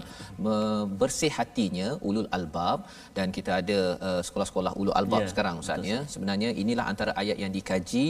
bersih 1.02 1.32
hatinya 1.38 1.88
ulul 2.10 2.28
albab 2.38 2.80
dan 3.20 3.32
kita 3.38 3.52
ada 3.62 3.80
uh, 4.08 4.22
sekolah-sekolah 4.28 4.74
ulul 4.82 4.96
albab 5.02 5.24
ya, 5.24 5.30
sekarang 5.34 5.64
ustaznya. 5.64 6.00
Sebenarnya 6.16 6.50
inilah 6.64 6.88
antara 6.94 7.14
ayat 7.24 7.40
yang 7.44 7.54
dikaji 7.58 8.06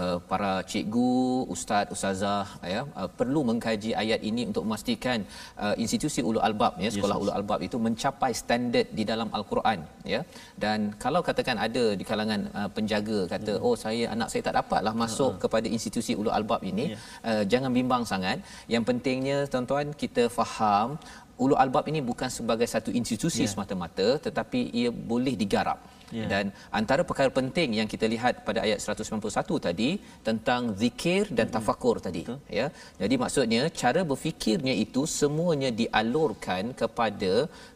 uh, 0.00 0.16
para 0.32 0.54
cikgu, 0.72 1.44
ustaz, 1.56 1.92
ustazah 1.96 2.46
ya 2.74 2.80
uh, 3.00 3.10
perlu 3.20 3.42
mengkaji 3.50 3.92
ayat 4.04 4.24
ini 4.30 4.48
untuk 4.52 4.64
memastikan 4.68 5.20
uh, 5.66 5.76
institusi 5.84 6.24
ulul 6.30 6.44
albab 6.48 6.80
ya 6.86 6.92
sekolah 6.96 7.18
yes, 7.20 7.22
ulul 7.26 7.36
albab 7.38 7.60
itu 7.68 7.76
mencapai 7.88 8.32
standard 8.42 8.88
di 9.00 9.06
dalam 9.12 9.28
al-Quran 9.40 9.78
ya. 10.16 10.22
Dan 10.62 10.69
dan 10.70 10.80
kalau 11.04 11.20
katakan 11.28 11.58
ada 11.66 11.84
di 12.00 12.04
kalangan 12.10 12.40
uh, 12.58 12.68
penjaga 12.76 13.18
kata 13.34 13.52
hmm. 13.54 13.66
oh 13.66 13.74
saya 13.84 14.04
anak 14.14 14.28
saya 14.32 14.42
tak 14.48 14.56
dapatlah 14.60 14.94
masuk 15.04 15.32
uh-huh. 15.32 15.42
kepada 15.44 15.68
institusi 15.76 16.12
ulul 16.20 16.36
albab 16.38 16.62
ini 16.72 16.86
yeah. 16.92 17.00
uh, 17.30 17.42
jangan 17.52 17.72
bimbang 17.78 18.04
sangat 18.12 18.38
yang 18.74 18.84
pentingnya 18.90 19.38
tuan-tuan 19.52 19.88
kita 20.02 20.24
faham 20.38 20.88
ulul 21.42 21.60
albab 21.64 21.84
ini 21.92 22.00
bukan 22.10 22.30
sebagai 22.38 22.68
satu 22.74 22.90
institusi 23.00 23.42
yeah. 23.44 23.52
semata-mata 23.54 24.08
tetapi 24.28 24.62
ia 24.82 24.92
boleh 25.12 25.36
digarap 25.44 25.80
Yeah. 26.18 26.28
Dan 26.32 26.44
antara 26.78 27.02
perkara 27.08 27.30
penting 27.38 27.78
yang 27.78 27.88
kita 27.92 28.06
lihat 28.14 28.42
pada 28.46 28.60
ayat 28.66 28.78
191 28.82 29.66
tadi 29.66 29.90
tentang 30.28 30.74
zikir 30.82 31.22
dan 31.30 31.46
mm-hmm. 31.46 31.54
tafakur 31.54 31.96
tadi 32.06 32.22
Betul. 32.26 32.38
ya. 32.58 32.66
Jadi 33.02 33.14
maksudnya 33.22 33.62
cara 33.82 34.02
berfikirnya 34.12 34.74
itu 34.84 35.04
semuanya 35.20 35.70
dialurkan 35.82 36.74
kepada 36.80 37.32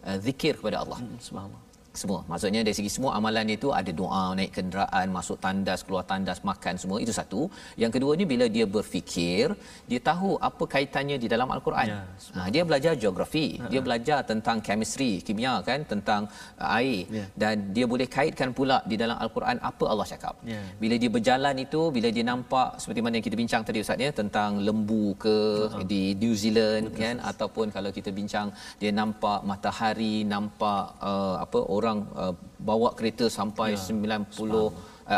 uh, 0.09 0.19
zikir 0.27 0.59
kepada 0.59 0.83
Allah. 0.83 0.99
Mm, 1.07 1.19
subhanallah 1.27 1.64
semua 2.01 2.21
maksudnya 2.31 2.61
dari 2.67 2.75
segi 2.79 2.91
semua 2.97 3.11
amalan 3.19 3.47
itu 3.57 3.69
ada 3.81 3.91
doa 4.01 4.23
naik 4.39 4.51
kenderaan 4.57 5.07
masuk 5.17 5.37
tandas 5.45 5.81
keluar 5.87 6.05
tandas 6.11 6.39
makan 6.49 6.75
semua 6.83 6.99
itu 7.05 7.13
satu 7.21 7.41
yang 7.83 7.91
keduanya 7.95 8.27
bila 8.33 8.47
dia 8.57 8.67
berfikir 8.77 9.47
dia 9.91 10.01
tahu 10.11 10.31
apa 10.49 10.65
kaitannya 10.75 11.17
di 11.25 11.29
dalam 11.35 11.49
al-Quran 11.57 11.87
Ya, 11.95 12.01
ha, 12.37 12.49
dia 12.55 12.63
belajar 12.69 12.93
geografi 13.03 13.47
dia 13.73 13.81
belajar 13.87 14.19
tentang 14.31 14.57
chemistry 14.67 15.13
kimia 15.27 15.55
kan 15.69 15.81
tentang 15.93 16.23
uh, 16.63 16.79
air 16.81 17.01
Ya. 17.19 17.25
dan 17.43 17.55
dia 17.77 17.87
boleh 17.93 18.07
kaitkan 18.17 18.51
pula 18.59 18.77
di 18.91 18.97
dalam 19.03 19.17
al-Quran 19.25 19.57
apa 19.71 19.85
Allah 19.93 20.07
cakap 20.13 20.35
Ya. 20.53 20.61
bila 20.83 20.95
dia 21.03 21.11
berjalan 21.17 21.55
itu 21.65 21.81
bila 21.97 22.09
dia 22.17 22.25
nampak 22.33 22.69
seperti 22.83 23.01
mana 23.05 23.15
yang 23.19 23.27
kita 23.29 23.39
bincang 23.43 23.63
tadi 23.69 23.79
ustaz 23.85 24.05
ya 24.07 24.11
tentang 24.21 24.51
lembu 24.67 25.05
ke 25.25 25.37
uh-huh. 25.37 25.85
di 25.93 26.03
New 26.23 26.35
Zealand 26.43 26.85
Betul. 26.91 27.01
kan 27.03 27.17
ataupun 27.31 27.67
kalau 27.77 27.91
kita 27.99 28.11
bincang 28.19 28.49
dia 28.83 28.91
nampak 29.01 29.39
matahari 29.51 30.17
nampak 30.35 30.85
uh, 31.11 31.37
apa 31.45 31.59
orang 31.77 31.84
uh, 31.93 32.35
bawa 32.71 32.89
kereta 32.99 33.27
sampai 33.39 33.71
ya. 33.77 33.81
90 33.81 34.51
uh, 34.51 34.71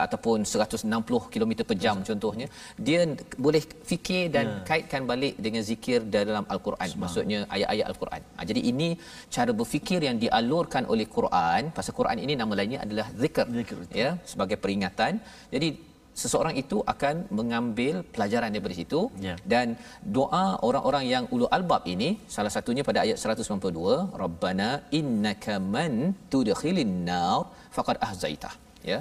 ataupun 0.06 0.38
160 0.42 1.32
km 1.34 1.52
per 1.68 1.76
jam 1.84 1.96
contohnya 2.08 2.46
dia 2.86 3.00
boleh 3.44 3.62
fikir 3.90 4.22
dan 4.36 4.46
ya. 4.46 4.62
kaitkan 4.70 5.02
balik 5.10 5.34
dengan 5.46 5.62
zikir 5.70 6.00
dalam 6.16 6.44
al-Quran. 6.54 6.88
Maksudnya 7.02 7.38
ayat-ayat 7.54 7.86
al-Quran. 7.92 8.22
Ha, 8.36 8.40
jadi 8.50 8.60
ini 8.70 8.88
cara 9.36 9.52
berfikir 9.60 10.00
yang 10.08 10.18
dialurkan 10.24 10.84
oleh 10.92 11.06
Quran. 11.18 11.70
Pasal 11.78 11.94
Quran 12.00 12.18
ini 12.24 12.34
nama 12.42 12.52
lainnya 12.58 12.80
adalah 12.86 13.06
Zikr, 13.22 13.46
betul. 13.50 13.84
ya 14.02 14.10
sebagai 14.32 14.58
peringatan. 14.64 15.22
Jadi 15.54 15.68
seseorang 16.22 16.54
itu 16.62 16.78
akan 16.92 17.14
mengambil 17.38 17.94
pelajaran 18.14 18.50
daripada 18.54 18.76
situ 18.80 19.00
Ya. 19.26 19.34
dan 19.52 19.66
doa 20.16 20.44
orang-orang 20.68 21.04
yang 21.14 21.24
ulul 21.34 21.52
albab 21.58 21.82
ini 21.94 22.08
salah 22.36 22.52
satunya 22.56 22.82
pada 22.88 23.00
ayat 23.04 23.16
192 23.22 23.96
rabbana 24.22 24.68
innaka 25.00 25.56
man 25.74 25.94
tudkhilin 26.34 26.94
nar 27.10 27.38
faqad 27.78 27.98
ahzaitah 28.08 28.54
ya 28.92 29.00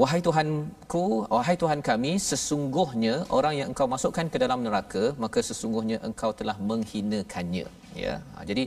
Wahai 0.00 0.20
Tuhanku, 0.26 1.04
wahai 1.36 1.54
Tuhan 1.62 1.80
kami, 1.88 2.10
sesungguhnya 2.26 3.14
orang 3.36 3.54
yang 3.58 3.68
engkau 3.70 3.86
masukkan 3.94 4.26
ke 4.32 4.38
dalam 4.42 4.60
neraka, 4.66 5.02
maka 5.22 5.42
sesungguhnya 5.48 5.96
engkau 6.08 6.30
telah 6.40 6.54
menghinakannya. 6.68 7.66
Ya. 8.02 8.14
Ha, 8.34 8.44
jadi 8.50 8.62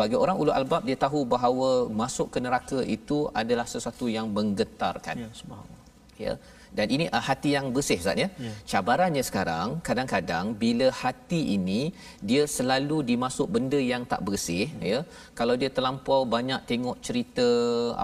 bagi 0.00 0.16
orang 0.24 0.36
ulul 0.42 0.56
albab 0.58 0.82
dia 0.88 0.98
tahu 1.04 1.20
bahawa 1.34 1.68
masuk 2.00 2.34
ke 2.34 2.38
neraka 2.46 2.78
itu 2.96 3.18
adalah 3.42 3.66
sesuatu 3.74 4.10
yang 4.16 4.26
menggetarkan. 4.38 5.16
Ya, 5.22 5.30
subhanallah. 5.40 5.80
Ya. 6.26 6.34
Dan 6.78 6.86
ini 6.94 7.04
uh, 7.16 7.22
hati 7.28 7.48
yang 7.56 7.66
bersih 7.74 7.98
Ustaz 8.02 8.16
ya. 8.22 8.28
Ya. 8.46 8.52
Cabarannya 8.70 9.22
sekarang 9.28 9.68
kadang-kadang 9.88 10.44
bila 10.62 10.86
hati 11.02 11.40
ini 11.56 11.80
dia 12.30 12.42
selalu 12.56 12.96
dimasuk 13.10 13.46
benda 13.54 13.80
yang 13.92 14.02
tak 14.12 14.20
bersih 14.26 14.66
ya. 14.92 15.00
Kalau 15.38 15.54
dia 15.60 15.70
terlampau 15.76 16.20
banyak 16.36 16.60
tengok 16.70 16.96
cerita 17.06 17.48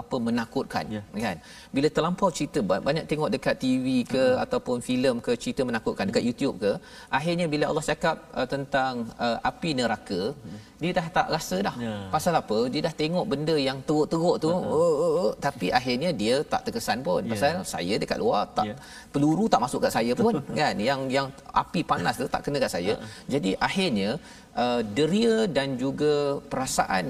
apa 0.01 0.15
menakutkan 0.27 0.85
Ya. 0.95 1.01
kan. 1.25 1.37
Bila 1.75 1.87
terlampau 1.95 2.29
cerita 2.37 2.59
ba- 2.69 2.83
banyak 2.89 3.05
tengok 3.11 3.29
dekat 3.35 3.55
TV 3.63 3.85
ke 4.13 4.23
Hmm. 4.29 4.43
ataupun 4.45 4.77
filem 4.87 5.15
ke 5.25 5.31
cerita 5.41 5.61
menakutkan 5.69 6.05
dekat 6.09 6.23
YouTube 6.29 6.55
ke, 6.63 6.71
akhirnya 7.17 7.45
bila 7.53 7.65
Allah 7.69 7.85
cakap 7.91 8.15
uh, 8.37 8.47
tentang 8.53 8.93
uh, 9.25 9.37
api 9.49 9.69
neraka, 9.79 10.21
dia 10.81 10.91
dah 10.97 11.07
tak 11.17 11.27
rasa 11.35 11.57
dah. 11.67 11.75
Ya. 11.85 11.95
Pasal 12.15 12.33
apa? 12.41 12.57
Dia 12.73 12.81
dah 12.87 12.93
tengok 13.01 13.25
benda 13.31 13.55
yang 13.67 13.77
teruk-teruk 13.87 14.35
tu, 14.43 14.47
uh-huh. 14.47 14.79
oh, 14.83 14.93
oh, 15.05 15.11
oh, 15.23 15.31
tapi 15.45 15.67
akhirnya 15.79 16.09
dia 16.21 16.35
tak 16.51 16.61
terkesan 16.65 16.99
pun. 17.07 17.19
Ya. 17.27 17.31
Pasal 17.33 17.53
saya 17.73 17.93
dekat 18.03 18.17
luar 18.23 18.43
tak 18.57 18.65
Ya. 18.71 18.75
peluru 19.13 19.45
tak 19.53 19.61
masuk 19.65 19.79
kat 19.85 19.91
saya 19.97 20.13
pun 20.23 20.33
kan. 20.59 20.75
Yang 20.89 21.01
yang 21.17 21.27
api 21.61 21.81
panas 21.91 22.15
tu 22.21 22.27
tak 22.35 22.41
kena 22.45 22.57
kat 22.63 22.71
saya. 22.75 22.93
Jadi 23.33 23.51
akhirnya 23.67 24.09
uh, 24.63 24.81
deria 24.97 25.37
dan 25.57 25.75
juga 25.83 26.13
perasaan 26.51 27.05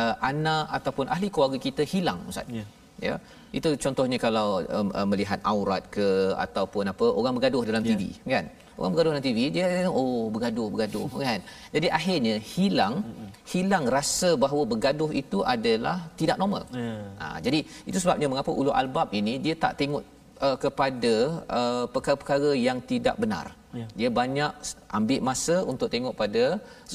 uh, 0.00 0.14
anak 0.30 0.64
ataupun 0.78 1.06
ahli 1.14 1.28
keluarga 1.32 1.58
kita 1.66 1.82
hilang 1.94 2.20
ustaz. 2.28 2.44
Ya. 2.58 2.64
Ya. 3.08 3.14
Itu 3.58 3.70
contohnya 3.84 4.18
kalau 4.26 4.48
um, 4.76 4.88
uh, 4.98 5.06
melihat 5.12 5.40
aurat 5.52 5.82
ke 5.96 6.08
ataupun 6.44 6.92
apa 6.92 7.06
orang 7.18 7.32
bergaduh 7.38 7.64
dalam 7.70 7.82
Ya. 7.86 7.88
TV 7.96 8.02
kan. 8.34 8.46
Orang 8.78 8.90
bergaduh 8.92 9.12
dalam 9.14 9.26
TV 9.26 9.38
dia 9.56 9.66
oh 10.00 10.26
bergaduh 10.34 10.68
bergaduh 10.72 11.06
kan. 11.26 11.40
Jadi 11.74 11.86
akhirnya 11.98 12.34
hilang 12.52 12.94
hilang 13.52 13.84
rasa 13.96 14.30
bahawa 14.44 14.62
bergaduh 14.72 15.10
itu 15.22 15.40
adalah 15.54 15.96
tidak 16.20 16.36
normal. 16.42 16.62
Ya. 16.74 16.94
Ha, 17.20 17.26
jadi 17.46 17.58
itu 17.88 17.98
sebabnya 18.02 18.26
mengapa 18.32 18.50
ulul 18.60 18.76
albab 18.82 19.08
ini 19.20 19.34
dia 19.44 19.54
tak 19.64 19.74
tengok 19.80 20.02
uh, 20.46 20.56
kepada 20.64 21.14
uh, 21.58 21.84
perkara-perkara 21.94 22.50
yang 22.68 22.80
tidak 22.92 23.16
benar. 23.24 23.46
Ya. 23.78 23.86
Dia 23.98 24.10
banyak 24.18 24.52
ambil 24.98 25.20
masa 25.28 25.56
untuk 25.72 25.88
tengok 25.94 26.14
pada 26.22 26.44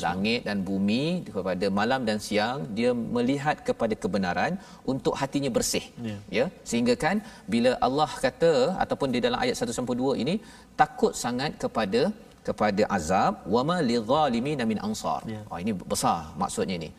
langit 0.06 0.42
dan 0.48 0.58
bumi, 0.70 1.04
kepada 1.36 1.66
malam 1.80 2.02
dan 2.10 2.18
siang, 2.28 2.60
dia 2.78 2.92
melihat 3.18 3.58
kepada 3.68 3.96
kebenaran 4.04 4.54
untuk 4.94 5.14
hatinya 5.22 5.52
bersih. 5.58 5.86
Ya. 6.10 6.18
Ya, 6.38 6.46
sehingga 6.70 6.96
kan 7.04 7.20
bila 7.54 7.74
Allah 7.88 8.10
kata 8.26 8.54
ataupun 8.84 9.10
di 9.16 9.22
dalam 9.26 9.40
ayat 9.44 9.56
192 9.60 10.24
ini 10.24 10.36
takut 10.82 11.14
sangat 11.24 11.54
kepada 11.64 12.02
kepada 12.48 12.84
azab 12.98 13.34
wama 13.56 13.78
lidzalimin 13.90 14.62
min 14.72 14.80
ansar. 14.88 15.22
Ya. 15.34 15.42
Oh 15.52 15.60
ini 15.64 15.74
besar 15.94 16.20
maksudnya 16.44 16.76
ini. 16.82 16.90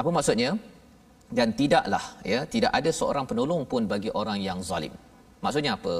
Apa 0.00 0.10
maksudnya? 0.16 0.50
Dan 1.36 1.48
tidaklah 1.60 2.04
ya, 2.32 2.40
tidak 2.54 2.72
ada 2.78 2.90
seorang 2.98 3.24
penolong 3.30 3.62
pun 3.70 3.82
bagi 3.92 4.10
orang 4.20 4.38
yang 4.48 4.58
zalim. 4.68 4.94
Maksudnya 5.44 5.72
apa? 5.78 5.94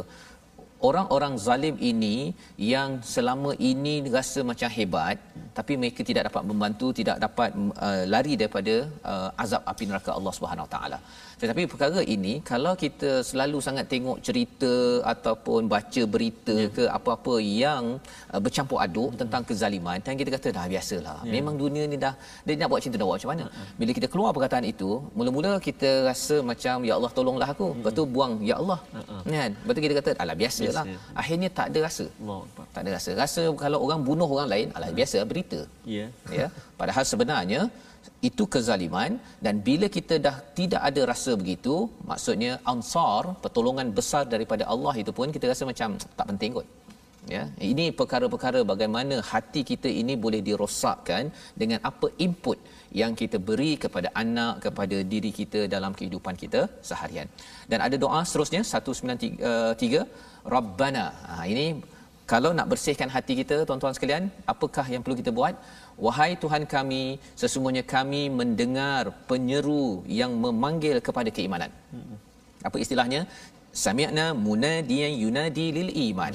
Orang-orang 0.76 1.40
zalim 1.40 1.76
ini 1.80 2.36
yang 2.60 3.00
selama 3.00 3.56
ini 3.56 4.04
rasa 4.12 4.44
macam 4.44 4.68
hebat 4.68 5.16
tapi 5.58 5.72
mereka 5.80 6.00
tidak 6.08 6.24
dapat 6.28 6.42
membantu, 6.50 6.86
tidak 7.00 7.16
dapat 7.26 7.50
uh, 7.86 8.02
lari 8.12 8.34
daripada 8.40 8.74
uh, 9.12 9.42
azab 9.42 9.62
api 9.72 9.84
neraka 9.90 10.10
Allah 10.18 10.32
Subhanahu 10.38 10.66
Wa 10.66 10.72
Taala. 10.74 10.98
Tetapi 11.40 11.62
perkara 11.72 12.00
ini 12.14 12.34
kalau 12.50 12.72
kita 12.82 13.10
selalu 13.30 13.58
sangat 13.66 13.86
tengok 13.92 14.18
cerita 14.26 14.72
ataupun 15.12 15.68
baca 15.74 16.02
berita 16.14 16.56
yeah. 16.56 16.72
ke 16.76 16.84
apa-apa 16.98 17.34
yang 17.64 17.84
uh, 18.32 18.40
bercampur 18.44 18.78
aduk 18.84 19.10
hmm. 19.12 19.18
tentang 19.20 19.42
kezaliman 19.48 19.98
dan 20.06 20.14
kita 20.20 20.30
kata 20.36 20.48
dah 20.56 20.64
biasalah. 20.74 21.16
Yeah. 21.24 21.34
Memang 21.36 21.54
dunia 21.62 21.84
ni 21.92 21.98
dah 22.04 22.14
dia 22.46 22.56
nak 22.60 22.68
buat 22.72 22.80
tu 22.84 23.00
dah 23.02 23.08
buat 23.08 23.18
macam 23.20 23.30
mana. 23.34 23.44
Bila 23.80 23.90
kita 23.98 24.08
keluar 24.12 24.30
perkataan 24.36 24.64
itu, 24.72 24.90
mula-mula 25.18 25.52
kita 25.68 25.90
rasa 26.08 26.36
macam 26.50 26.76
ya 26.88 26.94
Allah 26.98 27.12
tolonglah 27.18 27.48
aku. 27.54 27.68
Lepas 27.78 27.92
tu 27.98 28.04
buang 28.16 28.34
ya 28.50 28.56
Allah. 28.60 28.78
Kan? 29.36 29.50
Lepas 29.60 29.72
tu 29.76 29.82
kita 29.86 29.94
kata 30.00 30.10
alah 30.24 30.36
biasalah. 30.42 30.84
Biasa. 30.88 31.12
Akhirnya 31.20 31.48
tak 31.58 31.66
ada 31.72 31.78
rasa. 31.88 32.06
Allah. 32.20 32.40
Tak 32.74 32.80
ada 32.84 32.90
rasa. 32.96 33.10
Rasa 33.22 33.42
kalau 33.64 33.78
orang 33.84 34.00
bunuh 34.08 34.28
orang 34.36 34.48
lain 34.54 34.66
alah 34.76 34.90
biasa 34.98 35.16
berita 35.32 35.45
Ya. 35.96 36.06
ya. 36.40 36.48
Padahal 36.80 37.04
sebenarnya 37.12 37.60
itu 38.28 38.44
kezaliman 38.54 39.12
dan 39.44 39.54
bila 39.68 39.86
kita 39.96 40.14
dah 40.26 40.36
tidak 40.58 40.82
ada 40.88 41.02
rasa 41.12 41.32
begitu 41.40 41.74
maksudnya 42.10 42.52
ansar 42.72 43.22
pertolongan 43.44 43.88
besar 43.98 44.24
daripada 44.34 44.64
Allah 44.74 44.94
itu 45.02 45.12
pun 45.18 45.34
kita 45.36 45.46
rasa 45.52 45.64
macam 45.70 45.90
tak 46.18 46.28
penting 46.32 46.52
kot. 46.58 46.68
Ya. 47.34 47.42
Ini 47.68 47.84
perkara-perkara 47.98 48.60
bagaimana 48.72 49.16
hati 49.30 49.60
kita 49.70 49.90
ini 50.00 50.14
boleh 50.24 50.40
dirosakkan 50.48 51.24
dengan 51.60 51.80
apa 51.90 52.06
input 52.26 52.58
yang 53.00 53.12
kita 53.20 53.38
beri 53.48 53.72
kepada 53.84 54.08
anak 54.22 54.54
kepada 54.66 54.96
diri 55.12 55.30
kita 55.40 55.60
dalam 55.74 55.92
kehidupan 55.98 56.34
kita 56.42 56.60
seharian. 56.88 57.28
Dan 57.70 57.78
ada 57.86 57.96
doa 58.04 58.20
seterusnya 58.28 58.62
193 58.62 60.06
rabbana. 60.54 61.06
Ha, 61.28 61.42
ini 61.52 61.66
kalau 62.32 62.50
nak 62.58 62.66
bersihkan 62.70 63.08
hati 63.14 63.32
kita 63.40 63.56
tuan-tuan 63.68 63.94
sekalian 63.96 64.24
apakah 64.52 64.86
yang 64.92 65.02
perlu 65.04 65.16
kita 65.20 65.30
buat? 65.38 65.54
Wahai 66.06 66.30
tuhan 66.44 66.62
kami 66.74 67.02
sesungguhnya 67.40 67.82
kami 67.94 68.22
mendengar 68.40 69.02
penyeru 69.30 69.86
yang 70.20 70.32
memanggil 70.44 70.96
kepada 71.08 71.30
keimanan. 71.36 71.70
Apa 72.68 72.76
istilahnya? 72.84 73.20
Sami'na 73.84 74.26
munadiyan 74.46 75.12
yunadi 75.24 75.66
lil 75.78 75.90
iman. 76.06 76.32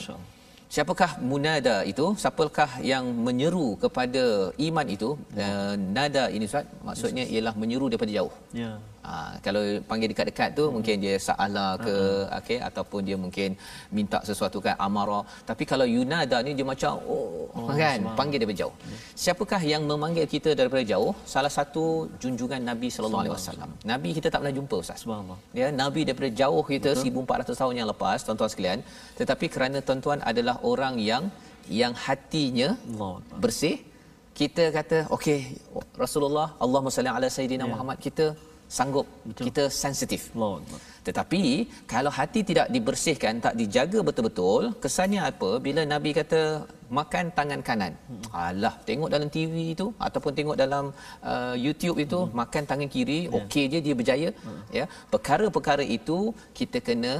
Siapakah 0.74 1.12
munada 1.30 1.76
itu? 1.92 2.06
Siapakah 2.22 2.70
yang 2.92 3.06
menyeru 3.26 3.68
kepada 3.84 4.24
iman 4.68 4.88
itu? 4.96 5.10
Uh, 5.46 5.74
nada 5.98 6.24
ini 6.36 6.48
ustaz 6.50 6.64
maksudnya 6.88 7.24
ialah 7.34 7.54
menyeru 7.62 7.92
daripada 7.92 8.12
jauh. 8.18 8.34
Ya. 8.62 8.72
Ha, 9.08 9.14
kalau 9.45 9.62
panggil 9.89 10.08
dekat-dekat 10.12 10.49
tu 10.60 10.64
hmm. 10.66 10.74
mungkin 10.76 10.95
dia 11.04 11.16
sa'ala 11.28 11.68
ke 11.86 11.95
uh-huh. 11.95 12.38
okey 12.39 12.58
ataupun 12.70 13.02
dia 13.08 13.18
mungkin 13.24 13.49
minta 13.97 14.20
sesuatu 14.30 14.58
kan 14.66 14.76
amara 14.88 15.22
tapi 15.49 15.64
kalau 15.72 15.86
yunada 15.95 16.38
ni 16.45 16.52
dia 16.60 16.66
macam 16.74 17.02
oh, 17.14 17.49
oh 17.58 17.68
kan 17.82 17.99
panggil 18.20 18.38
daripada 18.41 18.60
jauh. 18.64 18.76
Siapakah 19.24 19.62
yang 19.74 19.84
memanggil 19.91 20.26
kita 20.36 20.49
daripada 20.60 20.84
jauh? 20.93 21.12
Salah 21.34 21.54
satu 21.58 21.84
junjungan 22.22 22.62
Nabi 22.72 22.88
sallallahu 22.93 23.24
alaihi 23.24 23.36
wasallam. 23.38 23.70
Nabi 23.93 24.10
kita 24.18 24.28
tak 24.34 24.39
pernah 24.41 24.56
jumpa 24.60 24.76
ustaz. 24.84 24.99
Subhanallah. 25.04 25.39
Ya, 25.62 25.68
Nabi 25.84 26.02
daripada 26.08 26.30
jauh 26.41 26.64
kita 26.74 26.91
Betul. 26.93 27.26
1400 27.26 27.62
tahun 27.62 27.74
yang 27.80 27.89
lepas 27.93 28.18
tuan-tuan 28.26 28.52
sekalian 28.54 28.80
tetapi 29.20 29.45
kerana 29.54 29.78
tuan-tuan 29.88 30.20
adalah 30.32 30.56
orang 30.72 30.95
yang 31.12 31.24
yang 31.82 31.93
hatinya 32.06 32.70
Allah 32.91 33.14
bersih 33.43 33.76
kita 34.39 34.64
kata 34.78 34.97
okey 35.16 35.39
Rasulullah 36.04 36.47
Allahumma 36.64 36.93
salli 36.97 37.12
ala 37.18 37.28
sayidina 37.38 37.66
Ya. 37.68 37.72
Muhammad 37.74 37.97
kita 38.06 38.26
sanggup 38.78 39.07
Betul. 39.28 39.43
kita 39.47 39.63
sensitif. 39.84 40.22
Tetapi 41.07 41.41
kalau 41.93 42.11
hati 42.17 42.39
tidak 42.49 42.67
dibersihkan, 42.76 43.34
tak 43.45 43.53
dijaga 43.59 43.99
betul-betul, 44.07 44.63
kesannya 44.84 45.22
apa? 45.32 45.49
Bila 45.65 45.82
Nabi 45.93 46.11
kata 46.19 46.41
makan 46.97 47.26
tangan 47.38 47.61
kanan. 47.67 47.93
Alah, 48.45 48.74
tengok 48.89 49.09
dalam 49.15 49.30
TV 49.36 49.53
itu 49.76 49.88
ataupun 50.07 50.32
tengok 50.39 50.57
dalam 50.63 50.86
uh, 51.32 51.55
YouTube 51.65 51.97
itu 52.05 52.19
hmm. 52.24 52.34
makan 52.41 52.63
tangan 52.72 52.89
kiri, 52.95 53.19
yeah. 53.26 53.38
okey 53.39 53.63
je 53.74 53.80
dia 53.86 53.95
berjaya. 53.99 54.30
Hmm. 54.45 54.61
Ya. 54.80 54.86
Perkara-perkara 55.13 55.86
itu 55.97 56.19
kita 56.59 56.80
kena 56.89 57.13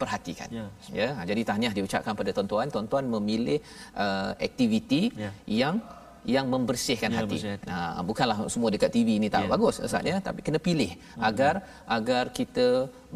perhatikan. 0.00 0.48
Yeah. 0.58 0.70
Ya. 1.00 1.08
Jadi 1.30 1.42
tahniah 1.48 1.74
diucapkan 1.78 2.14
pada 2.20 2.30
tuan-tuan, 2.36 2.68
tuan-tuan 2.74 3.04
memilih 3.14 3.58
uh, 4.04 4.30
aktiviti 4.48 5.02
yeah. 5.24 5.34
yang 5.62 5.76
yang 6.22 6.46
membersihkan 6.46 7.10
ya, 7.10 7.18
hati. 7.18 7.38
Nah, 7.66 7.98
bukanlah 8.08 8.36
semua 8.54 8.70
dekat 8.74 8.90
TV 8.94 9.18
ini 9.18 9.28
tak 9.34 9.44
ya. 9.44 9.50
bagus 9.52 9.82
Ustaz 9.86 10.06
ya, 10.10 10.16
tapi 10.26 10.40
kena 10.46 10.58
pilih 10.66 10.90
hmm. 10.94 11.22
agar 11.28 11.54
agar 11.96 12.24
kita 12.38 12.66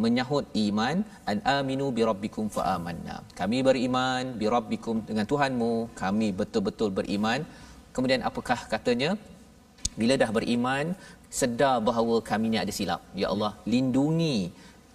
menyahut 0.05 0.45
iman 0.67 1.07
an 1.31 1.39
aminu 1.59 1.87
bi 1.97 2.03
rabbikum 2.09 2.51
fa 2.57 2.63
amanna. 2.75 3.17
Kami 3.41 3.63
beriman 3.69 4.35
bi 4.41 4.47
rabbikum 4.57 5.07
dengan 5.11 5.27
Tuhanmu, 5.33 5.73
kami 6.03 6.29
betul-betul 6.41 6.91
beriman. 6.99 7.47
Kemudian 7.95 8.23
apakah 8.31 8.59
katanya? 8.75 9.15
Bila 10.01 10.15
dah 10.23 10.31
beriman, 10.39 10.93
sedar 11.41 11.77
bahawa 11.89 12.17
kami 12.31 12.47
ni 12.53 12.59
ada 12.65 12.73
silap. 12.79 13.01
Ya 13.23 13.29
Allah, 13.33 13.53
lindungi 13.73 14.53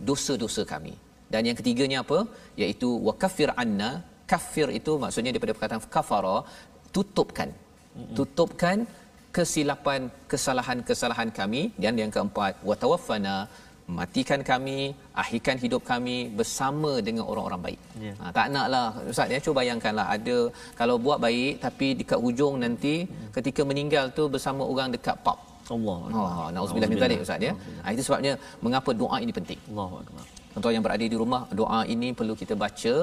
dosa-dosa 0.09 0.61
kami. 0.73 0.93
Dan 1.33 1.47
yang 1.47 1.57
ketiganya 1.59 1.97
apa? 2.05 2.19
Iaitu 2.61 2.89
wa 3.07 3.13
kafir 3.23 3.49
anna. 3.63 3.91
Kafir 4.31 4.67
itu 4.79 4.91
maksudnya 5.03 5.31
daripada 5.33 5.53
perkataan 5.55 5.81
kafara, 5.95 6.35
tutupkan 6.95 7.49
tutupkan 8.17 8.77
kesilapan 9.35 10.01
kesalahan-kesalahan 10.31 11.29
kami 11.39 11.61
dan 11.83 11.93
yang 12.01 12.11
keempat 12.15 12.53
watawaffana 12.69 13.35
matikan 13.97 14.41
kami 14.49 14.77
akhirkan 15.21 15.55
hidup 15.63 15.81
kami 15.91 16.17
bersama 16.39 16.91
dengan 17.07 17.23
orang-orang 17.31 17.61
baik. 17.67 17.79
Yeah. 18.05 18.15
Ha, 18.21 18.31
tak 18.37 18.47
naklah 18.55 18.87
ustaz 19.11 19.33
ya 19.33 19.39
cuba 19.45 19.55
bayangkanlah 19.59 20.05
ada 20.15 20.37
kalau 20.79 20.95
buat 21.05 21.19
baik 21.25 21.53
tapi 21.65 21.87
dekat 22.01 22.19
hujung 22.25 22.55
nanti 22.63 22.95
mm. 23.03 23.31
ketika 23.37 23.61
meninggal 23.71 24.05
tu 24.19 24.25
bersama 24.35 24.63
orang 24.73 24.91
dekat 24.95 25.17
pub. 25.25 25.39
Allah. 25.75 25.97
Ha 26.15 26.45
nauzubillah 26.55 26.91
min 26.91 27.01
zalik 27.03 27.25
ustaz 27.25 27.47
ya. 27.47 27.53
Ha, 27.83 27.87
itu 27.95 28.03
sebabnya 28.07 28.33
mengapa 28.65 28.91
doa 29.01 29.19
ini 29.25 29.33
penting. 29.39 29.59
Allahu 29.71 29.97
akbar 30.03 30.25
tuan 30.63 30.73
yang 30.75 30.85
berada 30.87 31.05
di 31.13 31.17
rumah 31.21 31.41
doa 31.59 31.79
ini 31.93 32.09
perlu 32.19 32.33
kita 32.41 32.53
baca 32.63 32.95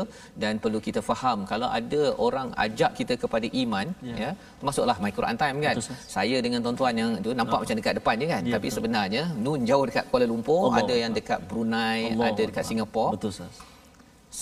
dan 0.43 0.53
perlu 0.65 0.79
kita 0.87 1.01
faham 1.09 1.39
kalau 1.53 1.69
ada 1.79 2.03
orang 2.27 2.49
ajak 2.65 2.91
kita 2.99 3.15
kepada 3.23 3.47
iman 3.63 3.87
ya, 4.09 4.17
ya 4.23 4.31
termasuklah 4.59 4.97
my 5.05 5.13
Quran 5.19 5.37
time 5.43 5.57
kan 5.67 5.77
betul, 5.81 5.97
saya 6.17 6.37
dengan 6.47 6.61
tuan-tuan 6.67 6.95
yang 7.03 7.11
tu 7.27 7.33
nampak 7.41 7.59
oh. 7.59 7.63
macam 7.63 7.77
dekat 7.81 7.95
depan 8.01 8.15
je 8.23 8.27
kan 8.35 8.43
ya, 8.49 8.55
tapi 8.57 8.69
betul. 8.69 8.77
sebenarnya 8.77 9.23
nun 9.47 9.63
jauh 9.71 9.85
dekat 9.91 10.05
Kuala 10.13 10.29
Lumpur 10.33 10.61
Allah. 10.67 10.83
ada 10.83 10.95
yang 11.03 11.13
dekat 11.19 11.41
Brunei 11.51 11.99
Allah. 12.13 12.29
ada 12.31 12.43
dekat 12.51 12.65
Singapura 12.71 13.11
betul 13.17 13.33
sah. 13.39 13.51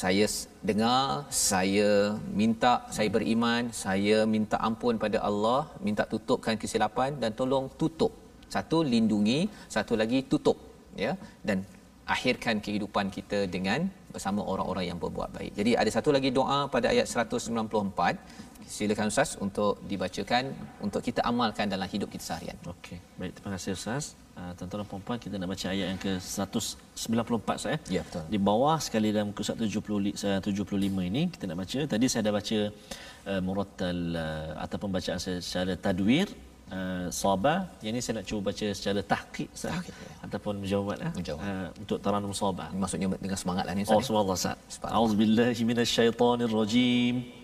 saya 0.00 0.26
dengar 0.68 1.02
saya 1.48 1.90
minta 2.40 2.74
saya 2.96 3.08
beriman 3.16 3.64
saya 3.84 4.18
minta 4.34 4.56
ampun 4.68 4.94
pada 5.04 5.18
Allah 5.30 5.60
minta 5.88 6.04
tutupkan 6.14 6.56
kesilapan 6.62 7.12
dan 7.22 7.30
tolong 7.40 7.66
tutup 7.82 8.12
satu 8.54 8.78
lindungi 8.94 9.40
satu 9.74 9.94
lagi 10.02 10.18
tutup 10.32 10.58
ya 11.04 11.12
dan 11.48 11.58
akhirkan 12.14 12.62
kehidupan 12.64 13.06
kita 13.16 13.38
dengan 13.54 13.90
bersama 14.14 14.40
orang-orang 14.52 14.84
yang 14.90 14.98
berbuat 15.02 15.30
baik. 15.36 15.52
Jadi 15.58 15.70
ada 15.80 15.90
satu 15.96 16.10
lagi 16.16 16.30
doa 16.38 16.58
pada 16.74 16.86
ayat 16.94 17.06
194. 17.10 18.46
Silakan 18.66 19.10
Ustaz 19.12 19.30
untuk 19.38 19.78
dibacakan 19.90 20.50
untuk 20.82 21.00
kita 21.08 21.20
amalkan 21.30 21.66
dalam 21.70 21.86
hidup 21.86 22.08
kita 22.14 22.24
seharian. 22.28 22.56
Okey. 22.72 22.98
Baik, 23.18 23.32
terima 23.36 23.50
kasih 23.54 23.78
Ustaz. 23.78 24.04
Uh, 24.36 24.52
tuan-tuan 24.58 24.82
dan 24.82 25.00
puan 25.06 25.18
kita 25.24 25.34
nak 25.40 25.48
baca 25.52 25.66
ayat 25.74 25.86
yang 25.92 26.00
ke-194 26.02 27.48
saya. 27.62 27.78
Ya, 27.96 28.02
betul. 28.06 28.24
Di 28.34 28.38
bawah 28.48 28.76
sekali 28.86 29.08
dalam 29.14 29.30
muka 29.30 29.42
175 29.46 31.10
ini 31.10 31.22
kita 31.34 31.44
nak 31.50 31.58
baca. 31.62 31.78
Tadi 31.92 32.06
saya 32.10 32.22
dah 32.26 32.34
baca 32.38 32.58
uh, 33.30 33.40
murattal 33.46 33.98
uh, 34.12 34.50
atau 34.64 34.76
pembacaan 34.82 35.18
secara 35.22 35.72
tadwir 35.78 36.26
uh, 36.71 37.07
sabah 37.11 37.67
yang 37.83 37.93
ini 37.93 38.01
saya 38.03 38.13
nak 38.19 38.25
cuba 38.29 38.49
baca 38.49 38.65
secara 38.77 38.99
tahqiq 39.03 39.49
tahqiq 39.51 39.95
ya. 39.95 40.11
ataupun 40.25 40.53
menjawab 40.63 40.95
eh, 40.97 41.11
uh, 41.35 41.67
untuk 41.81 41.97
taranum 42.03 42.33
sabah 42.33 42.69
maksudnya 42.81 43.07
dengan 43.19 43.37
semangatlah 43.37 43.73
ni 43.75 43.83
oh 43.85 44.01
subhanallah 44.01 44.39
sat 44.39 44.57
auzubillahi 44.87 45.61
minasyaitonirrajim 45.69 47.41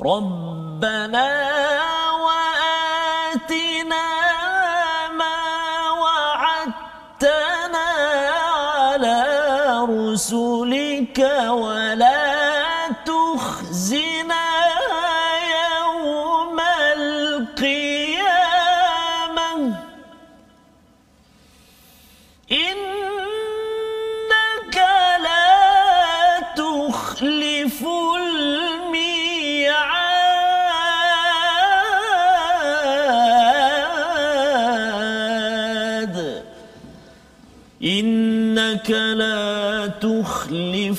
ربنا 0.00 1.28
وآتنا 2.24 4.13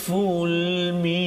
الميعاد 0.06 1.22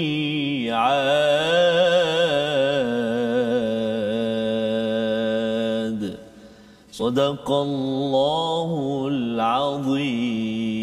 صدق 6.93 7.51
الله 7.51 8.71
العظيم 9.13 10.75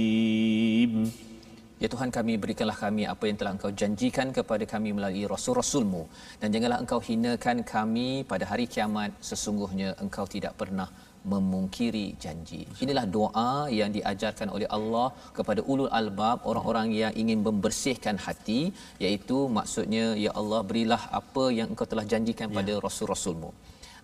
Ya 1.82 1.90
Tuhan 1.90 2.14
kami 2.14 2.38
berikanlah 2.38 2.78
kami 2.78 3.10
apa 3.10 3.26
yang 3.26 3.42
telah 3.42 3.58
Engkau 3.58 3.74
janjikan 3.74 4.30
kepada 4.30 4.62
kami 4.70 4.94
melalui 4.94 5.26
rasul-rasulmu 5.26 6.06
dan 6.38 6.54
janganlah 6.54 6.78
Engkau 6.78 7.02
hinakan 7.02 7.66
kami 7.66 8.22
pada 8.22 8.46
hari 8.46 8.70
kiamat 8.70 9.10
sesungguhnya 9.18 9.98
Engkau 9.98 10.30
tidak 10.30 10.54
pernah 10.62 10.86
memungkiri 11.33 12.07
janji. 12.25 12.63
Inilah 12.85 13.07
doa 13.17 13.51
yang 13.79 13.91
diajarkan 13.97 14.49
oleh 14.57 14.69
Allah 14.79 15.09
kepada 15.39 15.61
ulul 15.73 15.91
albab, 16.01 16.47
orang-orang 16.51 16.89
yang 17.03 17.13
ingin 17.23 17.41
membersihkan 17.47 18.17
hati, 18.27 18.61
iaitu 19.05 19.39
maksudnya 19.59 20.05
ya 20.25 20.33
Allah 20.41 20.61
berilah 20.71 21.03
apa 21.21 21.47
yang 21.59 21.69
Engkau 21.73 21.89
telah 21.93 22.07
janjikan 22.13 22.49
pada 22.59 22.75
ya. 22.77 22.83
rasul-rasulmu. 22.87 23.51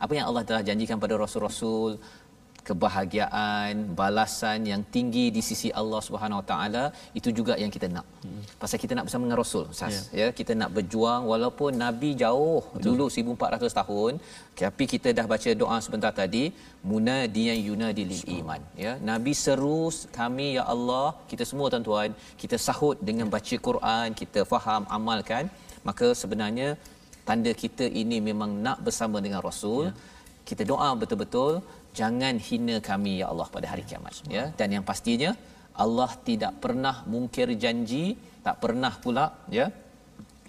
Apa 0.05 0.12
yang 0.18 0.27
Allah 0.31 0.43
telah 0.49 0.62
janjikan 0.68 0.99
pada 1.03 1.14
rasul-rasul 1.25 1.91
kebahagiaan, 2.69 3.73
balasan 4.01 4.59
yang 4.71 4.83
tinggi 4.95 5.25
di 5.37 5.43
sisi 5.49 5.69
Allah 5.81 6.01
Subhanahu 6.09 6.41
Wa 6.41 6.47
Taala 6.51 6.85
itu 7.19 7.29
juga 7.39 7.55
yang 7.63 7.73
kita 7.77 7.87
nak. 7.95 8.07
Hmm. 8.25 8.43
Pasal 8.63 8.79
kita 8.83 8.93
nak 8.97 9.05
bersama 9.07 9.23
dengan 9.27 9.41
Rasul, 9.43 9.65
Sas. 9.79 9.97
Yeah. 9.97 10.03
Ya, 10.21 10.29
kita 10.39 10.53
nak 10.61 10.71
berjuang 10.77 11.23
walaupun 11.33 11.71
Nabi 11.85 12.11
jauh 12.23 12.61
Betul. 12.75 12.85
dulu 12.87 13.07
1400 13.35 13.79
tahun, 13.81 14.13
tapi 14.63 14.85
kita 14.95 15.09
dah 15.19 15.27
baca 15.33 15.51
doa 15.63 15.77
sebentar 15.87 16.13
tadi, 16.21 16.45
munadiyan 16.93 17.59
yunadi 17.69 18.05
lil 18.13 18.25
iman, 18.39 18.61
ya. 18.85 18.95
Nabi 19.11 19.35
seru 19.45 19.83
kami 20.21 20.49
ya 20.59 20.65
Allah, 20.75 21.07
kita 21.31 21.45
semua 21.51 21.67
tuan-tuan, 21.73 22.11
kita 22.43 22.57
sahut 22.67 22.97
dengan 23.09 23.27
baca 23.35 23.57
Quran, 23.69 24.09
kita 24.23 24.41
faham, 24.53 24.83
amalkan, 24.97 25.45
maka 25.89 26.09
sebenarnya 26.23 26.69
tanda 27.29 27.53
kita 27.63 27.85
ini 28.03 28.17
memang 28.31 28.51
nak 28.67 28.79
bersama 28.87 29.19
dengan 29.27 29.43
Rasul. 29.49 29.85
Yeah. 29.91 30.11
Kita 30.49 30.63
doa 30.71 30.89
betul-betul 31.01 31.53
jangan 31.99 32.34
hina 32.49 32.76
kami 32.90 33.12
ya 33.20 33.26
Allah 33.32 33.47
pada 33.55 33.66
hari 33.72 33.84
kiamat 33.90 34.14
ya. 34.36 34.45
Dan 34.59 34.68
yang 34.76 34.84
pastinya 34.90 35.30
Allah 35.84 36.11
tidak 36.28 36.53
pernah 36.64 36.97
mungkir 37.12 37.49
janji 37.64 38.05
tak 38.47 38.57
pernah 38.64 38.93
pula 39.05 39.26
ya. 39.59 39.66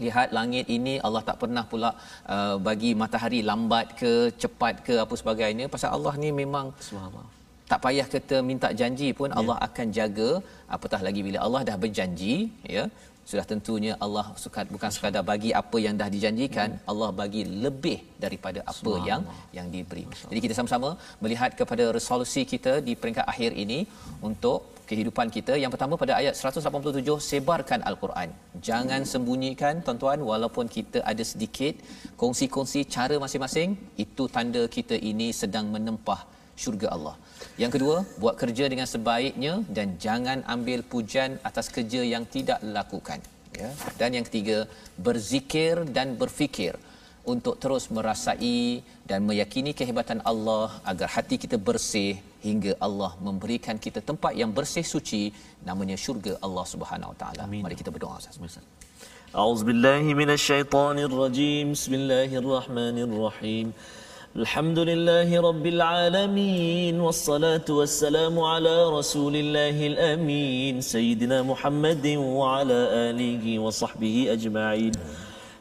Lihat 0.05 0.29
langit 0.37 0.65
ini 0.75 0.93
Allah 1.07 1.21
tak 1.29 1.37
pernah 1.41 1.63
pula 1.71 1.89
uh, 2.33 2.55
bagi 2.67 2.91
matahari 3.01 3.39
lambat 3.49 3.87
ke 4.01 4.11
cepat 4.41 4.75
ke 4.87 4.95
apa 5.03 5.15
sebagainya. 5.21 5.65
Pasal 5.75 5.89
Allah 5.97 6.13
ni 6.23 6.29
memang 6.41 6.67
subhanallah. 6.87 7.27
tak 7.71 7.79
payah 7.85 8.07
kita 8.13 8.37
minta 8.49 8.69
janji 8.79 9.09
pun 9.19 9.29
ya. 9.31 9.37
Allah 9.39 9.57
akan 9.67 9.87
jaga. 9.97 10.31
Apatah 10.75 11.01
lagi 11.07 11.21
bila 11.27 11.39
Allah 11.45 11.61
dah 11.69 11.77
berjanji 11.83 12.35
ya 12.77 12.85
sudah 13.29 13.45
tentunya 13.51 13.93
Allah 14.05 14.25
suka 14.43 14.61
bukan 14.75 14.91
sekadar 14.95 15.23
bagi 15.31 15.49
apa 15.61 15.77
yang 15.85 15.95
dah 16.01 16.09
dijanjikan 16.15 16.69
hmm. 16.75 16.91
Allah 16.91 17.09
bagi 17.21 17.41
lebih 17.63 17.97
daripada 18.23 18.59
apa 18.71 18.93
yang 19.09 19.21
yang 19.57 19.67
diberi. 19.75 20.03
Jadi 20.29 20.39
kita 20.45 20.55
sama-sama 20.59 20.89
melihat 21.23 21.51
kepada 21.59 21.85
resolusi 21.97 22.43
kita 22.53 22.73
di 22.87 22.95
peringkat 23.01 23.25
akhir 23.33 23.51
ini 23.63 23.79
untuk 24.29 24.59
kehidupan 24.89 25.27
kita. 25.35 25.53
Yang 25.61 25.71
pertama 25.75 25.95
pada 26.01 26.13
ayat 26.19 26.33
187 26.39 27.17
sebarkan 27.29 27.81
al-Quran. 27.89 28.29
Jangan 28.67 29.01
sembunyikan 29.13 29.81
tuan-tuan 29.85 30.19
walaupun 30.31 30.67
kita 30.77 31.01
ada 31.11 31.23
sedikit 31.31 31.75
kongsi-kongsi 32.21 32.81
cara 32.95 33.17
masing-masing 33.25 33.69
itu 34.05 34.25
tanda 34.35 34.63
kita 34.77 34.97
ini 35.11 35.29
sedang 35.41 35.67
menempah 35.75 36.21
syurga 36.61 36.87
Allah. 36.95 37.15
Yang 37.61 37.71
kedua, 37.75 37.97
buat 38.21 38.35
kerja 38.41 38.65
dengan 38.71 38.87
sebaiknya 38.93 39.53
dan 39.77 39.97
jangan 40.05 40.41
ambil 40.55 40.79
pujian 40.93 41.37
atas 41.49 41.67
kerja 41.75 42.01
yang 42.13 42.25
tidak 42.35 42.59
lakukan. 42.77 43.19
Ya. 43.61 43.69
Dan 43.99 44.17
yang 44.17 44.25
ketiga, 44.25 44.57
berzikir 44.97 45.85
dan 45.97 46.17
berfikir 46.21 46.73
untuk 47.23 47.55
terus 47.63 47.87
merasai 47.95 48.83
dan 49.09 49.23
meyakini 49.29 49.71
kehebatan 49.79 50.19
Allah 50.31 50.69
agar 50.91 51.07
hati 51.15 51.35
kita 51.43 51.57
bersih 51.69 52.19
hingga 52.47 52.75
Allah 52.87 53.11
memberikan 53.27 53.79
kita 53.85 53.99
tempat 54.09 54.35
yang 54.41 54.51
bersih 54.57 54.83
suci 54.93 55.31
namanya 55.63 55.95
syurga 55.95 56.33
Allah 56.45 56.65
Subhanahu 56.73 57.11
Wa 57.13 57.17
Taala. 57.21 57.43
Mari 57.47 57.77
kita 57.79 57.91
berdoa 57.95 58.19
Ustaz. 58.19 58.37
أعوذ 59.33 59.65
بالله 59.65 60.13
من 60.13 60.29
الشيطان 60.37 61.09
الرجيم 61.09 61.73
الشيطان 64.32 64.38
الرجيم 64.38 64.38
بسم 64.38 64.48
الله 64.48 64.68
الرحمن 64.68 64.68
الرحيم 64.68 64.68
الحمد 64.68 64.78
لله 64.78 65.40
رب 65.40 65.66
العالمين 65.66 67.00
والصلاة 67.00 67.68
والسلام 67.68 68.40
على 68.40 68.76
رسول 68.88 69.36
الله 69.36 69.86
الأمين 69.86 70.80
سيدنا 70.80 71.42
محمد 71.42 72.06
وعلى 72.16 72.80
آله 73.10 73.58
وصحبه 73.58 74.26
أجمعين 74.32 74.92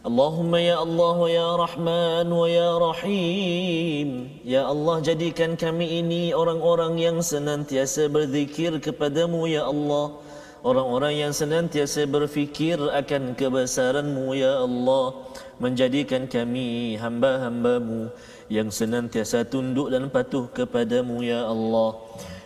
اللهم 0.08 0.56
يا 0.56 0.84
الله 0.84 1.30
يا 1.30 1.50
رحمن 1.56 2.28
ويا 2.32 2.78
رحيم 2.78 4.10
Ya 4.46 4.64
Allah 4.64 5.04
jadikan 5.04 5.60
kami 5.60 6.00
ini 6.00 6.32
orang-orang 6.32 6.96
yang 6.96 7.20
senantiasa 7.20 8.08
berzikir 8.08 8.80
kepadamu 8.80 9.48
ya 9.48 9.68
Allah 9.68 10.16
Orang-orang 10.64 11.14
yang 11.14 11.34
senantiasa 11.38 12.10
berfikir 12.10 12.80
akan 12.80 13.36
kebesaranmu 13.38 14.34
ya 14.36 14.64
Allah 14.64 15.14
Menjadikan 15.60 16.26
kami 16.26 16.98
hamba-hambamu 16.98 18.10
Yang 18.53 18.85
senantiasa 18.85 19.49
tunduk 19.49 19.89
dan 19.89 20.13
patuh 20.13 20.45
kepadamu 20.53 21.25
ya 21.25 21.49
Allah. 21.49 21.97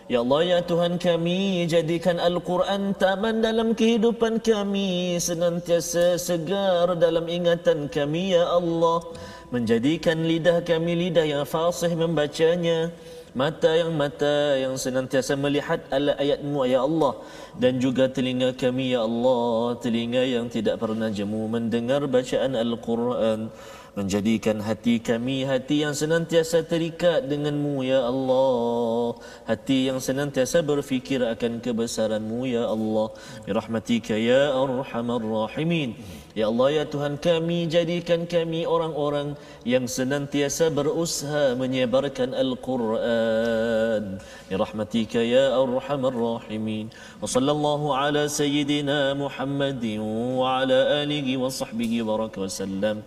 Ya 0.07 0.23
Allah 0.23 0.39
ya 0.55 0.59
Tuhan 0.63 0.95
kami 0.95 1.67
Jadikan 1.67 2.15
Al-Quran 2.15 2.95
taman 2.95 3.43
dalam 3.43 3.75
kehidupan 3.75 4.39
kami 4.39 5.19
Senantiasa 5.19 6.15
segar 6.15 6.95
dalam 6.95 7.27
ingatan 7.27 7.91
kami 7.91 8.39
ya 8.39 8.47
Allah. 8.47 9.03
Menjadikan 9.51 10.23
lidah 10.23 10.63
kami 10.63 10.95
lidah 10.95 11.27
yang 11.27 11.43
fasih 11.43 11.91
membacanya 11.91 12.87
mata 13.35 13.75
yang 13.75 13.91
mata 13.91 14.55
yang 14.55 14.79
senantiasa 14.79 15.35
melihat 15.35 15.83
ayat-ayatmu 15.91 16.59
ya 16.71 16.87
Allah. 16.87 17.19
Dan 17.59 17.83
juga 17.83 18.07
telinga 18.07 18.55
kami 18.55 18.95
ya 18.95 19.03
Allah 19.03 19.75
telinga 19.83 20.23
yang 20.23 20.47
tidak 20.47 20.79
pernah 20.79 21.11
jemu 21.11 21.51
mendengar 21.51 22.07
bacaan 22.07 22.55
Al-Quran 22.55 23.51
menjadikan 23.97 24.61
hati 24.61 25.01
kami 25.01 25.41
hati 25.41 25.81
yang 25.81 25.97
senantiasa 25.97 26.61
terikat 26.61 27.25
denganmu 27.25 27.81
ya 27.81 28.05
Allah. 28.05 29.17
Hati 29.49 29.89
yang 29.89 29.97
senantiasa 29.97 30.61
berfikir 30.61 31.25
akan 31.25 31.57
kebesaranmu 31.65 32.45
ya 32.45 32.69
Allah. 32.69 33.09
Bi 33.41 33.57
rahmatika 33.57 34.13
ya 34.13 34.53
arhamar 34.53 35.25
rahimin. 35.25 35.97
Ya 36.37 36.45
Allah 36.45 36.69
ya 36.77 36.83
Tuhan 36.85 37.17
kami 37.17 37.65
jadikan 37.65 38.29
kami 38.29 38.69
orang-orang 38.69 39.33
yang 39.65 39.89
senantiasa 39.89 40.69
berusaha 40.69 41.57
menyebarkan 41.57 42.37
Al-Quran. 42.37 44.21
Bi 44.45 44.53
rahmatika 44.61 45.25
ya 45.25 45.57
arhamar 45.57 46.13
rahimin. 46.13 46.93
Wa 47.17 47.25
sallallahu 47.25 47.97
ala 47.97 48.29
sayyidina 48.29 49.17
Muhammadin 49.17 50.05
wa 50.37 50.61
ala 50.61 51.01
alihi 51.01 51.33
wa 51.41 51.49
sahbihi 51.49 52.05
wa 52.05 52.29
sallam 52.45 53.01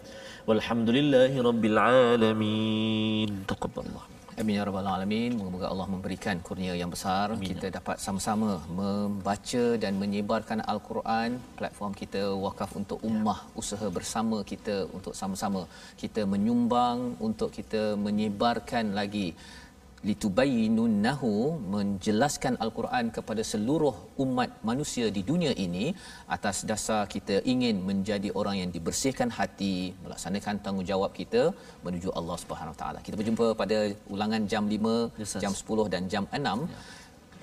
Walhamdulillahi 0.48 1.36
Rabbil 1.48 1.78
Alamin. 1.78 3.30
Taqabbalallah. 3.44 4.20
Amin 4.40 4.56
ya 4.56 4.64
rabbal 4.64 4.88
alamin. 4.88 5.36
Moga-moga 5.36 5.66
Allah 5.72 5.86
memberikan 5.94 6.36
kurnia 6.46 6.72
yang 6.72 6.90
besar 6.94 7.26
Amin. 7.34 7.44
kita 7.50 7.66
dapat 7.76 7.96
sama-sama 8.04 8.50
membaca 8.78 9.64
dan 9.82 10.00
menyebarkan 10.02 10.64
al-Quran 10.72 11.36
platform 11.58 11.92
kita 11.92 12.22
wakaf 12.44 12.70
untuk 12.80 13.04
ummah 13.10 13.36
ya. 13.44 13.50
usaha 13.60 13.86
bersama 13.96 14.38
kita 14.50 14.76
untuk 14.96 15.12
sama-sama 15.20 15.62
kita 16.02 16.24
menyumbang 16.32 17.20
untuk 17.28 17.52
kita 17.58 17.82
menyebarkan 18.06 18.96
lagi 19.00 19.28
litubayyinunnahu 20.08 21.30
menjelaskan 21.74 22.54
al-Quran 22.64 23.06
kepada 23.16 23.42
seluruh 23.50 23.92
umat 24.24 24.50
manusia 24.68 25.06
di 25.16 25.22
dunia 25.30 25.52
ini 25.64 25.92
atas 26.36 26.64
dasar 26.70 27.02
kita 27.14 27.36
ingin 27.52 27.84
menjadi 27.88 28.28
orang 28.40 28.56
yang 28.62 28.70
dibersihkan 28.76 29.28
hati 29.38 29.74
melaksanakan 30.04 30.62
tanggungjawab 30.64 31.12
kita 31.20 31.42
menuju 31.84 32.08
Allah 32.20 32.36
Subhanahu 32.44 32.76
taala. 32.80 33.04
Kita 33.06 33.16
berjumpa 33.20 33.46
pada 33.62 33.78
ulangan 34.14 34.48
jam 34.52 34.64
5, 34.72 35.20
yes, 35.20 35.36
jam 35.44 35.52
10 35.52 35.92
dan 35.94 36.02
jam 36.14 36.24
6. 36.32 36.40
Ya. 36.48 36.80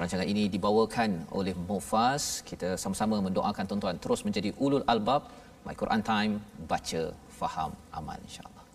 Rancangan 0.01 0.28
ini 0.34 0.43
dibawakan 0.55 1.12
oleh 1.38 1.53
Mufas. 1.70 2.45
Kita 2.49 2.70
sama-sama 2.84 3.18
mendoakan 3.28 3.66
tuan-tuan 3.70 3.97
terus 4.03 4.22
menjadi 4.28 4.49
ulul 4.66 4.86
albab. 4.93 5.30
My 5.66 5.76
Quran 5.82 6.01
Time 6.10 6.34
baca 6.70 7.01
faham 7.39 7.72
aman 7.97 8.20
insya-Allah. 8.28 8.66